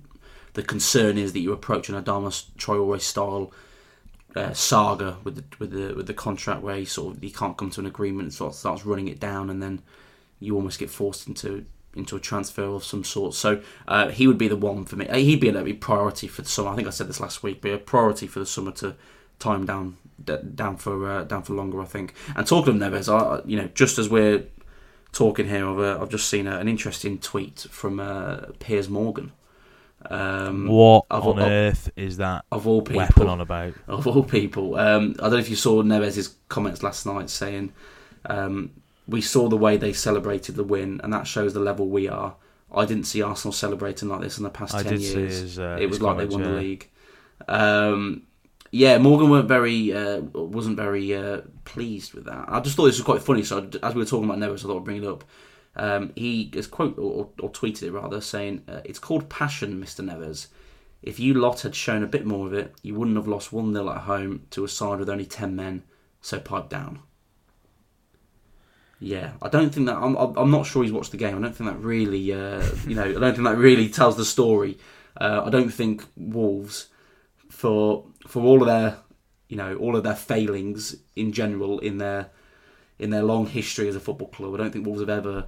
the 0.54 0.64
concern 0.64 1.18
is 1.18 1.34
that 1.34 1.40
you 1.40 1.54
approach 1.54 1.90
an 1.90 2.02
Adama 2.02 2.30
Traore 2.58 3.00
style 3.00 3.52
uh, 4.36 4.54
saga 4.54 5.18
with 5.24 5.36
the 5.36 5.44
with 5.60 5.72
the 5.72 5.94
with 5.94 6.08
the 6.08 6.14
contract 6.14 6.62
where 6.62 6.76
he 6.76 6.86
sort 6.86 7.16
of 7.16 7.22
he 7.22 7.30
can't 7.30 7.58
come 7.58 7.70
to 7.72 7.82
an 7.82 7.86
agreement 7.86 8.34
sort 8.34 8.54
of 8.54 8.58
starts 8.58 8.86
running 8.86 9.08
it 9.08 9.20
down, 9.20 9.50
and 9.50 9.62
then 9.62 9.82
you 10.40 10.56
almost 10.56 10.80
get 10.80 10.90
forced 10.90 11.28
into 11.28 11.66
into 11.98 12.16
a 12.16 12.20
transfer 12.20 12.64
of 12.64 12.84
some 12.84 13.04
sort. 13.04 13.34
So 13.34 13.62
uh, 13.88 14.10
he 14.10 14.28
would 14.28 14.38
be 14.38 14.48
the 14.48 14.56
one 14.56 14.86
for 14.86 14.96
me. 14.96 15.08
Uh, 15.08 15.18
he'd 15.18 15.40
be 15.40 15.50
a 15.50 15.74
priority 15.74 16.28
for 16.28 16.44
the 16.44 16.48
summer. 16.48 16.70
I 16.70 16.76
think 16.76 16.88
I 16.88 16.92
said 16.92 17.08
this 17.08 17.20
last 17.20 17.44
week. 17.44 17.62
Be 17.62 17.72
a 17.72 17.78
priority 17.78 18.28
for 18.28 18.40
the 18.40 18.46
summer 18.46 18.72
to 18.74 18.96
time 19.40 19.66
down 19.66 19.98
down 20.24 20.78
for 20.78 21.10
uh, 21.10 21.24
down 21.24 21.44
for 21.44 21.54
longer. 21.54 21.82
I 21.82 21.86
think. 21.86 22.14
And 22.36 22.46
talking 22.46 22.82
of 22.82 22.92
Neves, 22.92 23.12
I, 23.12 23.42
you 23.48 23.58
know, 23.58 23.70
just 23.74 23.98
as 23.98 24.10
we're 24.10 24.46
talking 25.12 25.48
here, 25.48 25.68
I've, 25.68 25.80
uh, 25.80 26.00
I've 26.02 26.10
just 26.10 26.30
seen 26.30 26.48
a, 26.48 26.60
an 26.60 26.68
interesting 26.68 27.18
tweet 27.18 27.68
from 27.72 28.00
uh, 28.00 28.48
Piers 28.60 28.90
Morgan. 28.90 29.32
Um, 30.10 30.68
what 30.68 31.06
of, 31.10 31.28
on 31.28 31.40
of, 31.40 31.48
earth 31.48 31.90
is 31.96 32.18
that 32.18 32.46
of 32.52 32.68
all 32.68 32.82
people, 32.84 32.98
weapon 32.98 33.28
on 33.28 33.42
about? 33.42 33.74
Of 33.88 34.06
all 34.06 34.24
people, 34.24 34.76
um, 34.76 35.16
I 35.18 35.24
don't 35.24 35.32
know 35.32 35.38
if 35.38 35.50
you 35.50 35.56
saw 35.56 35.82
Neves' 35.82 36.36
comments 36.50 36.84
last 36.84 37.06
night 37.06 37.30
saying. 37.30 37.74
Um, 38.26 38.72
we 39.08 39.22
saw 39.22 39.48
the 39.48 39.58
way 39.58 39.78
they 39.78 39.94
celebrated 39.94 40.56
the 40.56 40.64
win, 40.64 41.00
and 41.04 41.14
that 41.14 41.28
shows 41.28 41.54
the 41.54 41.60
level 41.60 41.88
we 41.88 42.08
are. 42.08 42.36
I 42.72 42.86
didn't 42.86 43.06
see 43.06 43.22
Arsenal 43.22 43.54
celebrating 43.54 44.10
like 44.10 44.22
this 44.22 44.38
in 44.38 44.44
the 44.44 44.50
past 44.50 44.76
I 44.76 44.84
ten 44.84 45.00
years. 45.00 45.40
His, 45.40 45.60
uh, 45.60 45.78
it 45.80 45.88
was 45.88 46.02
like 46.02 46.18
they 46.18 46.26
won 46.26 46.42
yeah. 46.42 46.48
the 46.48 46.54
league. 46.54 46.90
Um, 47.48 48.24
yeah, 48.72 48.98
Morgan 48.98 49.30
weren't 49.30 49.48
very 49.48 49.94
uh, 49.94 50.20
wasn't 50.20 50.76
very 50.76 51.16
uh, 51.16 51.42
pleased 51.64 52.14
with 52.14 52.26
that. 52.26 52.46
I 52.50 52.60
just 52.60 52.76
thought 52.76 52.86
this 52.86 52.98
was 52.98 53.06
quite 53.06 53.22
funny. 53.22 53.44
So 53.44 53.70
as 53.82 53.96
we 53.96 54.02
were 54.02 54.06
talking 54.06 54.30
about 54.30 54.40
Neves, 54.40 54.66
I 54.66 54.68
thought 54.68 54.78
I'd 54.78 54.84
bring 54.84 55.04
it 55.04 55.08
up. 55.08 55.24
Um, 55.76 56.12
he 56.16 56.52
has 56.56 56.68
quote 56.68 56.98
or, 56.98 57.30
or, 57.40 57.52
tweeted 57.52 57.84
it 57.84 57.92
rather, 57.92 58.20
saying, 58.20 58.64
uh, 58.68 58.82
"It's 58.84 59.00
called 59.00 59.30
passion, 59.30 59.80
Mister 59.80 60.04
Neves. 60.04 60.48
If 61.04 61.20
you 61.20 61.36
lot 61.36 61.62
had 61.62 61.76
shown 61.76 62.04
a 62.04 62.08
bit 62.08 62.26
more 62.26 62.48
of 62.48 62.54
it, 62.54 62.74
you 62.82 62.96
wouldn't 62.96 63.16
have 63.16 63.28
lost 63.28 63.54
one 63.54 63.72
0 63.72 63.88
at 63.90 64.02
home 64.02 64.48
to 64.50 64.66
a 64.66 64.68
side 64.68 65.00
with 65.00 65.10
only 65.10 65.26
ten 65.26 65.56
men. 65.56 65.84
So 66.20 66.40
pipe 66.40 66.68
down." 66.68 67.00
Yeah, 69.00 69.34
I 69.42 69.50
don't 69.50 69.74
think 69.74 69.86
that. 69.86 69.98
I'm. 69.98 70.16
I'm 70.16 70.50
not 70.50 70.66
sure 70.66 70.84
he's 70.84 70.92
watched 70.92 71.12
the 71.12 71.18
game. 71.18 71.38
I 71.38 71.42
don't 71.42 71.56
think 71.56 71.70
that 71.70 71.80
really. 71.80 72.34
Uh, 72.34 72.66
you 72.88 72.96
know, 72.96 73.04
I 73.04 73.14
don't 73.14 73.36
think 73.36 73.48
that 73.48 73.58
really 73.58 73.90
tells 73.90 74.18
the 74.18 74.26
story. 74.26 74.80
Uh, 75.20 75.44
I 75.46 75.50
don't 75.50 75.70
think 75.70 76.04
Wolves, 76.16 76.88
for 77.50 78.06
for 78.28 78.44
all 78.44 78.62
of 78.62 78.68
their, 78.68 78.98
you 79.50 79.58
know, 79.58 79.76
all 79.76 79.96
of 79.96 80.04
their 80.04 80.16
failings 80.16 80.96
in 81.16 81.32
general 81.32 81.80
in 81.80 82.00
their 82.00 82.32
in 82.98 83.12
their 83.12 83.24
long 83.24 83.46
history 83.46 83.88
as 83.88 83.96
a 83.96 84.00
football 84.00 84.30
club, 84.30 84.56
I 84.56 84.58
don't 84.58 84.72
think 84.72 84.86
Wolves 84.86 85.02
have 85.02 85.10
ever, 85.10 85.48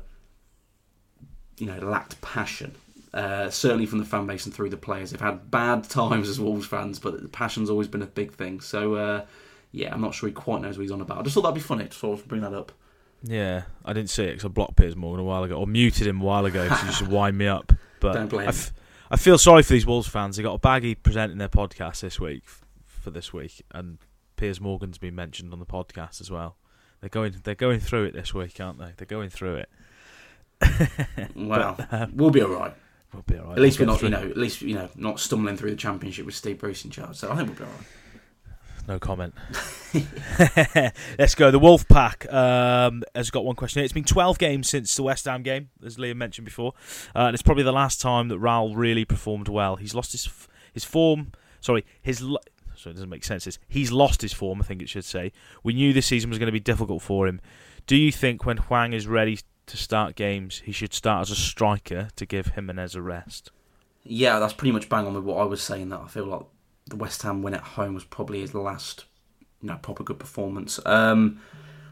you 1.57 1.65
know, 1.65 1.79
lacked 1.79 2.21
passion. 2.21 2.75
Uh, 3.11 3.49
certainly 3.49 3.87
from 3.87 3.97
the 3.97 4.05
fan 4.05 4.27
base 4.27 4.45
and 4.45 4.53
through 4.53 4.69
the 4.69 4.77
players, 4.77 5.09
they've 5.09 5.19
had 5.19 5.49
bad 5.49 5.83
times 5.89 6.29
as 6.29 6.39
Wolves 6.39 6.67
fans, 6.67 6.99
but 6.99 7.31
passion's 7.31 7.71
always 7.71 7.87
been 7.87 8.03
a 8.03 8.07
big 8.07 8.31
thing. 8.31 8.61
So, 8.61 8.93
uh, 8.93 9.25
yeah, 9.71 9.91
I'm 9.91 10.01
not 10.01 10.13
sure 10.13 10.29
he 10.29 10.33
quite 10.33 10.61
knows 10.61 10.77
what 10.77 10.83
he's 10.83 10.91
on 10.91 11.01
about. 11.01 11.17
I 11.17 11.21
just 11.23 11.33
thought 11.33 11.41
that'd 11.41 11.55
be 11.55 11.59
funny 11.59 11.87
to 11.87 11.91
sort 11.97 12.19
of 12.19 12.27
bring 12.27 12.41
that 12.41 12.53
up. 12.53 12.71
Yeah, 13.23 13.63
I 13.83 13.93
didn't 13.93 14.09
see 14.09 14.23
it 14.23 14.31
because 14.31 14.45
I 14.45 14.47
blocked 14.49 14.77
Piers 14.77 14.95
Morgan 14.95 15.19
a 15.19 15.27
while 15.27 15.43
ago, 15.43 15.55
or 15.55 15.67
muted 15.67 16.07
him 16.07 16.21
a 16.21 16.23
while 16.23 16.45
ago 16.45 16.63
to 16.63 16.75
just 16.85 17.01
wind 17.07 17.37
me 17.37 17.47
up. 17.47 17.73
But 17.99 18.13
Don't 18.13 18.27
blame 18.29 18.45
I, 18.47 18.49
f- 18.49 18.71
I 19.11 19.17
feel 19.17 19.37
sorry 19.37 19.63
for 19.63 19.73
these 19.73 19.85
Wolves 19.85 20.07
fans. 20.07 20.37
They 20.37 20.43
got 20.43 20.53
a 20.53 20.59
baggy 20.59 20.95
presenting 20.95 21.37
their 21.37 21.49
podcast 21.49 21.99
this 21.99 22.19
week 22.19 22.43
f- 22.45 22.63
for 22.85 23.11
this 23.11 23.33
week, 23.33 23.61
and 23.71 23.97
Piers 24.37 24.61
Morgan's 24.61 24.97
been 24.97 25.15
mentioned 25.15 25.51
on 25.51 25.59
the 25.59 25.65
podcast 25.65 26.21
as 26.21 26.31
well. 26.31 26.55
They're 27.01 27.09
going, 27.09 27.35
they're 27.43 27.55
going 27.55 27.79
through 27.79 28.05
it 28.05 28.13
this 28.13 28.33
week, 28.33 28.59
aren't 28.59 28.79
they? 28.79 28.93
They're 28.95 29.05
going 29.05 29.29
through 29.29 29.55
it. 29.55 29.69
well, 31.35 31.75
But, 31.77 31.93
um, 31.93 32.11
we'll 32.15 32.29
be 32.29 32.41
all 32.41 32.49
right. 32.49 32.73
We'll 33.13 33.23
be 33.23 33.37
all 33.37 33.47
right. 33.47 33.53
At 33.57 33.59
least 33.59 33.79
we're 33.79 33.85
not, 33.85 34.01
you 34.01 34.09
know, 34.09 34.21
at 34.21 34.37
least 34.37 34.61
you 34.61 34.75
know, 34.75 34.89
not 34.95 35.19
stumbling 35.19 35.57
through 35.57 35.71
the 35.71 35.75
championship 35.77 36.25
with 36.25 36.35
Steve 36.35 36.59
Bruce 36.59 36.85
in 36.85 36.91
charge. 36.91 37.15
So 37.15 37.31
I 37.31 37.35
think 37.35 37.49
we'll 37.49 37.57
be 37.57 37.63
all 37.63 37.69
right. 37.71 37.87
No 38.89 38.97
comment. 38.97 39.35
Let's 41.19 41.35
go. 41.35 41.51
The 41.51 41.59
Wolf 41.59 41.87
Pack 41.87 42.25
um, 42.33 43.03
has 43.13 43.29
got 43.29 43.45
one 43.45 43.55
question. 43.55 43.81
here. 43.81 43.85
It's 43.85 43.93
been 43.93 44.03
12 44.03 44.39
games 44.39 44.67
since 44.67 44.95
the 44.95 45.03
West 45.03 45.25
Ham 45.25 45.43
game, 45.43 45.69
as 45.85 45.97
Liam 45.97 46.15
mentioned 46.15 46.45
before, 46.45 46.73
uh, 47.15 47.19
and 47.19 47.35
it's 47.35 47.43
probably 47.43 47.61
the 47.61 47.71
last 47.71 48.01
time 48.01 48.29
that 48.29 48.39
Raul 48.41 48.75
really 48.75 49.05
performed 49.05 49.47
well. 49.47 49.75
He's 49.75 49.93
lost 49.93 50.13
his 50.13 50.25
f- 50.25 50.47
his 50.73 50.83
form. 50.83 51.33
Sorry, 51.61 51.85
his. 52.01 52.17
So 52.75 52.89
it 52.89 52.93
doesn't 52.93 53.09
make 53.09 53.23
sense. 53.23 53.59
He's 53.67 53.91
lost 53.91 54.23
his 54.23 54.33
form. 54.33 54.59
I 54.59 54.63
think 54.63 54.81
it 54.81 54.89
should 54.89 55.05
say. 55.05 55.33
We 55.63 55.73
knew 55.73 55.93
this 55.93 56.07
season 56.07 56.31
was 56.31 56.39
going 56.39 56.47
to 56.47 56.51
be 56.51 56.59
difficult 56.59 57.03
for 57.03 57.27
him. 57.27 57.41
Do 57.85 57.95
you 57.95 58.11
think 58.11 58.43
when 58.43 58.57
Hwang 58.57 58.93
is 58.93 59.05
ready 59.05 59.37
to 59.67 59.77
start 59.77 60.15
games, 60.15 60.63
he 60.65 60.71
should 60.71 60.95
start 60.95 61.21
as 61.21 61.31
a 61.31 61.35
striker 61.35 62.07
to 62.15 62.25
give 62.25 62.47
Jimenez 62.47 62.95
a 62.95 63.03
rest? 63.03 63.51
Yeah, 64.03 64.39
that's 64.39 64.53
pretty 64.53 64.71
much 64.71 64.89
bang 64.89 65.05
on 65.05 65.13
with 65.13 65.25
what 65.25 65.37
I 65.37 65.43
was 65.43 65.61
saying. 65.61 65.89
That 65.89 65.99
I 65.99 66.07
feel 66.07 66.25
like 66.25 66.45
the 66.89 66.95
West 66.95 67.21
Ham 67.23 67.41
win 67.41 67.53
at 67.53 67.61
home 67.61 67.93
was 67.93 68.03
probably 68.03 68.41
his 68.41 68.53
last, 68.53 69.05
you 69.61 69.69
know, 69.69 69.77
proper 69.81 70.03
good 70.03 70.19
performance. 70.19 70.79
Um, 70.85 71.41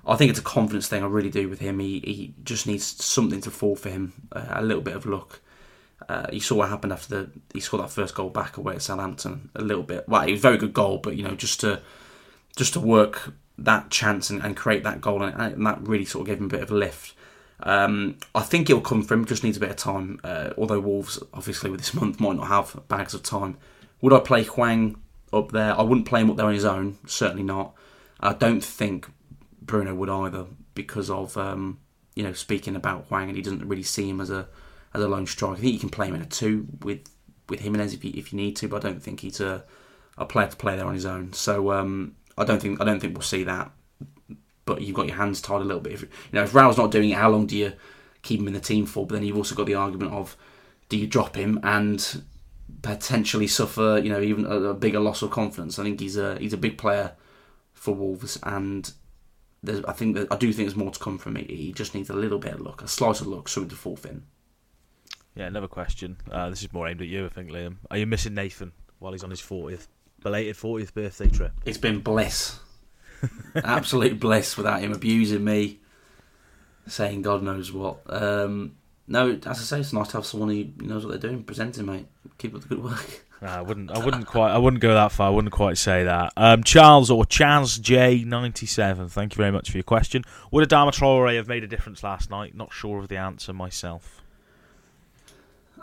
I 0.05 0.15
think 0.15 0.29
it's 0.29 0.39
a 0.39 0.43
confidence 0.43 0.87
thing. 0.87 1.03
I 1.03 1.07
really 1.07 1.29
do 1.29 1.49
with 1.49 1.59
him. 1.59 1.79
He 1.79 1.99
he 1.99 2.33
just 2.43 2.65
needs 2.65 2.85
something 3.03 3.41
to 3.41 3.51
fall 3.51 3.75
for 3.75 3.89
him, 3.89 4.13
uh, 4.31 4.45
a 4.49 4.63
little 4.63 4.83
bit 4.83 4.95
of 4.95 5.05
luck. 5.05 5.41
Uh, 6.07 6.27
you 6.31 6.39
saw 6.39 6.55
what 6.55 6.69
happened 6.69 6.93
after 6.93 7.09
the 7.09 7.29
he 7.53 7.59
scored 7.59 7.83
that 7.83 7.89
first 7.89 8.15
goal 8.15 8.29
back 8.29 8.57
away 8.57 8.75
at 8.75 8.81
Southampton. 8.81 9.49
A 9.55 9.61
little 9.61 9.83
bit, 9.83 10.07
well, 10.07 10.21
it 10.21 10.31
was 10.31 10.39
a 10.39 10.41
very 10.41 10.57
good 10.57 10.73
goal, 10.73 10.99
but 10.99 11.15
you 11.15 11.23
know, 11.23 11.35
just 11.35 11.59
to 11.61 11.81
just 12.55 12.73
to 12.73 12.79
work 12.79 13.33
that 13.57 13.89
chance 13.89 14.29
and, 14.29 14.41
and 14.41 14.55
create 14.55 14.83
that 14.83 15.01
goal, 15.01 15.23
and, 15.23 15.53
and 15.53 15.65
that 15.65 15.85
really 15.87 16.05
sort 16.05 16.21
of 16.21 16.27
gave 16.27 16.39
him 16.39 16.45
a 16.45 16.49
bit 16.49 16.61
of 16.61 16.71
a 16.71 16.75
lift. 16.75 17.13
Um, 17.61 18.17
I 18.35 18.41
think 18.41 18.69
it'll 18.69 18.81
come 18.81 19.03
for 19.03 19.15
him. 19.15 19.25
Just 19.25 19.43
needs 19.43 19.57
a 19.57 19.59
bit 19.59 19.71
of 19.71 19.77
time. 19.77 20.19
Uh, 20.23 20.51
although 20.57 20.79
Wolves, 20.79 21.21
obviously, 21.33 21.69
with 21.69 21.79
this 21.79 21.93
month, 21.93 22.19
might 22.19 22.37
not 22.37 22.47
have 22.47 22.87
bags 22.87 23.13
of 23.13 23.23
time. 23.23 23.57
Would 24.01 24.13
I 24.13 24.19
play 24.19 24.43
Hwang 24.43 25.01
up 25.33 25.51
there? 25.51 25.77
I 25.77 25.81
wouldn't 25.81 26.07
play 26.07 26.21
him 26.21 26.29
up 26.29 26.37
there 26.37 26.45
on 26.45 26.53
his 26.53 26.65
own. 26.65 26.97
Certainly 27.05 27.43
not. 27.43 27.73
I 28.19 28.33
don't 28.33 28.63
think 28.63 29.07
Bruno 29.61 29.93
would 29.95 30.09
either, 30.09 30.45
because 30.73 31.09
of 31.09 31.37
um, 31.37 31.79
you 32.15 32.23
know 32.23 32.33
speaking 32.33 32.75
about 32.75 33.05
Hwang, 33.05 33.27
and 33.27 33.35
he 33.35 33.43
doesn't 33.43 33.67
really 33.67 33.83
see 33.83 34.09
him 34.09 34.21
as 34.21 34.29
a 34.29 34.47
as 34.93 35.01
a 35.01 35.07
lone 35.07 35.27
striker. 35.27 35.57
I 35.57 35.59
think 35.59 35.73
you 35.73 35.79
can 35.79 35.89
play 35.89 36.07
him 36.07 36.15
in 36.15 36.21
a 36.21 36.25
two 36.25 36.67
with 36.81 37.01
with 37.49 37.61
Jimenez 37.61 37.93
if 37.93 38.03
you 38.03 38.11
if 38.15 38.31
you 38.31 38.37
need 38.37 38.55
to, 38.57 38.67
but 38.67 38.83
I 38.83 38.89
don't 38.89 39.01
think 39.01 39.21
he's 39.21 39.39
a 39.39 39.63
a 40.17 40.25
player 40.25 40.47
to 40.47 40.55
play 40.55 40.75
there 40.75 40.85
on 40.85 40.93
his 40.93 41.05
own. 41.05 41.33
So 41.33 41.71
um, 41.71 42.15
I 42.37 42.43
don't 42.43 42.61
think 42.61 42.81
I 42.81 42.85
don't 42.85 42.99
think 42.99 43.13
we'll 43.13 43.21
see 43.21 43.43
that. 43.43 43.71
But 44.65 44.81
you've 44.81 44.95
got 44.95 45.07
your 45.07 45.15
hands 45.15 45.41
tied 45.41 45.61
a 45.61 45.63
little 45.63 45.81
bit. 45.81 45.93
If, 45.93 46.01
you 46.01 46.09
know, 46.33 46.43
if 46.43 46.53
Raul's 46.53 46.77
not 46.77 46.91
doing 46.91 47.09
it, 47.09 47.17
how 47.17 47.29
long 47.29 47.45
do 47.45 47.55
you 47.55 47.71
keep 48.21 48.41
him 48.41 48.47
in 48.47 48.53
the 48.53 48.59
team 48.59 48.85
for? 48.85 49.07
But 49.07 49.15
then 49.15 49.23
you've 49.23 49.37
also 49.37 49.55
got 49.55 49.65
the 49.65 49.75
argument 49.75 50.11
of 50.11 50.35
do 50.89 50.97
you 50.97 51.07
drop 51.07 51.35
him 51.35 51.59
and 51.63 52.23
potentially 52.87 53.47
suffer, 53.47 53.99
you 54.01 54.09
know, 54.09 54.21
even 54.21 54.45
a, 54.45 54.69
a 54.69 54.73
bigger 54.73 54.99
loss 54.99 55.21
of 55.21 55.31
confidence. 55.31 55.77
I 55.77 55.83
think 55.83 55.99
he's 55.99 56.17
a 56.17 56.37
he's 56.39 56.53
a 56.53 56.57
big 56.57 56.77
player 56.77 57.13
for 57.73 57.93
Wolves, 57.93 58.39
and 58.43 58.91
there's, 59.61 59.83
I 59.85 59.91
think 59.91 60.15
that 60.15 60.31
I 60.31 60.37
do 60.37 60.51
think 60.53 60.67
there's 60.67 60.75
more 60.75 60.91
to 60.91 60.99
come 60.99 61.17
from 61.17 61.37
it. 61.37 61.49
He 61.49 61.73
just 61.73 61.93
needs 61.93 62.09
a 62.09 62.13
little 62.13 62.39
bit 62.39 62.53
of 62.53 62.61
luck, 62.61 62.81
a 62.81 62.87
slice 62.87 63.21
of 63.21 63.27
luck, 63.27 63.49
something 63.49 63.69
to 63.69 63.75
fall 63.75 63.99
in. 64.05 64.23
Yeah, 65.35 65.45
another 65.45 65.67
question. 65.67 66.17
Uh, 66.31 66.49
this 66.49 66.63
is 66.63 66.73
more 66.73 66.87
aimed 66.87 67.01
at 67.01 67.07
you, 67.07 67.25
I 67.25 67.29
think, 67.29 67.51
Liam. 67.51 67.77
Are 67.91 67.97
you 67.97 68.07
missing 68.07 68.33
Nathan 68.33 68.71
while 68.99 69.11
he's 69.11 69.23
on 69.23 69.29
his 69.29 69.41
40th, 69.41 69.87
belated 70.23 70.55
40th 70.55 70.93
birthday 70.93 71.29
trip? 71.29 71.51
It's 71.65 71.77
been 71.77 71.99
bliss, 71.99 72.59
absolute 73.55 74.19
bliss, 74.19 74.57
without 74.57 74.79
him 74.79 74.93
abusing 74.93 75.43
me, 75.43 75.81
saying 76.87 77.21
God 77.21 77.43
knows 77.43 77.71
what. 77.71 78.01
Um, 78.07 78.77
no, 79.07 79.31
as 79.31 79.47
I 79.47 79.53
say, 79.53 79.79
it's 79.79 79.93
nice 79.93 80.07
to 80.09 80.17
have 80.17 80.25
someone 80.25 80.49
who 80.49 80.85
knows 80.85 81.05
what 81.05 81.11
they're 81.11 81.29
doing, 81.29 81.43
presenting, 81.43 81.85
mate. 81.85 82.07
Keep 82.37 82.55
up 82.55 82.61
the 82.61 82.67
good 82.67 82.83
work. 82.83 83.23
I 83.41 83.61
wouldn't. 83.61 83.91
I 83.91 84.03
wouldn't 84.03 84.25
quite. 84.25 84.51
I 84.51 84.57
wouldn't 84.57 84.81
go 84.81 84.93
that 84.93 85.11
far. 85.11 85.27
I 85.27 85.29
wouldn't 85.29 85.53
quite 85.53 85.77
say 85.77 86.03
that. 86.03 86.33
Um, 86.35 86.63
Charles 86.63 87.11
or 87.11 87.23
Chaz 87.23 87.79
J 87.79 88.23
ninety 88.23 88.65
seven. 88.65 89.09
Thank 89.09 89.33
you 89.33 89.37
very 89.37 89.51
much 89.51 89.69
for 89.69 89.77
your 89.77 89.83
question. 89.83 90.23
Would 90.51 90.67
Adama 90.67 90.91
Traore 90.91 91.35
have 91.35 91.47
made 91.47 91.63
a 91.63 91.67
difference 91.67 92.03
last 92.03 92.31
night? 92.31 92.55
Not 92.55 92.73
sure 92.73 92.99
of 92.99 93.09
the 93.09 93.17
answer 93.17 93.53
myself. 93.53 94.21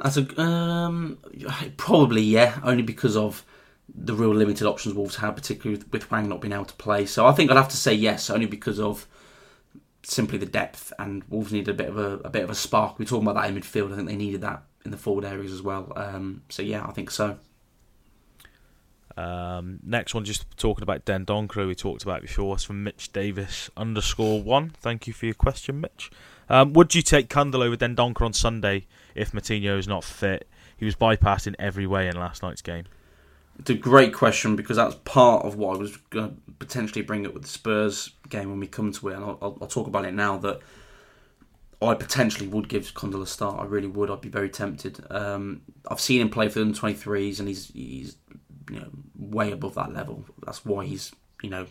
As 0.02 0.18
a 0.18 0.40
um, 0.40 1.18
probably 1.76 2.22
yeah, 2.22 2.58
only 2.64 2.82
because 2.82 3.16
of 3.16 3.44
the 3.94 4.14
real 4.14 4.34
limited 4.34 4.66
options 4.66 4.94
Wolves 4.94 5.16
had, 5.16 5.36
particularly 5.36 5.78
with, 5.78 5.92
with 5.92 6.02
Hwang 6.04 6.28
not 6.28 6.40
being 6.40 6.52
able 6.52 6.64
to 6.64 6.74
play. 6.74 7.06
So 7.06 7.26
I 7.26 7.32
think 7.32 7.50
I'd 7.50 7.56
have 7.56 7.68
to 7.68 7.76
say 7.76 7.94
yes, 7.94 8.30
only 8.30 8.46
because 8.46 8.80
of 8.80 9.06
simply 10.02 10.38
the 10.38 10.46
depth 10.46 10.92
and 10.98 11.22
Wolves 11.24 11.52
needed 11.52 11.68
a 11.68 11.74
bit 11.74 11.88
of 11.88 11.98
a, 11.98 12.18
a 12.24 12.30
bit 12.30 12.42
of 12.42 12.50
a 12.50 12.54
spark. 12.54 12.98
We 12.98 13.04
are 13.04 13.08
talking 13.08 13.28
about 13.28 13.40
that 13.40 13.48
in 13.48 13.60
midfield. 13.60 13.92
I 13.92 13.96
think 13.96 14.08
they 14.08 14.16
needed 14.16 14.40
that 14.40 14.64
in 14.84 14.90
the 14.90 14.96
forward 14.96 15.24
areas 15.24 15.52
as 15.52 15.62
well. 15.62 15.92
Um, 15.96 16.42
so 16.48 16.62
yeah, 16.62 16.84
I 16.84 16.92
think 16.92 17.10
so. 17.10 17.38
Um, 19.16 19.78
next 19.84 20.14
one, 20.14 20.24
just 20.24 20.44
talking 20.56 20.82
about 20.82 21.04
Dendoncker, 21.04 21.66
we 21.66 21.74
talked 21.74 22.02
about 22.02 22.22
before. 22.22 22.54
It's 22.54 22.64
from 22.64 22.82
Mitch 22.82 23.12
Davis 23.12 23.70
underscore 23.76 24.42
one. 24.42 24.70
Thank 24.70 25.06
you 25.06 25.12
for 25.12 25.26
your 25.26 25.34
question, 25.34 25.80
Mitch. 25.80 26.10
Um, 26.48 26.72
would 26.72 26.94
you 26.94 27.02
take 27.02 27.28
Cundle 27.28 27.62
over 27.62 27.76
Dendoncker 27.76 28.22
on 28.22 28.32
Sunday 28.32 28.86
if 29.14 29.32
Moutinho 29.32 29.78
is 29.78 29.86
not 29.86 30.04
fit? 30.04 30.48
He 30.76 30.84
was 30.84 30.96
bypassed 30.96 31.46
in 31.46 31.54
every 31.58 31.86
way 31.86 32.08
in 32.08 32.16
last 32.16 32.42
night's 32.42 32.60
game. 32.60 32.84
It's 33.58 33.70
a 33.70 33.74
great 33.74 34.12
question 34.12 34.56
because 34.56 34.76
that's 34.76 34.96
part 35.04 35.44
of 35.44 35.54
what 35.54 35.76
I 35.76 35.78
was 35.78 35.96
going 36.10 36.30
to 36.30 36.52
potentially 36.58 37.02
bring 37.02 37.24
up 37.24 37.34
with 37.34 37.44
the 37.44 37.48
Spurs 37.48 38.10
game 38.28 38.50
when 38.50 38.58
we 38.58 38.66
come 38.66 38.90
to 38.90 39.08
it, 39.08 39.14
and 39.14 39.24
I'll, 39.24 39.38
I'll, 39.40 39.58
I'll 39.62 39.68
talk 39.68 39.86
about 39.86 40.04
it 40.04 40.12
now. 40.12 40.38
That 40.38 40.60
I 41.88 41.94
potentially 41.94 42.48
would 42.48 42.68
give 42.68 42.94
Cundle 42.94 43.22
a 43.22 43.26
start. 43.26 43.60
I 43.60 43.64
really 43.64 43.88
would. 43.88 44.10
I'd 44.10 44.20
be 44.20 44.28
very 44.28 44.48
tempted. 44.48 45.04
Um, 45.10 45.62
I've 45.90 46.00
seen 46.00 46.20
him 46.20 46.30
play 46.30 46.48
for 46.48 46.60
the 46.60 46.66
23s, 46.66 47.38
and 47.38 47.48
he's 47.48 47.68
he's 47.68 48.16
you 48.70 48.80
know 48.80 48.90
way 49.18 49.52
above 49.52 49.74
that 49.74 49.92
level. 49.92 50.24
That's 50.44 50.64
why 50.64 50.86
he's 50.86 51.12
you 51.42 51.50
know 51.50 51.66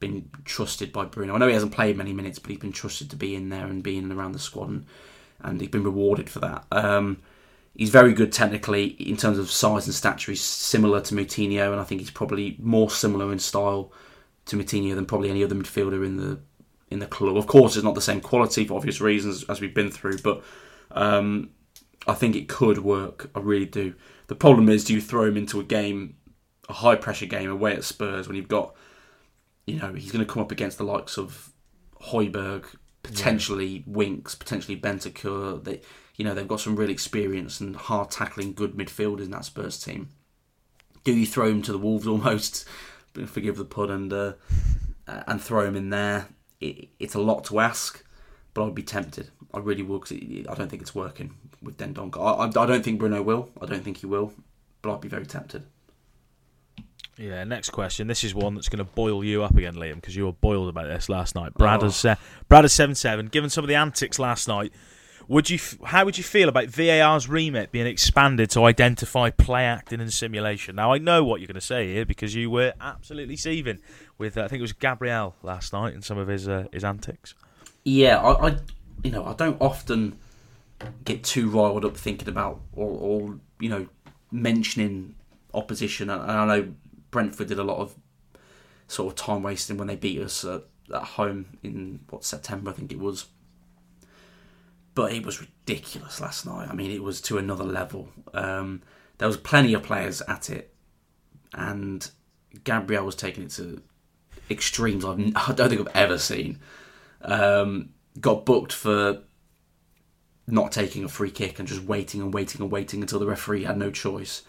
been 0.00 0.28
trusted 0.44 0.92
by 0.92 1.04
Bruno. 1.04 1.34
I 1.34 1.38
know 1.38 1.46
he 1.48 1.54
hasn't 1.54 1.72
played 1.72 1.96
many 1.96 2.12
minutes, 2.12 2.38
but 2.38 2.50
he's 2.50 2.60
been 2.60 2.72
trusted 2.72 3.10
to 3.10 3.16
be 3.16 3.34
in 3.34 3.48
there 3.48 3.66
and 3.66 3.82
being 3.82 4.10
around 4.10 4.32
the 4.32 4.38
squad, 4.38 4.68
and, 4.68 4.86
and 5.40 5.60
he's 5.60 5.70
been 5.70 5.84
rewarded 5.84 6.28
for 6.28 6.40
that. 6.40 6.64
Um, 6.72 7.22
he's 7.74 7.90
very 7.90 8.12
good 8.12 8.32
technically 8.32 8.86
in 8.86 9.16
terms 9.16 9.38
of 9.38 9.50
size 9.50 9.86
and 9.86 9.94
stature. 9.94 10.32
He's 10.32 10.42
similar 10.42 11.00
to 11.02 11.14
Moutinho, 11.14 11.72
and 11.72 11.80
I 11.80 11.84
think 11.84 12.00
he's 12.00 12.10
probably 12.10 12.56
more 12.60 12.90
similar 12.90 13.32
in 13.32 13.38
style 13.38 13.92
to 14.46 14.56
Moutinho 14.56 14.94
than 14.94 15.06
probably 15.06 15.30
any 15.30 15.42
other 15.42 15.54
midfielder 15.54 16.04
in 16.04 16.16
the 16.16 16.40
in 16.88 16.98
the 16.98 17.06
club. 17.06 17.36
Of 17.36 17.46
course, 17.46 17.76
it's 17.76 17.84
not 17.84 17.94
the 17.94 18.00
same 18.00 18.20
quality 18.20 18.64
for 18.64 18.76
obvious 18.76 19.00
reasons 19.00 19.44
as 19.44 19.60
we've 19.60 19.74
been 19.74 19.90
through, 19.90 20.18
but 20.18 20.42
um, 20.92 21.50
I 22.06 22.14
think 22.14 22.36
it 22.36 22.48
could 22.48 22.78
work. 22.78 23.30
I 23.34 23.40
really 23.40 23.66
do. 23.66 23.94
The 24.26 24.34
problem 24.34 24.68
is, 24.68 24.84
do 24.84 24.94
you 24.94 25.00
throw 25.00 25.24
him 25.24 25.36
into 25.36 25.60
a 25.60 25.64
game, 25.64 26.16
a 26.68 26.74
high 26.74 26.96
pressure 26.96 27.26
game 27.26 27.50
away 27.50 27.74
at 27.74 27.84
Spurs 27.84 28.26
when 28.26 28.36
you've 28.36 28.48
got, 28.48 28.74
you 29.66 29.78
know, 29.78 29.92
he's 29.94 30.12
going 30.12 30.24
to 30.24 30.30
come 30.30 30.42
up 30.42 30.52
against 30.52 30.78
the 30.78 30.84
likes 30.84 31.18
of 31.18 31.52
Højbjerg, 32.02 32.64
potentially 33.02 33.84
Winks, 33.86 34.34
potentially 34.34 34.76
Bentancur. 34.76 35.62
They, 35.62 35.80
you 36.16 36.24
know, 36.24 36.34
they've 36.34 36.48
got 36.48 36.60
some 36.60 36.76
real 36.76 36.90
experience 36.90 37.60
and 37.60 37.76
hard 37.76 38.10
tackling 38.10 38.54
good 38.54 38.74
midfielders 38.74 39.24
in 39.24 39.30
that 39.30 39.44
Spurs 39.44 39.82
team. 39.82 40.10
Do 41.02 41.12
you 41.12 41.26
throw 41.26 41.48
him 41.48 41.62
to 41.62 41.72
the 41.72 41.78
Wolves 41.78 42.06
almost? 42.06 42.66
Forgive 43.26 43.56
the 43.56 43.64
pun 43.64 43.90
and 43.90 44.12
uh, 44.12 44.32
and 45.06 45.40
throw 45.40 45.64
him 45.64 45.76
in 45.76 45.90
there. 45.90 46.28
It, 46.60 46.88
it's 46.98 47.14
a 47.14 47.20
lot 47.20 47.44
to 47.46 47.60
ask, 47.60 48.04
but 48.54 48.66
I'd 48.66 48.74
be 48.74 48.82
tempted. 48.82 49.30
I 49.52 49.58
really 49.58 49.82
would 49.82 50.02
because 50.02 50.18
I 50.48 50.54
don't 50.54 50.68
think 50.68 50.82
it's 50.82 50.94
working 50.94 51.34
with 51.62 51.76
Dendoncker. 51.76 52.18
I, 52.18 52.44
I, 52.44 52.64
I 52.64 52.66
don't 52.66 52.84
think 52.84 52.98
Bruno 52.98 53.22
will. 53.22 53.50
I 53.60 53.66
don't 53.66 53.82
think 53.84 53.98
he 53.98 54.06
will, 54.06 54.32
but 54.82 54.94
I'd 54.94 55.00
be 55.00 55.08
very 55.08 55.26
tempted. 55.26 55.64
Yeah, 57.16 57.44
next 57.44 57.70
question. 57.70 58.08
This 58.08 58.24
is 58.24 58.34
one 58.34 58.54
that's 58.56 58.68
going 58.68 58.84
to 58.84 58.92
boil 58.92 59.22
you 59.22 59.44
up 59.44 59.56
again, 59.56 59.74
Liam, 59.74 59.96
because 59.96 60.16
you 60.16 60.26
were 60.26 60.32
boiled 60.32 60.68
about 60.68 60.88
this 60.88 61.08
last 61.08 61.36
night. 61.36 61.54
Brad 61.54 61.80
Oh. 61.80 61.84
has 61.84 62.04
uh, 62.04 62.16
Brad 62.48 62.64
has 62.64 62.72
seven 62.72 62.94
seven. 62.96 63.26
Given 63.26 63.50
some 63.50 63.62
of 63.62 63.68
the 63.68 63.76
antics 63.76 64.18
last 64.18 64.48
night, 64.48 64.72
would 65.28 65.48
you? 65.48 65.54
F- 65.56 65.78
how 65.84 66.04
would 66.04 66.18
you 66.18 66.24
feel 66.24 66.48
about 66.48 66.66
VAR's 66.66 67.28
remit 67.28 67.70
being 67.70 67.86
expanded 67.86 68.50
to 68.50 68.64
identify 68.64 69.30
play 69.30 69.62
acting 69.64 70.00
and 70.00 70.12
simulation? 70.12 70.74
Now 70.74 70.92
I 70.92 70.98
know 70.98 71.22
what 71.22 71.40
you're 71.40 71.46
going 71.46 71.54
to 71.54 71.60
say 71.60 71.92
here 71.92 72.04
because 72.04 72.34
you 72.34 72.50
were 72.50 72.72
absolutely 72.80 73.36
seething 73.36 73.78
with 74.18 74.36
uh, 74.36 74.42
I 74.42 74.48
think 74.48 74.60
it 74.60 74.62
was 74.62 74.72
Gabriel 74.72 75.34
last 75.42 75.72
night 75.72 75.94
and 75.94 76.04
some 76.04 76.18
of 76.18 76.28
his 76.28 76.48
uh, 76.48 76.66
his 76.72 76.84
antics. 76.84 77.34
Yeah, 77.84 78.18
I, 78.18 78.48
I, 78.48 78.56
you 79.02 79.10
know, 79.10 79.24
I 79.24 79.34
don't 79.34 79.60
often 79.60 80.18
get 81.04 81.22
too 81.22 81.48
riled 81.48 81.84
up 81.84 81.96
thinking 81.96 82.28
about 82.28 82.60
or, 82.72 82.88
or 82.88 83.38
you 83.60 83.68
know 83.68 83.86
mentioning 84.30 85.14
opposition. 85.52 86.10
And 86.10 86.22
I 86.22 86.44
know 86.46 86.74
Brentford 87.10 87.48
did 87.48 87.58
a 87.58 87.64
lot 87.64 87.78
of 87.78 87.94
sort 88.88 89.12
of 89.12 89.16
time 89.16 89.42
wasting 89.42 89.76
when 89.76 89.88
they 89.88 89.96
beat 89.96 90.20
us 90.20 90.44
at, 90.44 90.64
at 90.92 91.02
home 91.02 91.58
in 91.62 92.00
what 92.10 92.24
September 92.24 92.70
I 92.70 92.74
think 92.74 92.92
it 92.92 92.98
was. 92.98 93.26
But 94.94 95.12
it 95.12 95.26
was 95.26 95.40
ridiculous 95.40 96.20
last 96.20 96.46
night. 96.46 96.68
I 96.70 96.74
mean, 96.74 96.90
it 96.90 97.02
was 97.02 97.20
to 97.22 97.38
another 97.38 97.64
level. 97.64 98.08
Um, 98.32 98.82
there 99.18 99.26
was 99.26 99.36
plenty 99.36 99.74
of 99.74 99.82
players 99.82 100.22
at 100.22 100.50
it, 100.50 100.72
and 101.52 102.08
Gabriel 102.62 103.04
was 103.04 103.16
taking 103.16 103.44
it 103.44 103.50
to 103.52 103.82
extremes 104.50 105.04
I've, 105.04 105.18
I 105.36 105.52
don't 105.52 105.68
think 105.68 105.80
I've 105.80 105.96
ever 105.96 106.18
seen. 106.18 106.58
Um, 107.22 107.90
got 108.20 108.44
booked 108.44 108.72
for 108.72 109.22
not 110.46 110.72
taking 110.72 111.04
a 111.04 111.08
free 111.08 111.30
kick 111.30 111.58
and 111.58 111.66
just 111.66 111.82
waiting 111.82 112.20
and 112.20 112.32
waiting 112.32 112.60
and 112.60 112.70
waiting 112.70 113.00
until 113.00 113.18
the 113.18 113.26
referee 113.26 113.64
had 113.64 113.78
no 113.78 113.90
choice. 113.90 114.42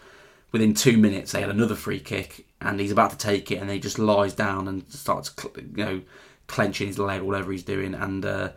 Within 0.52 0.74
two 0.74 0.96
minutes, 0.96 1.32
they 1.32 1.40
had 1.40 1.50
another 1.50 1.74
free 1.74 1.98
kick, 1.98 2.46
and 2.60 2.78
he's 2.78 2.92
about 2.92 3.10
to 3.10 3.18
take 3.18 3.50
it, 3.50 3.56
and 3.56 3.70
he 3.70 3.80
just 3.80 3.98
lies 3.98 4.34
down 4.34 4.68
and 4.68 4.88
starts, 4.90 5.34
you 5.56 5.84
know, 5.84 6.02
clenching 6.46 6.86
his 6.86 6.98
leg, 6.98 7.22
whatever 7.22 7.50
he's 7.50 7.64
doing, 7.64 7.94
and 7.94 8.24
uh, 8.24 8.50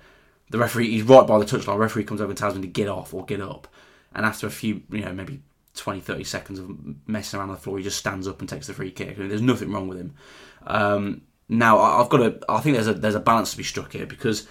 the 0.52 0.60
referee, 0.60 0.92
he's 0.92 1.04
right 1.04 1.26
by 1.26 1.40
the 1.40 1.46
touchline. 1.46 1.66
The 1.66 1.78
referee 1.78 2.04
comes 2.04 2.22
over 2.22 2.30
and 2.30 2.38
tells 2.38 2.56
him 2.56 2.62
to 2.62 2.68
get 2.68 2.88
off 2.88 3.14
or 3.14 3.26
get 3.26 3.42
up, 3.42 3.68
and 4.14 4.26
after 4.26 4.46
a 4.46 4.52
few, 4.52 4.84
you 4.92 5.04
know, 5.04 5.14
maybe 5.14 5.42
20, 5.76 6.00
30 6.00 6.24
seconds 6.24 6.60
of 6.60 6.70
messing 7.08 7.40
around 7.40 7.50
on 7.50 7.56
the 7.56 7.62
floor, 7.62 7.78
he 7.78 7.84
just 7.84 7.98
stands 7.98 8.28
up 8.28 8.40
and 8.40 8.50
takes 8.50 8.68
the 8.68 8.74
free 8.74 8.92
kick. 8.92 9.18
I 9.18 9.20
mean, 9.20 9.30
there's 9.30 9.42
nothing 9.42 9.72
wrong 9.72 9.88
with 9.88 9.98
him. 9.98 10.14
Um, 10.68 11.22
now, 11.50 11.80
I've 11.80 12.10
got 12.10 12.18
to, 12.18 12.40
I 12.48 12.62
think 12.62 12.76
there's 12.76 12.88
a 12.88 12.94
there's 12.94 13.16
a 13.16 13.20
balance 13.20 13.52
to 13.52 13.58
be 13.58 13.64
struck 13.64 13.94
here 13.94 14.06
because 14.06 14.48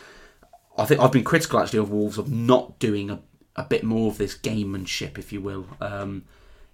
I 0.76 0.84
think 0.84 1.00
I've 1.00 1.12
been 1.12 1.24
critical 1.24 1.60
actually 1.60 1.78
of 1.78 1.92
Wolves 1.92 2.18
of 2.18 2.30
not 2.30 2.80
doing 2.80 3.08
a, 3.08 3.20
a 3.54 3.62
bit 3.62 3.84
more 3.84 4.10
of 4.10 4.18
this 4.18 4.36
gamemanship, 4.36 5.16
if 5.16 5.32
you 5.32 5.40
will. 5.40 5.66
Um, 5.80 6.24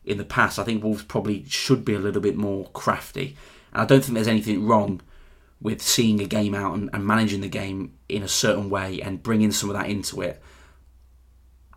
in 0.03 0.16
the 0.16 0.25
past, 0.25 0.59
I 0.59 0.64
think 0.64 0.83
Wolves 0.83 1.03
probably 1.03 1.45
should 1.47 1.85
be 1.85 1.95
a 1.95 1.99
little 1.99 2.22
bit 2.22 2.37
more 2.37 2.68
crafty, 2.70 3.37
and 3.72 3.83
I 3.83 3.85
don't 3.85 4.03
think 4.03 4.14
there's 4.14 4.29
anything 4.29 4.66
wrong 4.66 5.03
with 5.61 5.83
seeing 5.83 6.20
a 6.20 6.27
game 6.27 6.55
out 6.55 6.75
and, 6.75 6.91
and 6.93 7.07
managing 7.07 7.43
the 7.43 7.49
game 7.49 7.95
in 8.09 8.22
a 8.22 8.29
certain 8.29 8.68
way 8.68 9.01
and 9.01 9.22
bringing 9.22 9.51
some 9.51 9.70
of 9.70 9.77
that 9.77 9.89
into 9.89 10.20
it. 10.20 10.43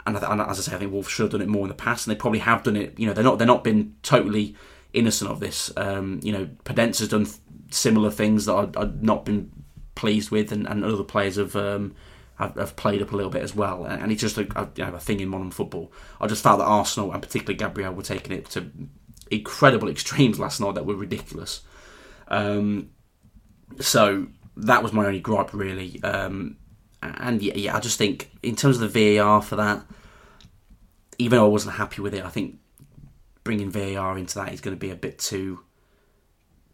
And, 0.05 0.17
and, 0.17 0.41
as 0.41 0.59
I 0.59 0.61
say, 0.61 0.75
I 0.75 0.79
think 0.79 0.91
Wolves 0.91 1.09
should 1.09 1.23
have 1.23 1.31
done 1.31 1.41
it 1.41 1.47
more 1.47 1.63
in 1.63 1.69
the 1.69 1.73
past, 1.73 2.07
and 2.07 2.15
they 2.15 2.19
probably 2.19 2.39
have 2.39 2.63
done 2.63 2.77
it. 2.77 2.97
You 2.97 3.07
know, 3.07 3.13
they're 3.13 3.25
not 3.25 3.39
they're 3.39 3.47
not 3.47 3.65
been 3.65 3.95
totally 4.03 4.55
innocent 4.93 5.29
of 5.29 5.39
this. 5.39 5.71
Um, 5.77 6.19
you 6.23 6.31
know, 6.31 6.45
Podence 6.63 6.99
has 6.99 7.09
done 7.09 7.27
similar 7.69 8.11
things 8.11 8.45
that 8.45 8.55
I've, 8.55 8.77
I've 8.77 9.03
not 9.03 9.25
been 9.25 9.51
pleased 9.95 10.31
with, 10.31 10.51
and, 10.51 10.67
and 10.67 10.83
other 10.83 11.03
players 11.03 11.35
have 11.37 11.55
um, 11.55 11.95
have, 12.37 12.75
played 12.75 13.01
up 13.01 13.11
a 13.11 13.15
little 13.15 13.31
bit 13.31 13.41
as 13.41 13.55
well. 13.55 13.85
And 13.85 14.11
it's 14.11 14.21
just 14.21 14.37
a, 14.37 14.47
a, 14.59 14.69
you 14.75 14.85
know, 14.85 14.93
a 14.93 14.99
thing 14.99 15.19
in 15.19 15.29
modern 15.29 15.51
football. 15.51 15.91
I 16.21 16.27
just 16.27 16.43
felt 16.43 16.59
that 16.59 16.65
Arsenal 16.65 17.11
and 17.11 17.21
particularly 17.21 17.57
Gabriel 17.57 17.93
were 17.93 18.03
taking 18.03 18.33
it 18.33 18.49
to 18.51 18.71
incredible 19.31 19.89
extremes 19.89 20.39
last 20.39 20.61
night 20.61 20.75
that 20.75 20.85
were 20.85 20.95
ridiculous. 20.95 21.61
Um, 22.27 22.91
so 23.79 24.27
that 24.55 24.83
was 24.83 24.93
my 24.93 25.05
only 25.05 25.19
gripe 25.19 25.53
really. 25.53 26.01
Um, 26.03 26.57
and 27.01 27.41
yeah, 27.41 27.53
yeah, 27.55 27.75
I 27.75 27.79
just 27.79 27.97
think 27.97 28.31
in 28.43 28.55
terms 28.55 28.79
of 28.79 28.91
the 28.91 29.17
VAR 29.17 29.41
for 29.41 29.55
that, 29.55 29.85
even 31.17 31.37
though 31.37 31.45
I 31.45 31.49
wasn't 31.49 31.75
happy 31.75 32.01
with 32.01 32.13
it, 32.13 32.23
I 32.23 32.29
think 32.29 32.59
bringing 33.43 33.71
VAR 33.71 34.17
into 34.17 34.35
that 34.35 34.53
is 34.53 34.61
going 34.61 34.75
to 34.75 34.79
be 34.79 34.91
a 34.91 34.95
bit 34.95 35.19
too 35.19 35.63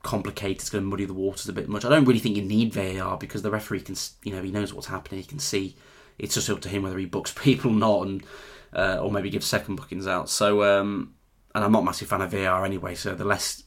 complicated. 0.03 0.57
It's 0.57 0.69
going 0.69 0.83
to 0.83 0.89
muddy 0.89 1.05
the 1.05 1.13
waters 1.13 1.49
a 1.49 1.53
bit 1.53 1.67
much. 1.67 1.83
I 1.83 1.89
don't 1.89 2.05
really 2.05 2.19
think 2.19 2.37
you 2.37 2.43
need 2.43 2.73
VAR 2.73 3.17
because 3.17 3.41
the 3.41 3.49
referee 3.49 3.81
can, 3.81 3.95
you 4.23 4.33
know, 4.33 4.43
he 4.43 4.51
knows 4.51 4.73
what's 4.73 4.87
happening. 4.87 5.21
He 5.21 5.25
can 5.27 5.39
see. 5.39 5.75
It's 6.19 6.35
just 6.35 6.49
up 6.49 6.61
to 6.61 6.69
him 6.69 6.83
whether 6.83 6.99
he 6.99 7.05
books 7.05 7.33
people 7.35 7.71
or 7.71 7.75
not, 7.75 8.05
and 8.05 8.23
uh, 8.73 8.99
or 9.01 9.11
maybe 9.11 9.29
give 9.29 9.43
second 9.43 9.75
bookings 9.75 10.05
out. 10.05 10.29
So, 10.29 10.63
um, 10.63 11.15
and 11.55 11.63
I'm 11.63 11.71
not 11.71 11.81
a 11.81 11.85
massive 11.85 12.09
fan 12.09 12.21
of 12.21 12.31
VAR 12.31 12.65
anyway. 12.65 12.93
So 12.93 13.15
the 13.15 13.25
less 13.25 13.63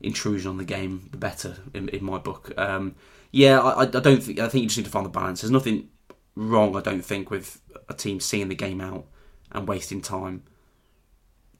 intrusion 0.00 0.48
on 0.48 0.56
the 0.56 0.64
game, 0.64 1.08
the 1.10 1.18
better 1.18 1.56
in, 1.74 1.88
in 1.90 2.04
my 2.04 2.18
book. 2.18 2.52
Um, 2.56 2.94
yeah, 3.30 3.60
I, 3.60 3.82
I 3.82 3.86
don't 3.86 4.22
think. 4.22 4.38
I 4.38 4.48
think 4.48 4.62
you 4.62 4.68
just 4.68 4.78
need 4.78 4.84
to 4.84 4.90
find 4.90 5.04
the 5.04 5.10
balance. 5.10 5.42
There's 5.42 5.50
nothing 5.50 5.90
wrong, 6.34 6.76
I 6.76 6.80
don't 6.80 7.04
think, 7.04 7.30
with 7.30 7.60
a 7.88 7.94
team 7.94 8.20
seeing 8.20 8.48
the 8.48 8.54
game 8.54 8.80
out 8.80 9.06
and 9.52 9.66
wasting 9.66 10.00
time 10.00 10.44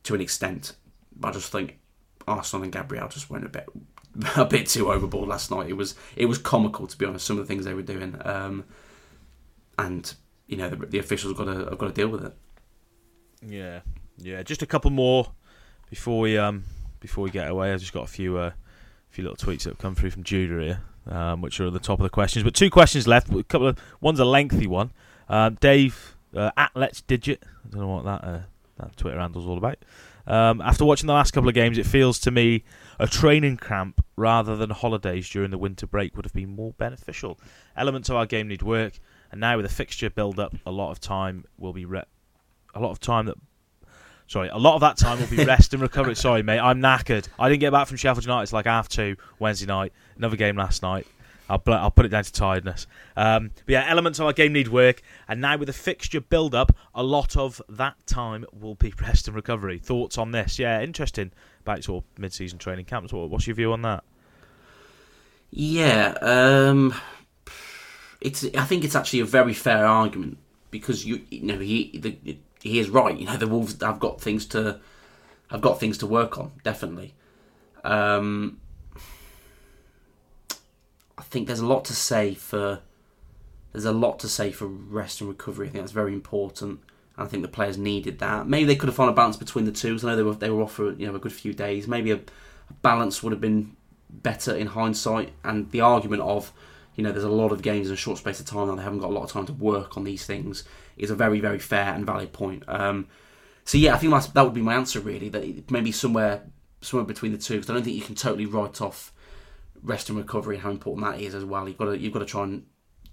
to 0.04 0.14
an 0.14 0.20
extent. 0.20 0.76
But 1.14 1.28
I 1.28 1.32
just 1.32 1.52
think 1.52 1.78
Arsenal 2.28 2.64
and 2.64 2.72
Gabriel 2.72 3.08
just 3.08 3.30
went 3.30 3.44
a 3.44 3.48
bit 3.48 3.68
a 4.36 4.44
bit 4.44 4.66
too 4.66 4.90
overboard 4.90 5.28
last 5.28 5.50
night. 5.50 5.68
It 5.68 5.74
was 5.74 5.94
it 6.16 6.26
was 6.26 6.38
comical 6.38 6.86
to 6.86 6.96
be 6.96 7.06
honest. 7.06 7.26
Some 7.26 7.38
of 7.38 7.46
the 7.46 7.52
things 7.52 7.64
they 7.64 7.74
were 7.74 7.82
doing, 7.82 8.20
um, 8.24 8.64
and 9.78 10.12
you 10.46 10.56
know 10.56 10.70
the, 10.70 10.76
the 10.76 10.98
officials 10.98 11.36
got 11.36 11.44
to 11.44 11.66
have 11.70 11.78
got 11.78 11.86
to 11.86 11.92
deal 11.92 12.08
with 12.08 12.24
it. 12.24 12.34
Yeah, 13.42 13.80
yeah. 14.16 14.42
Just 14.42 14.62
a 14.62 14.66
couple 14.66 14.90
more 14.90 15.32
before 15.90 16.20
we 16.20 16.36
um 16.36 16.64
before 17.00 17.24
we 17.24 17.30
get 17.30 17.48
away. 17.48 17.72
I've 17.72 17.80
just 17.80 17.92
got 17.92 18.04
a 18.04 18.08
few 18.08 18.38
uh, 18.38 18.50
a 18.50 18.54
few 19.10 19.24
little 19.24 19.36
tweets 19.36 19.64
that 19.64 19.70
have 19.70 19.78
come 19.78 19.94
through 19.94 20.10
from 20.10 20.24
Judah 20.24 20.60
here, 20.62 20.82
um, 21.14 21.40
which 21.40 21.60
are 21.60 21.68
at 21.68 21.72
the 21.72 21.78
top 21.78 22.00
of 22.00 22.04
the 22.04 22.10
questions. 22.10 22.44
But 22.44 22.54
two 22.54 22.70
questions 22.70 23.06
left. 23.06 23.32
A 23.32 23.44
couple 23.44 23.68
of 23.68 23.78
one's 24.00 24.20
a 24.20 24.24
lengthy 24.24 24.66
one. 24.66 24.92
Um, 25.28 25.56
Dave 25.60 26.16
uh, 26.34 26.50
at 26.56 26.72
Let's 26.74 27.02
Digit. 27.02 27.44
I 27.44 27.68
don't 27.70 27.80
know 27.80 27.88
what 27.88 28.04
that 28.04 28.24
uh, 28.24 28.40
that 28.78 28.96
Twitter 28.96 29.18
handle's 29.18 29.46
all 29.46 29.58
about. 29.58 29.78
Um, 30.28 30.60
after 30.60 30.84
watching 30.84 31.06
the 31.06 31.14
last 31.14 31.32
couple 31.32 31.48
of 31.48 31.54
games, 31.54 31.78
it 31.78 31.86
feels 31.86 32.18
to 32.20 32.30
me 32.30 32.62
a 32.98 33.06
training 33.08 33.56
camp 33.56 34.04
rather 34.14 34.56
than 34.56 34.70
holidays 34.70 35.28
during 35.28 35.50
the 35.50 35.58
winter 35.58 35.86
break 35.86 36.14
would 36.16 36.26
have 36.26 36.34
been 36.34 36.54
more 36.54 36.74
beneficial. 36.74 37.40
Elements 37.76 38.10
of 38.10 38.16
our 38.16 38.26
game 38.26 38.48
need 38.48 38.62
work, 38.62 39.00
and 39.32 39.40
now 39.40 39.56
with 39.56 39.64
a 39.64 39.70
fixture 39.70 40.10
build 40.10 40.38
up, 40.38 40.54
a 40.66 40.70
lot 40.70 40.90
of 40.90 41.00
time 41.00 41.46
will 41.56 41.72
be 41.72 41.86
re- 41.86 42.04
a 42.74 42.80
lot 42.80 42.90
of 42.90 43.00
time 43.00 43.26
that. 43.26 43.36
Sorry, 44.26 44.48
a 44.48 44.58
lot 44.58 44.74
of 44.74 44.82
that 44.82 44.98
time 44.98 45.18
will 45.18 45.26
be 45.26 45.42
rest 45.46 45.72
and 45.72 45.80
recovery. 45.80 46.14
Sorry, 46.14 46.42
mate, 46.42 46.58
I'm 46.58 46.82
knackered. 46.82 47.26
I 47.38 47.48
didn't 47.48 47.60
get 47.60 47.72
back 47.72 47.86
from 47.86 47.96
Sheffield 47.96 48.24
United. 48.26 48.42
It's 48.42 48.52
like 48.52 48.66
half 48.66 48.86
two 48.86 49.16
Wednesday 49.38 49.64
night. 49.64 49.94
Another 50.18 50.36
game 50.36 50.56
last 50.56 50.82
night. 50.82 51.06
I'll, 51.48 51.62
I'll 51.66 51.90
put 51.90 52.04
it 52.06 52.10
down 52.10 52.24
to 52.24 52.32
tiredness. 52.32 52.86
Um, 53.16 53.50
but 53.66 53.72
yeah, 53.72 53.86
elements 53.88 54.18
of 54.18 54.26
our 54.26 54.32
game 54.32 54.52
need 54.52 54.68
work, 54.68 55.02
and 55.26 55.40
now 55.40 55.56
with 55.56 55.66
the 55.66 55.72
fixture 55.72 56.20
build 56.20 56.54
up, 56.54 56.74
a 56.94 57.02
lot 57.02 57.36
of 57.36 57.62
that 57.68 57.94
time 58.06 58.44
will 58.52 58.74
be 58.74 58.92
rest 59.00 59.26
and 59.28 59.36
recovery. 59.36 59.78
Thoughts 59.78 60.18
on 60.18 60.32
this? 60.32 60.58
Yeah, 60.58 60.82
interesting 60.82 61.32
about 61.62 61.88
of 61.88 62.04
mid 62.18 62.32
season 62.32 62.58
training 62.58 62.86
camps. 62.86 63.12
What's 63.12 63.46
your 63.46 63.56
view 63.56 63.72
on 63.72 63.82
that? 63.82 64.04
Yeah, 65.50 66.14
um, 66.20 66.94
it's. 68.20 68.44
I 68.54 68.64
think 68.64 68.84
it's 68.84 68.94
actually 68.94 69.20
a 69.20 69.24
very 69.24 69.54
fair 69.54 69.86
argument 69.86 70.38
because 70.70 71.06
you, 71.06 71.22
you 71.30 71.42
know, 71.42 71.58
he 71.58 71.98
the, 71.98 72.38
he 72.62 72.78
is 72.78 72.90
right. 72.90 73.16
You 73.16 73.26
know, 73.26 73.36
the 73.36 73.46
Wolves 73.46 73.80
have 73.82 73.98
got 73.98 74.20
things 74.20 74.44
to 74.46 74.80
have 75.50 75.60
got 75.60 75.80
things 75.80 75.98
to 75.98 76.06
work 76.06 76.38
on. 76.38 76.52
Definitely. 76.62 77.14
Um, 77.84 78.60
think 81.30 81.46
there's 81.46 81.60
a 81.60 81.66
lot 81.66 81.84
to 81.86 81.94
say 81.94 82.34
for 82.34 82.80
there's 83.72 83.84
a 83.84 83.92
lot 83.92 84.18
to 84.20 84.28
say 84.28 84.50
for 84.50 84.66
rest 84.66 85.20
and 85.20 85.28
recovery. 85.28 85.68
I 85.68 85.70
think 85.70 85.82
that's 85.82 85.92
very 85.92 86.12
important. 86.12 86.80
I 87.16 87.26
think 87.26 87.42
the 87.42 87.48
players 87.48 87.76
needed 87.76 88.18
that. 88.20 88.48
Maybe 88.48 88.64
they 88.64 88.76
could 88.76 88.88
have 88.88 88.96
found 88.96 89.10
a 89.10 89.14
balance 89.14 89.36
between 89.36 89.64
the 89.64 89.72
two. 89.72 89.98
I 90.02 90.06
know 90.06 90.16
they 90.16 90.22
were 90.22 90.34
they 90.34 90.50
were 90.50 90.62
off 90.62 90.72
for 90.72 90.92
you 90.92 91.06
know 91.06 91.14
a 91.14 91.18
good 91.18 91.32
few 91.32 91.52
days. 91.52 91.86
Maybe 91.86 92.10
a, 92.12 92.16
a 92.16 92.72
balance 92.82 93.22
would 93.22 93.32
have 93.32 93.40
been 93.40 93.76
better 94.10 94.54
in 94.54 94.68
hindsight. 94.68 95.32
And 95.44 95.70
the 95.70 95.80
argument 95.80 96.22
of 96.22 96.52
you 96.94 97.04
know 97.04 97.12
there's 97.12 97.24
a 97.24 97.28
lot 97.28 97.52
of 97.52 97.62
games 97.62 97.88
in 97.88 97.92
a 97.92 97.96
short 97.96 98.18
space 98.18 98.40
of 98.40 98.46
time 98.46 98.68
and 98.68 98.78
they 98.78 98.82
haven't 98.82 99.00
got 99.00 99.10
a 99.10 99.12
lot 99.14 99.24
of 99.24 99.32
time 99.32 99.46
to 99.46 99.52
work 99.52 99.96
on 99.96 100.04
these 100.04 100.24
things 100.24 100.64
is 100.96 101.10
a 101.10 101.14
very 101.14 101.40
very 101.40 101.58
fair 101.58 101.92
and 101.94 102.06
valid 102.06 102.32
point. 102.32 102.64
Um, 102.68 103.06
so 103.64 103.76
yeah, 103.76 103.94
I 103.94 103.98
think 103.98 104.12
that's, 104.12 104.28
that 104.28 104.42
would 104.42 104.54
be 104.54 104.62
my 104.62 104.74
answer 104.74 105.00
really. 105.00 105.28
That 105.28 105.70
maybe 105.70 105.92
somewhere 105.92 106.42
somewhere 106.80 107.06
between 107.06 107.32
the 107.32 107.38
two. 107.38 107.54
Because 107.54 107.70
I 107.70 107.74
don't 107.74 107.82
think 107.82 107.96
you 107.96 108.02
can 108.02 108.14
totally 108.14 108.46
write 108.46 108.80
off 108.80 109.12
rest 109.82 110.08
and 110.08 110.18
recovery 110.18 110.56
and 110.56 110.64
how 110.64 110.70
important 110.70 111.06
that 111.06 111.20
is 111.20 111.34
as 111.34 111.44
well. 111.44 111.68
You've 111.68 111.78
got 111.78 111.86
to 111.86 111.98
you've 111.98 112.12
got 112.12 112.20
to 112.20 112.26
try 112.26 112.44
and 112.44 112.66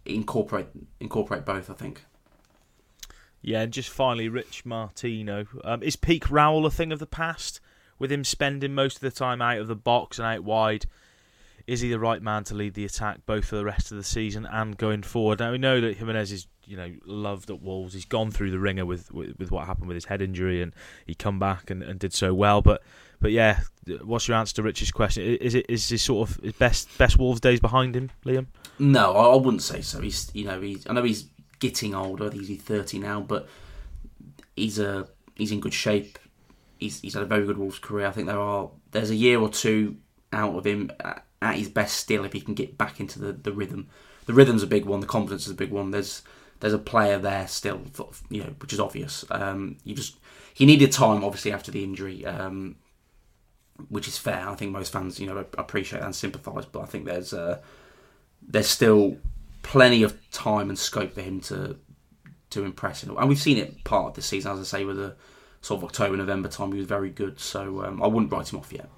incorporate 0.05 0.67
incorporate 0.99 1.45
both. 1.45 1.69
I 1.69 1.73
think. 1.73 2.05
Yeah, 3.41 3.61
and 3.61 3.71
just 3.71 3.89
finally, 3.89 4.27
Rich 4.27 4.65
Martino. 4.65 5.45
Um, 5.63 5.83
is 5.83 5.95
peak 5.95 6.25
Raul 6.25 6.65
a 6.65 6.71
thing 6.71 6.91
of 6.91 6.99
the 6.99 7.05
past? 7.05 7.59
With 7.97 8.11
him 8.11 8.23
spending 8.25 8.73
most 8.73 8.95
of 8.95 9.01
the 9.01 9.11
time 9.11 9.41
out 9.41 9.59
of 9.59 9.67
the 9.67 9.75
box 9.75 10.19
and 10.19 10.27
out 10.27 10.43
wide, 10.43 10.85
is 11.67 11.81
he 11.81 11.89
the 11.89 11.99
right 11.99 12.21
man 12.21 12.43
to 12.45 12.53
lead 12.53 12.73
the 12.75 12.85
attack 12.85 13.25
both 13.25 13.45
for 13.45 13.55
the 13.55 13.65
rest 13.65 13.91
of 13.91 13.97
the 13.97 14.03
season 14.03 14.45
and 14.45 14.77
going 14.77 15.01
forward? 15.01 15.39
Now 15.39 15.51
we 15.51 15.57
know 15.57 15.81
that 15.81 15.97
Jimenez 15.97 16.31
is 16.31 16.47
you 16.65 16.77
know 16.77 16.91
loved 17.05 17.49
at 17.49 17.61
Wolves. 17.61 17.93
He's 17.93 18.05
gone 18.05 18.31
through 18.31 18.51
the 18.51 18.59
ringer 18.59 18.85
with, 18.85 19.11
with, 19.11 19.37
with 19.39 19.51
what 19.51 19.65
happened 19.65 19.87
with 19.87 19.95
his 19.95 20.05
head 20.05 20.21
injury, 20.21 20.61
and 20.61 20.73
he 21.05 21.15
come 21.15 21.39
back 21.39 21.69
and, 21.69 21.81
and 21.81 21.99
did 21.99 22.13
so 22.13 22.33
well. 22.33 22.61
But 22.61 22.83
but 23.19 23.31
yeah, 23.31 23.61
what's 24.03 24.27
your 24.27 24.37
answer 24.37 24.55
to 24.55 24.63
Rich's 24.63 24.91
question? 24.91 25.23
Is 25.23 25.55
it 25.55 25.65
is 25.69 25.87
his 25.89 26.03
sort 26.03 26.29
of 26.29 26.37
his 26.37 26.53
best 26.53 26.95
best 26.97 27.17
Wolves 27.17 27.41
days 27.41 27.59
behind 27.59 27.95
him, 27.95 28.11
Liam? 28.25 28.47
No, 28.77 29.13
I 29.15 29.35
wouldn't 29.35 29.63
say 29.63 29.81
so. 29.81 30.01
He's 30.01 30.29
you 30.33 30.45
know 30.45 30.61
he's 30.61 30.85
I 30.87 30.93
know 30.93 31.03
he's 31.03 31.25
getting 31.59 31.95
older. 31.95 32.29
He's 32.31 32.61
thirty 32.61 32.99
now, 32.99 33.21
but 33.21 33.47
he's 34.55 34.79
a 34.79 35.07
he's 35.35 35.51
in 35.51 35.59
good 35.59 35.73
shape. 35.73 36.19
He's 36.77 37.01
he's 37.01 37.13
had 37.13 37.23
a 37.23 37.27
very 37.27 37.45
good 37.45 37.57
Wolves 37.57 37.79
career. 37.79 38.07
I 38.07 38.11
think 38.11 38.27
there 38.27 38.39
are 38.39 38.69
there's 38.91 39.09
a 39.09 39.15
year 39.15 39.39
or 39.39 39.49
two 39.49 39.97
out 40.31 40.55
of 40.55 40.65
him 40.65 40.91
uh, 41.03 41.13
at 41.45 41.57
his 41.57 41.69
best 41.69 41.97
still 41.97 42.25
if 42.25 42.33
he 42.33 42.41
can 42.41 42.53
get 42.53 42.77
back 42.77 42.99
into 42.99 43.19
the, 43.19 43.31
the 43.33 43.51
rhythm. 43.51 43.87
The 44.25 44.33
rhythm's 44.33 44.63
a 44.63 44.67
big 44.67 44.85
one. 44.85 44.99
The 44.99 45.07
confidence 45.07 45.45
is 45.45 45.51
a 45.51 45.55
big 45.55 45.71
one. 45.71 45.91
There's 45.91 46.21
there's 46.59 46.73
a 46.73 46.79
player 46.79 47.17
there 47.19 47.47
still, 47.47 47.81
you 48.29 48.43
know, 48.43 48.55
which 48.59 48.73
is 48.73 48.79
obvious. 48.79 49.25
Um, 49.29 49.77
you 49.83 49.93
just 49.93 50.17
he 50.53 50.65
needed 50.65 50.91
time, 50.91 51.23
obviously, 51.23 51.51
after 51.51 51.71
the 51.71 51.83
injury. 51.83 52.25
Um, 52.25 52.77
which 53.89 54.07
is 54.07 54.17
fair. 54.17 54.47
I 54.47 54.55
think 54.55 54.71
most 54.71 54.91
fans, 54.91 55.19
you 55.19 55.27
know, 55.27 55.45
appreciate 55.57 56.01
and 56.01 56.15
sympathise. 56.15 56.65
But 56.65 56.81
I 56.81 56.85
think 56.85 57.05
there's 57.05 57.33
uh, 57.33 57.59
there's 58.41 58.67
still 58.67 59.17
plenty 59.63 60.03
of 60.03 60.17
time 60.31 60.69
and 60.69 60.77
scope 60.77 61.13
for 61.13 61.21
him 61.21 61.41
to 61.41 61.77
to 62.51 62.63
impress, 62.63 63.03
and 63.03 63.27
we've 63.27 63.39
seen 63.39 63.57
it 63.57 63.83
part 63.83 64.07
of 64.07 64.13
the 64.13 64.21
season, 64.21 64.51
as 64.51 64.59
I 64.59 64.63
say, 64.63 64.85
with 64.85 64.97
the 64.97 65.15
sort 65.61 65.79
of 65.79 65.85
October 65.85 66.15
November 66.15 66.47
time. 66.47 66.71
He 66.71 66.77
was 66.77 66.87
very 66.87 67.09
good, 67.09 67.39
so 67.39 67.83
um, 67.83 68.01
I 68.01 68.07
wouldn't 68.07 68.31
write 68.31 68.53
him 68.53 68.59
off 68.59 68.71
yet. 68.71 68.89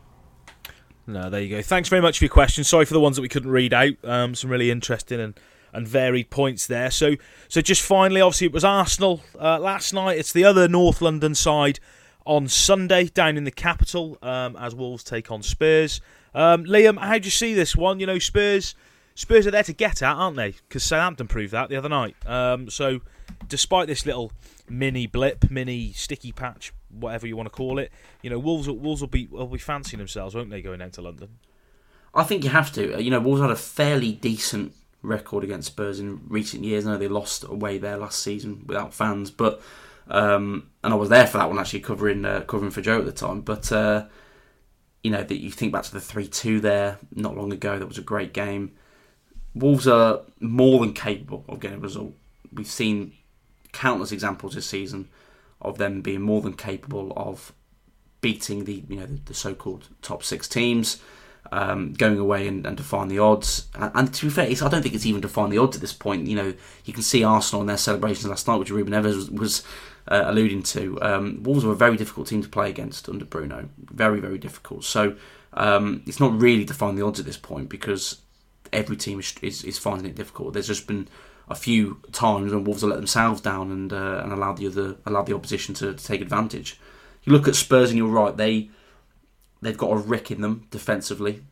No, 1.08 1.30
there 1.30 1.42
you 1.42 1.56
go. 1.56 1.62
Thanks 1.62 1.88
very 1.88 2.02
much 2.02 2.20
for 2.20 2.26
your 2.26 2.30
questions. 2.30 2.68
Sorry 2.68 2.86
for 2.86 2.94
the 2.94 3.00
ones 3.00 3.16
that 3.16 3.22
we 3.22 3.30
couldn't 3.30 3.50
read 3.50 3.74
out. 3.74 3.94
Um, 4.04 4.36
some 4.36 4.50
really 4.50 4.70
interesting 4.72 5.20
and 5.20 5.40
and 5.74 5.88
varied 5.88 6.30
points 6.30 6.68
there. 6.68 6.92
So 6.92 7.16
so 7.48 7.62
just 7.62 7.82
finally, 7.82 8.22
obviously 8.22 8.48
it 8.48 8.54
was 8.54 8.66
Arsenal 8.66 9.22
uh, 9.40 9.60
last 9.60 9.94
night. 9.94 10.18
It's 10.18 10.34
the 10.34 10.44
other 10.44 10.68
North 10.68 11.02
London 11.02 11.36
side 11.36 11.80
on 12.26 12.48
Sunday 12.48 13.06
down 13.06 13.38
in 13.38 13.46
the 13.46 13.52
capital 13.52 14.18
um, 14.22 14.56
as 14.58 14.76
Wolves 14.76 15.04
take 15.04 15.32
on 15.32 15.42
Spurs. 15.44 16.02
Um, 16.36 16.66
Liam, 16.66 17.00
how 17.00 17.18
do 17.18 17.26
you 17.26 17.32
see 17.32 17.54
this 17.54 17.76
one? 17.76 18.00
You 18.00 18.06
know, 18.06 18.20
Spurs 18.20 18.76
Spurs 19.16 19.48
are 19.48 19.52
there 19.52 19.64
to 19.64 19.74
get 19.74 20.04
at, 20.04 20.14
aren't 20.14 20.38
they? 20.38 20.52
Because 20.52 20.84
Southampton 20.84 21.28
proved 21.28 21.52
that 21.52 21.70
the 21.70 21.76
other 21.76 21.90
night. 21.90 22.16
Um, 22.26 22.70
so, 22.70 23.02
despite 23.48 23.88
this 23.88 24.06
little 24.06 24.32
mini 24.70 25.08
blip, 25.08 25.50
mini 25.50 25.92
sticky 25.94 26.32
patch, 26.32 26.72
whatever 27.00 27.28
you 27.28 27.36
want 27.36 27.48
to 27.48 27.56
call 27.56 27.80
it, 27.80 27.92
you 28.22 28.30
know, 28.30 28.40
Wolves 28.40 28.70
Wolves 28.70 29.02
will 29.02 29.08
be 29.08 29.28
will 29.28 29.48
be 29.48 29.58
fancying 29.58 30.00
themselves, 30.00 30.36
won't 30.36 30.50
they, 30.50 30.62
going 30.62 30.80
down 30.80 30.92
to 30.92 31.02
London? 31.02 31.30
I 32.14 32.24
think 32.24 32.44
you 32.44 32.50
have 32.50 32.72
to. 32.74 33.02
You 33.02 33.12
know, 33.12 33.20
Wolves 33.20 33.42
had 33.42 33.52
a 33.52 33.56
fairly 33.56 34.12
decent 34.12 34.74
record 35.02 35.44
against 35.44 35.68
Spurs 35.68 36.00
in 36.00 36.22
recent 36.28 36.64
years. 36.64 36.86
I 36.86 36.92
know 36.92 36.98
they 36.98 37.08
lost 37.08 37.44
away 37.44 37.78
there 37.78 37.98
last 37.98 38.22
season 38.22 38.64
without 38.66 38.94
fans, 38.94 39.32
but 39.32 39.62
um, 40.10 40.70
and 40.84 40.94
I 40.94 40.98
was 40.98 41.10
there 41.10 41.28
for 41.28 41.38
that 41.38 41.50
one 41.50 41.60
actually, 41.60 41.82
covering 41.82 42.26
uh, 42.26 42.42
covering 42.42 42.72
for 42.72 42.82
Joe 42.82 43.00
at 43.00 43.06
the 43.06 43.12
time. 43.12 43.42
But 43.42 43.72
uh, 43.72 44.06
you 45.04 45.12
know, 45.12 45.24
that 45.24 45.42
you 45.42 45.52
think 45.52 45.72
back 45.72 45.84
to 45.84 45.94
the 45.94 46.02
three 46.02 46.28
two 46.28 46.60
there 46.60 46.98
not 47.14 47.38
long 47.38 47.54
ago. 47.54 47.78
That 47.78 47.88
was 47.88 47.98
a 47.98 48.04
great 48.04 48.34
game. 48.34 48.74
Wolves 49.54 49.88
are 49.88 50.22
more 50.40 50.80
than 50.80 50.94
capable 50.94 51.44
of 51.50 51.60
getting 51.60 51.78
a 51.78 51.82
result. 51.82 52.14
We've 52.54 52.68
seen 52.68 53.14
countless 53.72 54.12
examples 54.12 54.56
this 54.56 54.66
season 54.66 55.10
of 55.62 55.78
them 55.78 56.02
being 56.02 56.22
more 56.22 56.42
than 56.42 56.54
capable 56.54 57.14
of 57.16 57.54
beating 58.22 58.66
the 58.66 58.84
you 58.90 58.98
know 58.98 59.06
the, 59.06 59.20
the 59.26 59.34
so-called 59.34 59.90
top 60.02 60.24
six 60.24 60.48
teams, 60.48 61.02
um, 61.52 61.94
going 61.94 62.18
away 62.18 62.48
and, 62.48 62.66
and 62.66 62.78
defying 62.78 63.10
the 63.10 63.20
odds. 63.20 63.68
And, 63.76 63.92
and 63.94 64.14
to 64.14 64.26
be 64.26 64.32
fair, 64.32 64.48
I 64.48 64.70
don't 64.70 64.82
think 64.82 64.96
it's 64.96 65.06
even 65.06 65.22
defying 65.22 65.50
the 65.50 65.58
odds 65.58 65.76
at 65.78 65.82
this 65.82 65.94
point. 65.94 66.28
You 66.28 66.36
know, 66.36 66.54
you 66.86 66.94
can 66.94 67.04
see 67.04 67.24
Arsenal 67.24 67.62
and 67.62 67.70
their 67.70 67.78
celebrations 67.78 68.28
last 68.28 68.48
night, 68.48 68.58
which 68.58 68.72
Ruben 68.72 68.94
Neves 68.94 69.16
was, 69.16 69.30
was 69.32 69.64
uh, 70.08 70.24
alluding 70.26 70.64
to. 70.64 71.02
Um, 71.02 71.44
Wolves 71.44 71.66
are 71.66 71.72
a 71.72 71.76
very 71.76 71.98
difficult 71.98 72.28
team 72.28 72.42
to 72.42 72.50
play 72.50 72.70
against 72.70 73.10
under 73.10 73.26
Bruno. 73.26 73.70
Very 73.78 74.20
very 74.20 74.38
difficult. 74.38 74.84
So 74.84 75.16
um, 75.54 76.04
it's 76.06 76.20
not 76.20 76.40
really 76.40 76.66
defying 76.66 76.96
the 76.96 77.06
odds 77.06 77.20
at 77.20 77.26
this 77.26 77.38
point 77.38 77.70
because 77.70 78.22
every 78.74 78.98
team 78.98 79.20
is, 79.20 79.34
is, 79.42 79.64
is, 79.64 79.78
finding 79.78 80.06
it 80.06 80.16
difficult. 80.16 80.54
There's 80.54 80.68
just 80.68 80.88
been 80.88 81.08
a 81.50 81.56
few 81.56 82.02
times 82.12 82.54
when 82.54 82.64
Wolves 82.64 82.82
have 82.82 82.90
let 82.90 82.98
themselves 82.98 83.42
down 83.42 83.72
and 83.72 83.94
uh, 83.94 84.22
and 84.24 84.34
allowed 84.34 84.58
the 84.58 84.68
other 84.68 84.98
allowed 85.06 85.28
the 85.28 85.36
opposition 85.36 85.74
to, 85.76 85.94
to, 85.94 86.06
take 86.06 86.22
advantage. 86.22 86.80
You 87.24 87.34
look 87.34 87.48
at 87.48 87.56
Spurs 87.56 87.90
and 87.90 87.98
you're 87.98 88.08
right. 88.08 88.36
They 88.36 88.70
they've 89.62 89.78
got 89.78 89.92
a 89.92 89.98
rick 89.98 90.32
in 90.32 90.42
them 90.42 90.68
defensively, 90.72 91.44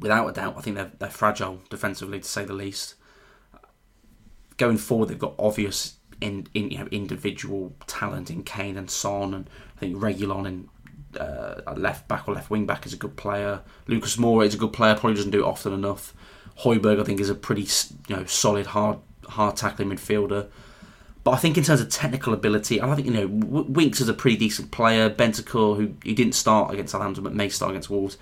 without 0.00 0.28
a 0.28 0.32
doubt. 0.32 0.56
I 0.56 0.60
think 0.60 0.76
they're 0.76 0.92
they're 0.98 1.10
fragile 1.10 1.60
defensively 1.70 2.20
to 2.20 2.28
say 2.28 2.44
the 2.44 2.52
least. 2.52 2.94
Going 4.56 4.78
forward, 4.78 5.08
they've 5.08 5.18
got 5.18 5.34
obvious 5.38 5.98
in, 6.20 6.48
in 6.54 6.70
you 6.70 6.78
know 6.78 6.88
individual 6.90 7.74
talent 7.86 8.30
in 8.30 8.42
Kane 8.42 8.76
and 8.76 8.90
Son, 8.90 9.34
and 9.34 9.48
I 9.76 9.80
think 9.80 9.96
Reguilon 9.96 10.46
and 10.46 10.68
uh, 11.18 11.74
left 11.76 12.08
back 12.08 12.28
or 12.28 12.34
left 12.34 12.50
wing 12.50 12.66
back 12.66 12.86
is 12.86 12.92
a 12.92 12.96
good 12.96 13.16
player. 13.16 13.60
Lucas 13.86 14.16
Moura 14.16 14.46
is 14.46 14.54
a 14.54 14.58
good 14.58 14.72
player, 14.72 14.94
probably 14.94 15.14
doesn't 15.14 15.30
do 15.30 15.44
it 15.44 15.48
often 15.48 15.72
enough. 15.72 16.14
Højbjerg, 16.60 17.00
I 17.00 17.04
think, 17.04 17.20
is 17.20 17.30
a 17.30 17.34
pretty 17.34 17.66
you 18.08 18.16
know 18.16 18.24
solid, 18.24 18.66
hard 18.66 18.98
hard 19.26 19.56
tackling 19.56 19.90
midfielder. 19.90 20.48
But 21.24 21.32
I 21.32 21.36
think 21.36 21.58
in 21.58 21.64
terms 21.64 21.80
of 21.80 21.88
technical 21.88 22.32
ability, 22.32 22.80
I 22.80 22.94
think 22.94 23.06
you 23.06 23.12
know 23.12 23.26
Winks 23.26 24.00
is 24.00 24.08
a 24.08 24.14
pretty 24.14 24.36
decent 24.36 24.70
player. 24.70 25.10
Bentancur, 25.10 25.76
who 25.76 25.94
he 26.02 26.14
didn't 26.14 26.34
start 26.34 26.72
against 26.72 26.92
Southampton 26.92 27.24
but 27.24 27.34
may 27.34 27.48
start 27.48 27.72
against 27.72 27.90
Wolves, 27.90 28.16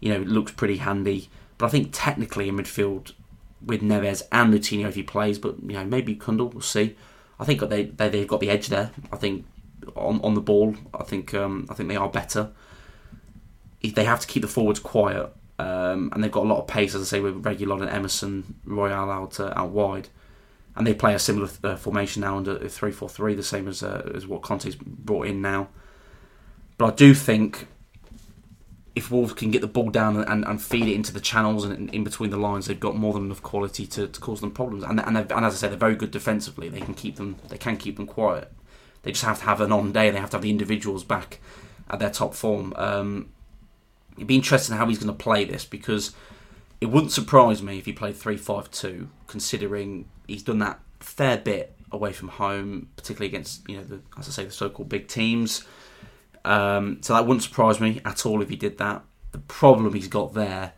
you 0.00 0.12
know, 0.12 0.20
looks 0.20 0.52
pretty 0.52 0.76
handy. 0.78 1.28
But 1.58 1.66
I 1.66 1.68
think 1.70 1.90
technically 1.92 2.48
in 2.48 2.56
midfield 2.56 3.12
with 3.64 3.80
Neves 3.80 4.22
and 4.32 4.52
Moutinho 4.52 4.88
if 4.88 4.96
he 4.96 5.02
plays, 5.02 5.38
but 5.38 5.62
you 5.62 5.74
know 5.74 5.84
maybe 5.84 6.14
Cundle, 6.14 6.48
we'll 6.48 6.60
see. 6.60 6.96
I 7.40 7.44
think 7.44 7.60
they, 7.60 7.84
they 7.84 8.08
they've 8.08 8.28
got 8.28 8.40
the 8.40 8.50
edge 8.50 8.68
there. 8.68 8.90
I 9.12 9.16
think 9.16 9.46
on 9.96 10.20
on 10.22 10.34
the 10.34 10.40
ball. 10.40 10.74
I 10.94 11.04
think 11.04 11.34
um, 11.34 11.66
I 11.70 11.74
think 11.74 11.88
they 11.88 11.96
are 11.96 12.08
better. 12.08 12.50
If 13.80 13.94
They 13.94 14.04
have 14.04 14.20
to 14.20 14.26
keep 14.26 14.42
the 14.42 14.48
forwards 14.48 14.78
quiet, 14.78 15.32
um, 15.58 16.10
and 16.12 16.22
they've 16.22 16.32
got 16.32 16.44
a 16.44 16.48
lot 16.48 16.58
of 16.58 16.66
pace, 16.66 16.94
as 16.94 17.02
I 17.02 17.04
say, 17.04 17.20
with 17.20 17.42
Reguilon 17.42 17.82
and 17.82 17.90
Emerson 17.90 18.54
Royal 18.64 19.10
out 19.10 19.38
uh, 19.38 19.52
out 19.56 19.70
wide, 19.70 20.08
and 20.74 20.86
they 20.86 20.94
play 20.94 21.14
a 21.14 21.18
similar 21.18 21.50
uh, 21.62 21.76
formation 21.76 22.22
now 22.22 22.36
under 22.36 22.68
three 22.68 22.92
four 22.92 23.08
three, 23.08 23.34
the 23.34 23.42
same 23.42 23.68
as 23.68 23.82
uh, 23.82 24.10
as 24.14 24.26
what 24.26 24.42
Conte's 24.42 24.76
brought 24.76 25.26
in 25.26 25.42
now. 25.42 25.68
But 26.78 26.92
I 26.92 26.96
do 26.96 27.14
think 27.14 27.68
if 28.94 29.10
Wolves 29.10 29.32
can 29.32 29.50
get 29.50 29.60
the 29.60 29.66
ball 29.66 29.90
down 29.90 30.16
and, 30.16 30.44
and 30.44 30.60
feed 30.60 30.86
it 30.86 30.94
into 30.94 31.12
the 31.12 31.20
channels 31.20 31.64
and 31.64 31.88
in 31.94 32.04
between 32.04 32.30
the 32.30 32.36
lines, 32.36 32.66
they've 32.66 32.78
got 32.78 32.94
more 32.94 33.14
than 33.14 33.24
enough 33.24 33.42
quality 33.42 33.86
to, 33.86 34.06
to 34.06 34.20
cause 34.20 34.40
them 34.40 34.50
problems. 34.50 34.84
And 34.84 35.00
and, 35.00 35.16
and 35.16 35.44
as 35.44 35.54
I 35.54 35.56
say, 35.56 35.68
they're 35.68 35.76
very 35.76 35.96
good 35.96 36.10
defensively. 36.10 36.68
They 36.68 36.80
can 36.80 36.94
keep 36.94 37.16
them 37.16 37.36
they 37.48 37.58
can 37.58 37.76
keep 37.76 37.96
them 37.96 38.06
quiet. 38.06 38.52
They 39.02 39.12
just 39.12 39.24
have 39.24 39.40
to 39.40 39.44
have 39.44 39.60
an 39.60 39.72
on 39.72 39.92
day. 39.92 40.10
They 40.10 40.18
have 40.18 40.30
to 40.30 40.36
have 40.36 40.42
the 40.42 40.50
individuals 40.50 41.04
back 41.04 41.40
at 41.90 41.98
their 41.98 42.10
top 42.10 42.34
form. 42.34 42.72
Um, 42.76 43.31
it'd 44.16 44.26
be 44.26 44.36
interesting 44.36 44.76
how 44.76 44.86
he's 44.86 44.98
going 44.98 45.16
to 45.16 45.22
play 45.22 45.44
this 45.44 45.64
because 45.64 46.12
it 46.80 46.86
wouldn't 46.86 47.12
surprise 47.12 47.62
me 47.62 47.78
if 47.78 47.84
he 47.84 47.92
played 47.92 48.16
3-5-2, 48.16 49.06
considering 49.26 50.08
he's 50.26 50.42
done 50.42 50.58
that 50.58 50.80
fair 51.00 51.38
bit 51.38 51.76
away 51.92 52.12
from 52.12 52.28
home, 52.28 52.88
particularly 52.96 53.28
against 53.28 53.68
you 53.68 53.76
know 53.76 53.84
the 53.84 54.00
as 54.18 54.28
I 54.28 54.32
say 54.32 54.44
the 54.44 54.50
so-called 54.50 54.88
big 54.88 55.08
teams. 55.08 55.64
Um, 56.44 56.98
so 57.02 57.14
that 57.14 57.26
wouldn't 57.26 57.44
surprise 57.44 57.80
me 57.80 58.00
at 58.04 58.26
all 58.26 58.42
if 58.42 58.48
he 58.48 58.56
did 58.56 58.78
that. 58.78 59.04
The 59.30 59.38
problem 59.38 59.94
he's 59.94 60.08
got 60.08 60.34
there 60.34 60.72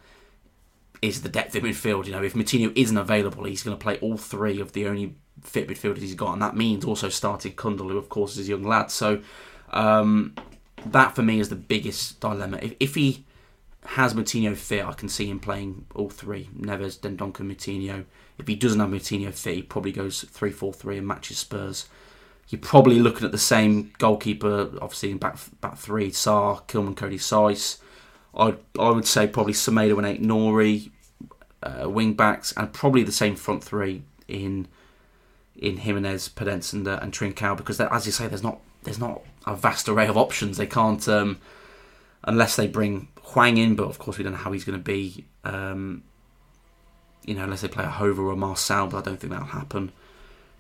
is 1.01 1.22
the 1.22 1.28
depth 1.28 1.55
of 1.55 1.62
midfield. 1.62 2.07
You 2.07 2.12
know, 2.12 2.22
if 2.22 2.35
Moutinho 2.35 2.72
isn't 2.76 2.97
available, 2.97 3.45
he's 3.45 3.62
going 3.62 3.76
to 3.76 3.82
play 3.82 3.99
all 3.99 4.16
three 4.16 4.61
of 4.61 4.72
the 4.72 4.87
only 4.87 5.14
fit 5.43 5.68
midfielders 5.68 5.99
he's 5.99 6.14
got, 6.14 6.35
and 6.35 6.43
that 6.43 6.57
means 6.57 6.85
also 6.85 7.09
starting 7.09 7.53
Cundle, 7.53 7.89
who 7.89 7.99
of 7.99 8.09
course 8.09 8.37
is 8.37 8.47
a 8.47 8.51
young 8.51 8.64
lad. 8.64 8.91
So 8.91 9.22
um, 9.70 10.35
that 10.87 11.14
for 11.14 11.22
me 11.22 11.41
is 11.41 11.49
the 11.49 11.57
biggest 11.57 12.20
dilemma. 12.20 12.59
If, 12.62 12.74
if 12.80 12.95
he 12.95 13.24
has 13.87 14.14
Moutinho 14.14 14.57
fit, 14.57 14.85
I 14.85 14.93
can 14.93 15.09
see 15.09 15.28
him 15.28 15.41
playing 15.41 15.87
all 15.95 16.11
three: 16.11 16.49
Neves, 16.59 16.99
Dendoncker, 16.99 17.41
Moutinho. 17.41 18.05
If 18.39 18.49
he 18.49 18.55
doesn't 18.55 18.80
have 18.80 18.89
Moutinho 18.91 19.32
fit, 19.32 19.55
he 19.55 19.62
probably 19.62 19.93
goes 19.93 20.22
three-four-three 20.22 20.99
and 20.99 21.07
matches 21.07 21.39
Spurs. 21.39 21.89
You're 22.49 22.61
probably 22.61 22.99
looking 22.99 23.24
at 23.24 23.32
the 23.32 23.39
same 23.39 23.93
goalkeeper, 23.99 24.70
obviously 24.80 25.11
in 25.11 25.18
back 25.18 25.39
back 25.61 25.76
three: 25.76 26.11
Sarr, 26.11 26.66
Kilman, 26.66 26.97
Coady, 26.97 27.18
Saiss. 27.18 27.78
I 28.37 28.57
I 28.78 28.91
would 28.91 29.07
say 29.07 29.26
probably 29.26 29.53
Semedo 29.53 29.97
and 29.99 30.07
Aït-Nouri, 30.07 30.91
uh, 31.62 31.89
wing 31.89 32.14
backs, 32.14 32.53
and 32.57 32.72
probably 32.72 33.03
the 33.03 33.12
same 33.12 33.37
front 33.37 33.62
three 33.62 34.03
in 34.28 34.66
in 35.57 35.76
Jimenez, 35.78 36.28
Podence, 36.30 36.72
and, 36.72 36.87
uh, 36.89 36.99
and 37.01 37.12
Trincao 37.12 37.57
because, 37.57 37.80
as 37.80 38.07
you 38.07 38.12
say, 38.12 38.26
there's 38.26 38.43
not 38.43 38.59
there's 38.82 38.99
not 38.99 39.22
a 39.47 39.55
vast 39.57 39.89
array 39.89 40.07
of 40.07 40.17
options. 40.17 40.57
They 40.57 40.67
can't 40.67 41.07
um, 41.09 41.39
unless 42.25 42.57
they 42.57 42.67
bring 42.67 43.09
Hwang 43.23 43.57
in, 43.57 43.75
but 43.75 43.85
of 43.85 43.99
course 43.99 44.19
we 44.19 44.25
don't 44.25 44.33
know 44.33 44.39
how 44.39 44.53
he's 44.53 44.65
going 44.65 44.79
to 44.79 44.85
be. 44.85 45.25
Um, 45.45 46.03
you 47.25 47.35
know, 47.35 47.45
unless 47.45 47.63
they 47.63 47.69
play 47.69 47.85
a 47.85 47.91
Hoever 47.91 48.23
or 48.23 48.33
a 48.33 48.37
Marçal, 48.37 48.91
but 48.91 48.99
I 48.99 49.03
don't 49.03 49.19
think 49.19 49.33
that'll 49.33 49.47
happen. 49.47 49.93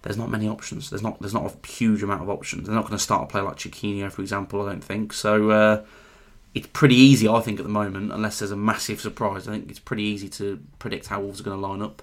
There's 0.02 0.16
not 0.16 0.30
many 0.30 0.48
options. 0.48 0.90
There's 0.90 1.02
not 1.02 1.20
there's 1.20 1.34
not 1.34 1.50
a 1.50 1.66
huge 1.66 2.02
amount 2.02 2.22
of 2.22 2.28
options. 2.28 2.66
They're 2.66 2.74
not 2.74 2.86
going 2.86 2.98
to 2.98 3.02
start 3.02 3.24
a 3.24 3.26
player 3.26 3.44
like 3.44 3.56
Chiquinho, 3.56 4.10
for 4.10 4.22
example. 4.22 4.62
I 4.62 4.72
don't 4.72 4.84
think 4.84 5.12
so. 5.12 5.50
Uh, 5.50 5.84
it's 6.54 6.68
pretty 6.68 6.94
easy, 6.94 7.26
I 7.26 7.40
think, 7.40 7.58
at 7.58 7.64
the 7.64 7.72
moment, 7.72 8.12
unless 8.12 8.38
there's 8.38 8.52
a 8.52 8.56
massive 8.56 9.00
surprise. 9.00 9.48
I 9.48 9.52
think 9.52 9.70
it's 9.70 9.80
pretty 9.80 10.04
easy 10.04 10.28
to 10.30 10.60
predict 10.78 11.08
how 11.08 11.20
Wolves 11.20 11.40
are 11.40 11.44
going 11.44 11.56
to 11.60 11.66
line 11.66 11.82
up. 11.82 12.02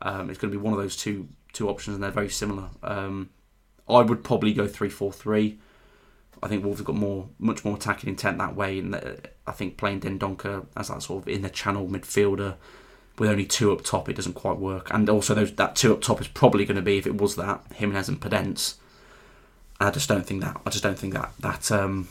Um, 0.00 0.30
it's 0.30 0.38
going 0.38 0.50
to 0.50 0.58
be 0.58 0.62
one 0.62 0.72
of 0.72 0.78
those 0.78 0.96
two 0.96 1.28
two 1.52 1.68
options, 1.68 1.96
and 1.96 2.02
they're 2.02 2.10
very 2.10 2.30
similar. 2.30 2.70
Um, 2.82 3.30
I 3.88 4.02
would 4.02 4.24
probably 4.24 4.52
go 4.52 4.66
three 4.66 4.88
four 4.88 5.12
three. 5.12 5.58
I 6.42 6.48
think 6.48 6.64
Wolves 6.64 6.78
have 6.80 6.86
got 6.86 6.96
more, 6.96 7.28
much 7.38 7.64
more 7.64 7.76
attacking 7.76 8.08
intent 8.08 8.38
that 8.38 8.56
way, 8.56 8.78
and 8.78 8.94
I 9.46 9.52
think 9.52 9.76
playing 9.76 10.00
Dendoncker 10.00 10.66
as 10.76 10.88
that 10.88 11.02
sort 11.02 11.22
of 11.22 11.28
in 11.28 11.42
the 11.42 11.50
channel 11.50 11.86
midfielder 11.86 12.56
with 13.18 13.28
only 13.28 13.44
two 13.44 13.70
up 13.72 13.84
top, 13.84 14.08
it 14.08 14.16
doesn't 14.16 14.32
quite 14.32 14.56
work. 14.56 14.92
And 14.92 15.10
also, 15.10 15.34
those, 15.34 15.52
that 15.56 15.76
two 15.76 15.92
up 15.92 16.00
top 16.00 16.20
is 16.20 16.28
probably 16.28 16.64
going 16.64 16.76
to 16.76 16.82
be 16.82 16.96
if 16.96 17.06
it 17.06 17.20
was 17.20 17.36
that 17.36 17.62
Jimenez 17.74 18.08
and 18.08 18.20
Podence. 18.20 18.76
I 19.78 19.90
just 19.90 20.08
don't 20.08 20.26
think 20.26 20.42
that. 20.42 20.60
I 20.66 20.70
just 20.70 20.82
don't 20.82 20.98
think 20.98 21.14
that 21.14 21.32
that. 21.40 21.70
Um, 21.70 22.08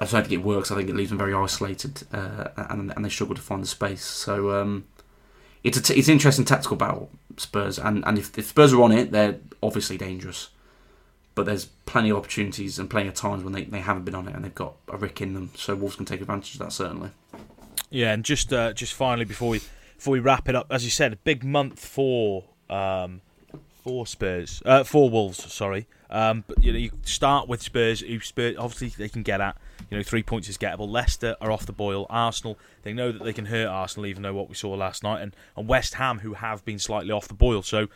I 0.00 0.04
just 0.04 0.12
don't 0.12 0.22
think 0.22 0.40
it 0.40 0.44
works. 0.44 0.70
I 0.70 0.76
think 0.76 0.88
it 0.88 0.94
leaves 0.94 1.10
them 1.10 1.18
very 1.18 1.34
isolated, 1.34 2.04
uh, 2.12 2.48
and, 2.56 2.92
and 2.94 3.04
they 3.04 3.08
struggle 3.08 3.34
to 3.34 3.42
find 3.42 3.62
the 3.62 3.66
space. 3.66 4.04
So 4.04 4.60
um, 4.60 4.84
it's 5.64 5.76
a 5.76 5.82
t- 5.82 5.94
it's 5.94 6.08
an 6.08 6.12
interesting 6.12 6.44
tactical 6.44 6.76
battle, 6.76 7.10
Spurs, 7.36 7.78
and, 7.78 8.04
and 8.06 8.18
if, 8.18 8.36
if 8.38 8.46
Spurs 8.46 8.72
are 8.72 8.82
on 8.82 8.92
it, 8.92 9.10
they're 9.10 9.38
obviously 9.62 9.96
dangerous. 9.96 10.50
But 11.38 11.46
there's 11.46 11.66
plenty 11.66 12.10
of 12.10 12.16
opportunities 12.16 12.80
and 12.80 12.90
plenty 12.90 13.06
of 13.06 13.14
times 13.14 13.44
when 13.44 13.52
they, 13.52 13.62
they 13.62 13.78
haven't 13.78 14.02
been 14.02 14.16
on 14.16 14.26
it 14.26 14.34
and 14.34 14.44
they've 14.44 14.52
got 14.52 14.74
a 14.88 14.96
rick 14.96 15.20
in 15.20 15.34
them. 15.34 15.52
So 15.54 15.76
Wolves 15.76 15.94
can 15.94 16.04
take 16.04 16.20
advantage 16.20 16.54
of 16.54 16.58
that 16.58 16.72
certainly. 16.72 17.10
Yeah, 17.90 18.12
and 18.12 18.24
just 18.24 18.52
uh, 18.52 18.72
just 18.72 18.92
finally 18.92 19.24
before 19.24 19.50
we 19.50 19.60
before 19.94 20.10
we 20.14 20.18
wrap 20.18 20.48
it 20.48 20.56
up, 20.56 20.66
as 20.68 20.84
you 20.84 20.90
said, 20.90 21.12
a 21.12 21.16
big 21.16 21.44
month 21.44 21.78
for 21.78 22.42
um, 22.68 23.20
for 23.84 24.04
Spurs, 24.04 24.64
uh, 24.66 24.82
for 24.82 25.08
Wolves. 25.10 25.52
Sorry, 25.52 25.86
um, 26.10 26.42
but 26.48 26.60
you 26.60 26.72
know 26.72 26.78
you 26.78 26.90
start 27.04 27.46
with 27.46 27.62
Spurs. 27.62 28.00
Who 28.00 28.18
Spurs 28.18 28.56
obviously 28.58 28.88
they 28.88 29.08
can 29.08 29.22
get 29.22 29.40
at. 29.40 29.56
You 29.88 29.96
know, 29.96 30.02
three 30.02 30.24
points 30.24 30.48
is 30.48 30.58
gettable. 30.58 30.90
Leicester 30.90 31.36
are 31.40 31.52
off 31.52 31.66
the 31.66 31.72
boil. 31.72 32.04
Arsenal, 32.10 32.58
they 32.82 32.92
know 32.92 33.12
that 33.12 33.22
they 33.22 33.32
can 33.32 33.44
hurt 33.44 33.68
Arsenal, 33.68 34.06
even 34.06 34.24
though 34.24 34.34
what 34.34 34.48
we 34.48 34.56
saw 34.56 34.70
last 34.74 35.04
night, 35.04 35.22
and, 35.22 35.36
and 35.56 35.68
West 35.68 35.94
Ham, 35.94 36.18
who 36.18 36.34
have 36.34 36.64
been 36.64 36.80
slightly 36.80 37.12
off 37.12 37.28
the 37.28 37.34
boil. 37.34 37.62
So, 37.62 37.86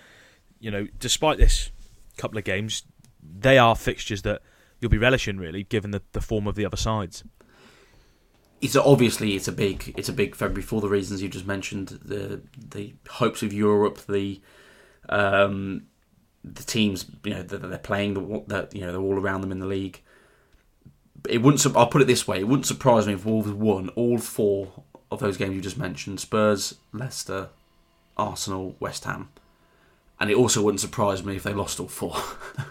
you 0.60 0.70
know, 0.70 0.86
despite 1.00 1.38
this 1.38 1.72
couple 2.16 2.38
of 2.38 2.44
games, 2.44 2.84
they 3.22 3.58
are 3.58 3.76
fixtures 3.76 4.22
that 4.22 4.42
you'll 4.80 4.90
be 4.90 4.98
relishing, 4.98 5.36
really, 5.36 5.64
given 5.64 5.90
the, 5.90 6.02
the 6.12 6.20
form 6.20 6.46
of 6.46 6.54
the 6.54 6.66
other 6.66 6.76
sides. 6.76 7.24
It's 8.60 8.76
obviously 8.76 9.34
it's 9.34 9.48
a 9.48 9.52
big 9.52 9.92
it's 9.96 10.08
a 10.08 10.12
big 10.12 10.36
February 10.36 10.62
for 10.62 10.80
the 10.80 10.88
reasons 10.88 11.22
you 11.22 11.28
just 11.28 11.46
mentioned. 11.46 11.88
The 12.04 12.42
the 12.56 12.94
hopes 13.10 13.42
of 13.42 13.52
Europe, 13.52 14.06
the 14.06 14.40
um, 15.08 15.86
the 16.44 16.62
teams 16.62 17.06
you 17.24 17.34
know 17.34 17.42
that 17.42 17.58
they're 17.58 17.78
playing, 17.78 18.14
the 18.14 18.44
that 18.46 18.74
you 18.74 18.82
know 18.82 18.92
they're 18.92 19.00
all 19.00 19.18
around 19.18 19.40
them 19.40 19.50
in 19.50 19.58
the 19.58 19.66
league 19.66 20.00
it 21.28 21.42
wouldn't. 21.42 21.64
I'll 21.76 21.86
put 21.86 22.02
it 22.02 22.06
this 22.06 22.26
way: 22.26 22.40
it 22.40 22.48
wouldn't 22.48 22.66
surprise 22.66 23.06
me 23.06 23.14
if 23.14 23.24
Wolves 23.24 23.50
won 23.50 23.88
all 23.90 24.18
four 24.18 24.84
of 25.10 25.20
those 25.20 25.36
games 25.36 25.54
you 25.54 25.60
just 25.60 25.78
mentioned: 25.78 26.20
Spurs, 26.20 26.76
Leicester, 26.92 27.50
Arsenal, 28.16 28.76
West 28.80 29.04
Ham. 29.04 29.30
And 30.22 30.30
it 30.30 30.36
also 30.36 30.62
wouldn't 30.62 30.80
surprise 30.80 31.24
me 31.24 31.34
if 31.34 31.42
they 31.42 31.52
lost 31.52 31.80
all 31.80 31.88
four. 31.88 32.14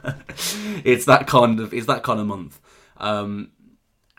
it's 0.85 1.03
that 1.03 1.27
kind 1.27 1.59
of 1.59 1.73
it's 1.73 1.85
that 1.85 2.01
kind 2.01 2.21
of 2.21 2.25
month. 2.25 2.61
Um, 2.95 3.51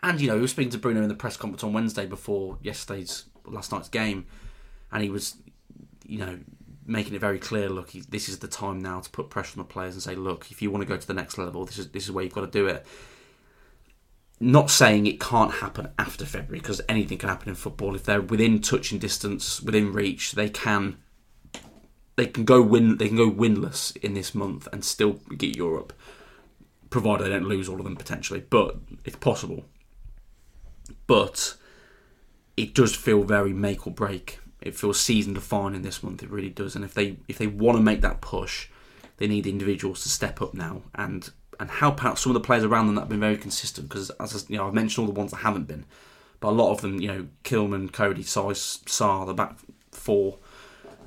and 0.03 0.21
you 0.21 0.27
know, 0.27 0.35
we 0.35 0.41
were 0.41 0.47
speaking 0.47 0.69
to 0.73 0.77
Bruno 0.77 1.01
in 1.01 1.07
the 1.09 1.15
press 1.15 1.35
conference 1.35 1.63
on 1.63 1.73
Wednesday 1.73 2.05
before 2.05 2.59
yesterday's 2.61 3.25
last 3.47 3.71
night's 3.71 3.89
game, 3.89 4.27
and 4.91 5.01
he 5.01 5.09
was, 5.09 5.37
you 6.05 6.19
know, 6.19 6.37
making 6.85 7.15
it 7.15 7.21
very 7.21 7.39
clear. 7.39 7.69
Look, 7.69 7.93
this 7.93 8.29
is 8.29 8.37
the 8.37 8.47
time 8.47 8.79
now 8.83 8.99
to 8.99 9.09
put 9.09 9.31
pressure 9.31 9.59
on 9.59 9.65
the 9.65 9.73
players 9.73 9.95
and 9.95 10.03
say, 10.03 10.13
look, 10.13 10.51
if 10.51 10.61
you 10.61 10.69
want 10.69 10.83
to 10.83 10.87
go 10.87 10.95
to 10.95 11.07
the 11.07 11.15
next 11.15 11.39
level, 11.39 11.65
this 11.65 11.79
is 11.79 11.89
this 11.89 12.03
is 12.03 12.11
where 12.11 12.23
you've 12.23 12.35
got 12.35 12.41
to 12.41 12.47
do 12.51 12.67
it 12.67 12.85
not 14.39 14.69
saying 14.69 15.07
it 15.07 15.21
can't 15.21 15.53
happen 15.53 15.87
after 15.97 16.25
February 16.25 16.59
because 16.59 16.81
anything 16.89 17.17
can 17.17 17.29
happen 17.29 17.47
in 17.47 17.55
football. 17.55 17.95
If 17.95 18.03
they're 18.03 18.21
within 18.21 18.59
touching 18.59 18.99
distance, 18.99 19.61
within 19.61 19.93
reach, 19.93 20.33
they 20.33 20.49
can 20.49 20.97
they 22.15 22.27
can 22.27 22.45
go 22.45 22.61
win 22.61 22.97
they 22.97 23.07
can 23.07 23.17
go 23.17 23.29
winless 23.29 23.95
in 23.97 24.13
this 24.13 24.35
month 24.35 24.67
and 24.71 24.83
still 24.85 25.13
get 25.37 25.55
Europe, 25.55 25.93
provided 26.89 27.25
they 27.25 27.29
don't 27.29 27.47
lose 27.47 27.67
all 27.67 27.77
of 27.77 27.83
them 27.83 27.95
potentially. 27.95 28.43
But 28.49 28.77
it's 29.05 29.17
possible. 29.17 29.65
But 31.07 31.55
it 32.55 32.73
does 32.73 32.95
feel 32.95 33.23
very 33.23 33.53
make 33.53 33.87
or 33.87 33.93
break. 33.93 34.39
It 34.61 34.75
feels 34.75 34.99
season 34.99 35.33
defining 35.33 35.81
this 35.81 36.03
month. 36.03 36.23
It 36.23 36.29
really 36.29 36.49
does. 36.49 36.75
And 36.75 36.85
if 36.85 36.93
they 36.93 37.17
if 37.27 37.37
they 37.37 37.47
want 37.47 37.77
to 37.77 37.83
make 37.83 38.01
that 38.01 38.21
push, 38.21 38.69
they 39.17 39.27
need 39.27 39.47
individuals 39.47 40.03
to 40.03 40.09
step 40.09 40.41
up 40.41 40.53
now 40.53 40.83
and 40.95 41.29
and 41.59 41.69
help 41.69 42.03
out 42.03 42.17
some 42.17 42.31
of 42.31 42.33
the 42.35 42.45
players 42.45 42.63
around 42.63 42.87
them 42.87 42.95
that 42.95 43.01
have 43.01 43.09
been 43.09 43.19
very 43.19 43.37
consistent. 43.37 43.89
Because 43.89 44.09
as 44.11 44.45
you 44.49 44.57
know, 44.57 44.67
I've 44.67 44.73
mentioned 44.73 45.07
all 45.07 45.13
the 45.13 45.19
ones 45.19 45.31
that 45.31 45.37
haven't 45.37 45.67
been, 45.67 45.85
but 46.39 46.49
a 46.49 46.51
lot 46.51 46.71
of 46.71 46.81
them, 46.81 46.99
you 47.01 47.07
know, 47.07 47.27
Kilman, 47.43 47.91
Coady, 47.91 48.23
Saïss, 48.23 48.83
Sarr, 48.83 49.25
the 49.25 49.33
back 49.33 49.57
four, 49.91 50.39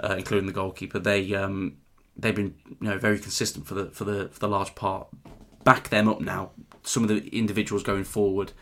uh, 0.03 0.15
including 0.19 0.47
the 0.47 0.53
goalkeeper, 0.53 0.99
they 0.99 1.35
um, 1.35 1.79
they've 2.17 2.35
been 2.35 2.55
you 2.81 2.89
know 2.89 2.99
very 2.99 3.19
consistent 3.19 3.67
for 3.67 3.75
the 3.75 3.87
for 3.91 4.05
the 4.05 4.29
for 4.29 4.39
the 4.39 4.49
large 4.49 4.75
part. 4.75 5.09
Back 5.65 5.89
them 5.89 6.09
up 6.09 6.21
now. 6.21 6.51
Some 6.83 7.03
of 7.03 7.09
the 7.09 7.27
individuals 7.37 7.83
going 7.83 8.05
forward. 8.05 8.53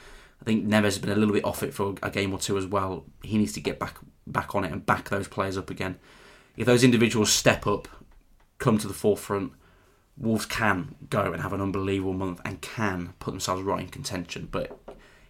I 0.41 0.45
think 0.45 0.67
Neves 0.67 0.85
has 0.85 0.99
been 0.99 1.11
a 1.11 1.15
little 1.15 1.35
bit 1.35 1.45
off 1.45 1.63
it 1.63 1.73
for 1.73 1.95
a 2.03 2.11
game 2.11 2.33
or 2.33 2.39
two 2.39 2.59
as 2.59 2.67
well. 2.67 3.05
He 3.23 3.39
needs 3.39 3.53
to 3.53 3.61
get 3.61 3.79
back 3.79 3.99
back 4.27 4.55
on 4.55 4.65
it 4.65 4.73
and 4.73 4.85
back 4.85 5.09
those 5.09 5.29
players 5.29 5.57
up 5.57 5.71
again. 5.71 5.99
If 6.57 6.67
those 6.67 6.85
individuals 6.85 7.33
step 7.33 7.67
up, 7.67 7.89
come 8.59 8.79
to 8.79 8.89
the 8.89 8.95
forefront, 8.95 9.53
Wolves 10.17 10.47
can 10.47 10.95
go 11.11 11.33
and 11.33 11.43
have 11.43 11.53
an 11.53 11.61
unbelievable 11.61 12.13
month 12.13 12.41
and 12.45 12.61
can 12.61 13.15
put 13.19 13.33
themselves 13.33 13.63
right 13.63 13.81
in 13.81 13.89
contention, 13.89 14.49
but 14.51 14.79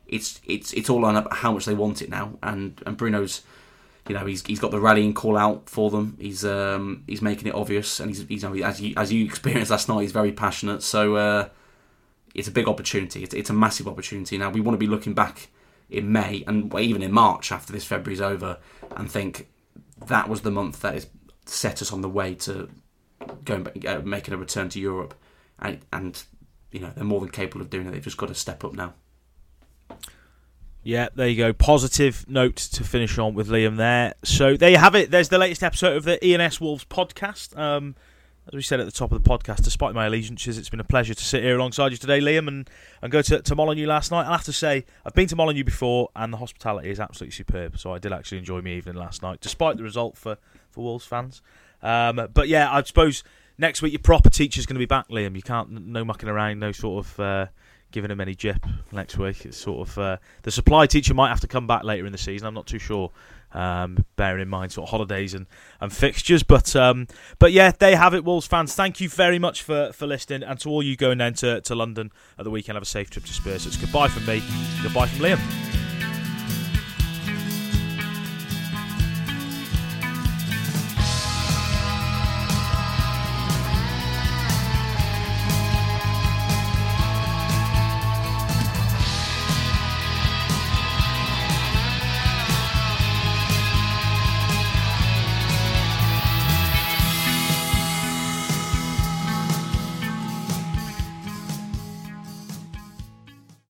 it's 0.06 0.40
it's 0.44 0.72
it's 0.74 0.90
all 0.90 1.04
on 1.04 1.26
how 1.30 1.52
much 1.52 1.64
they 1.64 1.74
want 1.74 2.02
it 2.02 2.10
now. 2.10 2.38
And 2.42 2.82
and 2.84 2.96
Bruno's, 2.96 3.42
you 4.08 4.14
know, 4.14 4.26
he's 4.26 4.44
he's 4.44 4.60
got 4.60 4.70
the 4.70 4.80
rallying 4.80 5.14
call 5.14 5.36
out 5.36 5.68
for 5.68 5.90
them. 5.90 6.16
He's 6.20 6.44
um 6.44 7.04
he's 7.06 7.22
making 7.22 7.48
it 7.48 7.54
obvious, 7.54 8.00
and 8.00 8.10
he's 8.10 8.26
he's 8.28 8.44
as 8.44 8.80
you 8.80 8.94
as 8.96 9.12
you 9.12 9.24
experienced 9.24 9.70
last 9.70 9.88
night, 9.88 10.02
he's 10.02 10.12
very 10.12 10.32
passionate. 10.32 10.82
So 10.82 11.16
uh, 11.16 11.48
it's 12.34 12.48
a 12.48 12.52
big 12.52 12.68
opportunity. 12.68 13.22
It's 13.22 13.34
it's 13.34 13.50
a 13.50 13.54
massive 13.54 13.88
opportunity. 13.88 14.36
Now 14.36 14.50
we 14.50 14.60
want 14.60 14.74
to 14.74 14.78
be 14.78 14.86
looking 14.86 15.14
back 15.14 15.48
in 15.88 16.12
May 16.12 16.44
and 16.46 16.74
even 16.78 17.02
in 17.02 17.12
March 17.12 17.52
after 17.52 17.72
this 17.72 17.84
February's 17.84 18.20
over, 18.20 18.58
and 18.96 19.10
think 19.10 19.48
that 20.06 20.28
was 20.28 20.42
the 20.42 20.50
month 20.50 20.82
that 20.82 20.94
has 20.94 21.06
set 21.46 21.80
us 21.80 21.92
on 21.92 22.00
the 22.00 22.08
way 22.08 22.34
to 22.34 22.68
going 23.44 23.62
back, 23.62 23.84
uh, 23.86 24.00
making 24.00 24.34
a 24.34 24.36
return 24.36 24.68
to 24.70 24.80
Europe, 24.80 25.14
and, 25.58 25.80
and 25.92 26.24
you 26.72 26.80
know 26.80 26.92
they're 26.94 27.04
more 27.04 27.20
than 27.20 27.30
capable 27.30 27.62
of 27.62 27.70
doing 27.70 27.86
it. 27.86 27.92
They've 27.92 28.02
just 28.02 28.16
got 28.16 28.28
to 28.28 28.34
step 28.34 28.64
up 28.64 28.74
now. 28.74 28.94
Yeah, 30.84 31.08
there 31.14 31.28
you 31.28 31.36
go. 31.36 31.54
Positive 31.54 32.26
note 32.28 32.56
to 32.56 32.84
finish 32.84 33.16
on 33.16 33.32
with 33.32 33.48
Liam 33.48 33.78
there. 33.78 34.12
So 34.22 34.54
there 34.54 34.68
you 34.68 34.76
have 34.76 34.94
it. 34.94 35.10
There's 35.10 35.30
the 35.30 35.38
latest 35.38 35.62
episode 35.62 35.96
of 35.96 36.04
the 36.04 36.24
E&S 36.24 36.60
Wolves 36.60 36.84
podcast. 36.84 37.58
Um, 37.58 37.94
as 38.46 38.52
we 38.52 38.60
said 38.60 38.80
at 38.80 38.84
the 38.84 38.92
top 38.92 39.10
of 39.10 39.24
the 39.24 39.26
podcast, 39.26 39.64
despite 39.64 39.94
my 39.94 40.04
allegiances, 40.04 40.58
it's 40.58 40.68
been 40.68 40.80
a 40.80 40.84
pleasure 40.84 41.14
to 41.14 41.24
sit 41.24 41.42
here 41.42 41.56
alongside 41.56 41.92
you 41.92 41.96
today, 41.96 42.20
Liam, 42.20 42.48
and, 42.48 42.68
and 43.00 43.10
go 43.10 43.22
to, 43.22 43.40
to 43.40 43.54
Molineux 43.54 43.86
last 43.86 44.10
night. 44.10 44.26
I 44.26 44.32
have 44.32 44.44
to 44.44 44.52
say, 44.52 44.84
I've 45.06 45.14
been 45.14 45.26
to 45.28 45.36
Molineux 45.36 45.64
before, 45.64 46.10
and 46.14 46.30
the 46.30 46.36
hospitality 46.36 46.90
is 46.90 47.00
absolutely 47.00 47.32
superb. 47.32 47.78
So 47.78 47.94
I 47.94 47.98
did 47.98 48.12
actually 48.12 48.36
enjoy 48.36 48.60
my 48.60 48.68
evening 48.68 48.96
last 48.96 49.22
night, 49.22 49.40
despite 49.40 49.78
the 49.78 49.82
result 49.82 50.18
for, 50.18 50.36
for 50.68 50.84
Wolves 50.84 51.06
fans. 51.06 51.40
Um, 51.82 52.28
but 52.34 52.48
yeah, 52.48 52.70
I 52.70 52.82
suppose 52.82 53.24
next 53.56 53.80
week 53.80 53.94
your 53.94 54.00
proper 54.00 54.28
teacher's 54.28 54.66
going 54.66 54.74
to 54.74 54.80
be 54.80 54.84
back, 54.84 55.08
Liam. 55.08 55.34
You 55.34 55.42
can't 55.42 55.70
no 55.70 56.04
mucking 56.04 56.28
around, 56.28 56.58
no 56.58 56.72
sort 56.72 57.06
of 57.06 57.20
uh, 57.20 57.46
giving 57.94 58.10
him 58.10 58.20
any 58.20 58.34
jip 58.34 58.66
next 58.90 59.16
week. 59.16 59.46
It's 59.46 59.56
sort 59.56 59.88
of 59.88 59.98
uh, 59.98 60.16
the 60.42 60.50
supply 60.50 60.86
teacher 60.86 61.14
might 61.14 61.28
have 61.28 61.40
to 61.40 61.46
come 61.46 61.66
back 61.66 61.84
later 61.84 62.04
in 62.04 62.12
the 62.12 62.18
season. 62.18 62.46
I'm 62.46 62.54
not 62.54 62.66
too 62.66 62.80
sure. 62.80 63.10
Um, 63.52 64.04
bearing 64.16 64.42
in 64.42 64.48
mind 64.48 64.72
sort 64.72 64.88
of 64.88 64.90
holidays 64.90 65.32
and, 65.32 65.46
and 65.80 65.92
fixtures, 65.92 66.42
but 66.42 66.74
um, 66.74 67.06
but 67.38 67.52
yeah, 67.52 67.70
they 67.70 67.94
have 67.94 68.12
it, 68.12 68.24
Wolves 68.24 68.48
fans. 68.48 68.74
Thank 68.74 69.00
you 69.00 69.08
very 69.08 69.38
much 69.38 69.62
for, 69.62 69.92
for 69.92 70.08
listening, 70.08 70.42
and 70.42 70.58
to 70.58 70.68
all 70.68 70.82
you 70.82 70.96
going 70.96 71.18
down 71.18 71.34
to, 71.34 71.60
to 71.60 71.74
London 71.76 72.10
at 72.36 72.42
the 72.42 72.50
weekend, 72.50 72.74
have 72.74 72.82
a 72.82 72.86
safe 72.86 73.10
trip 73.10 73.24
to 73.26 73.32
Spurs. 73.32 73.64
It's 73.64 73.76
goodbye 73.76 74.08
from 74.08 74.26
me, 74.26 74.42
goodbye 74.82 75.06
from 75.06 75.20
Liam. 75.20 75.83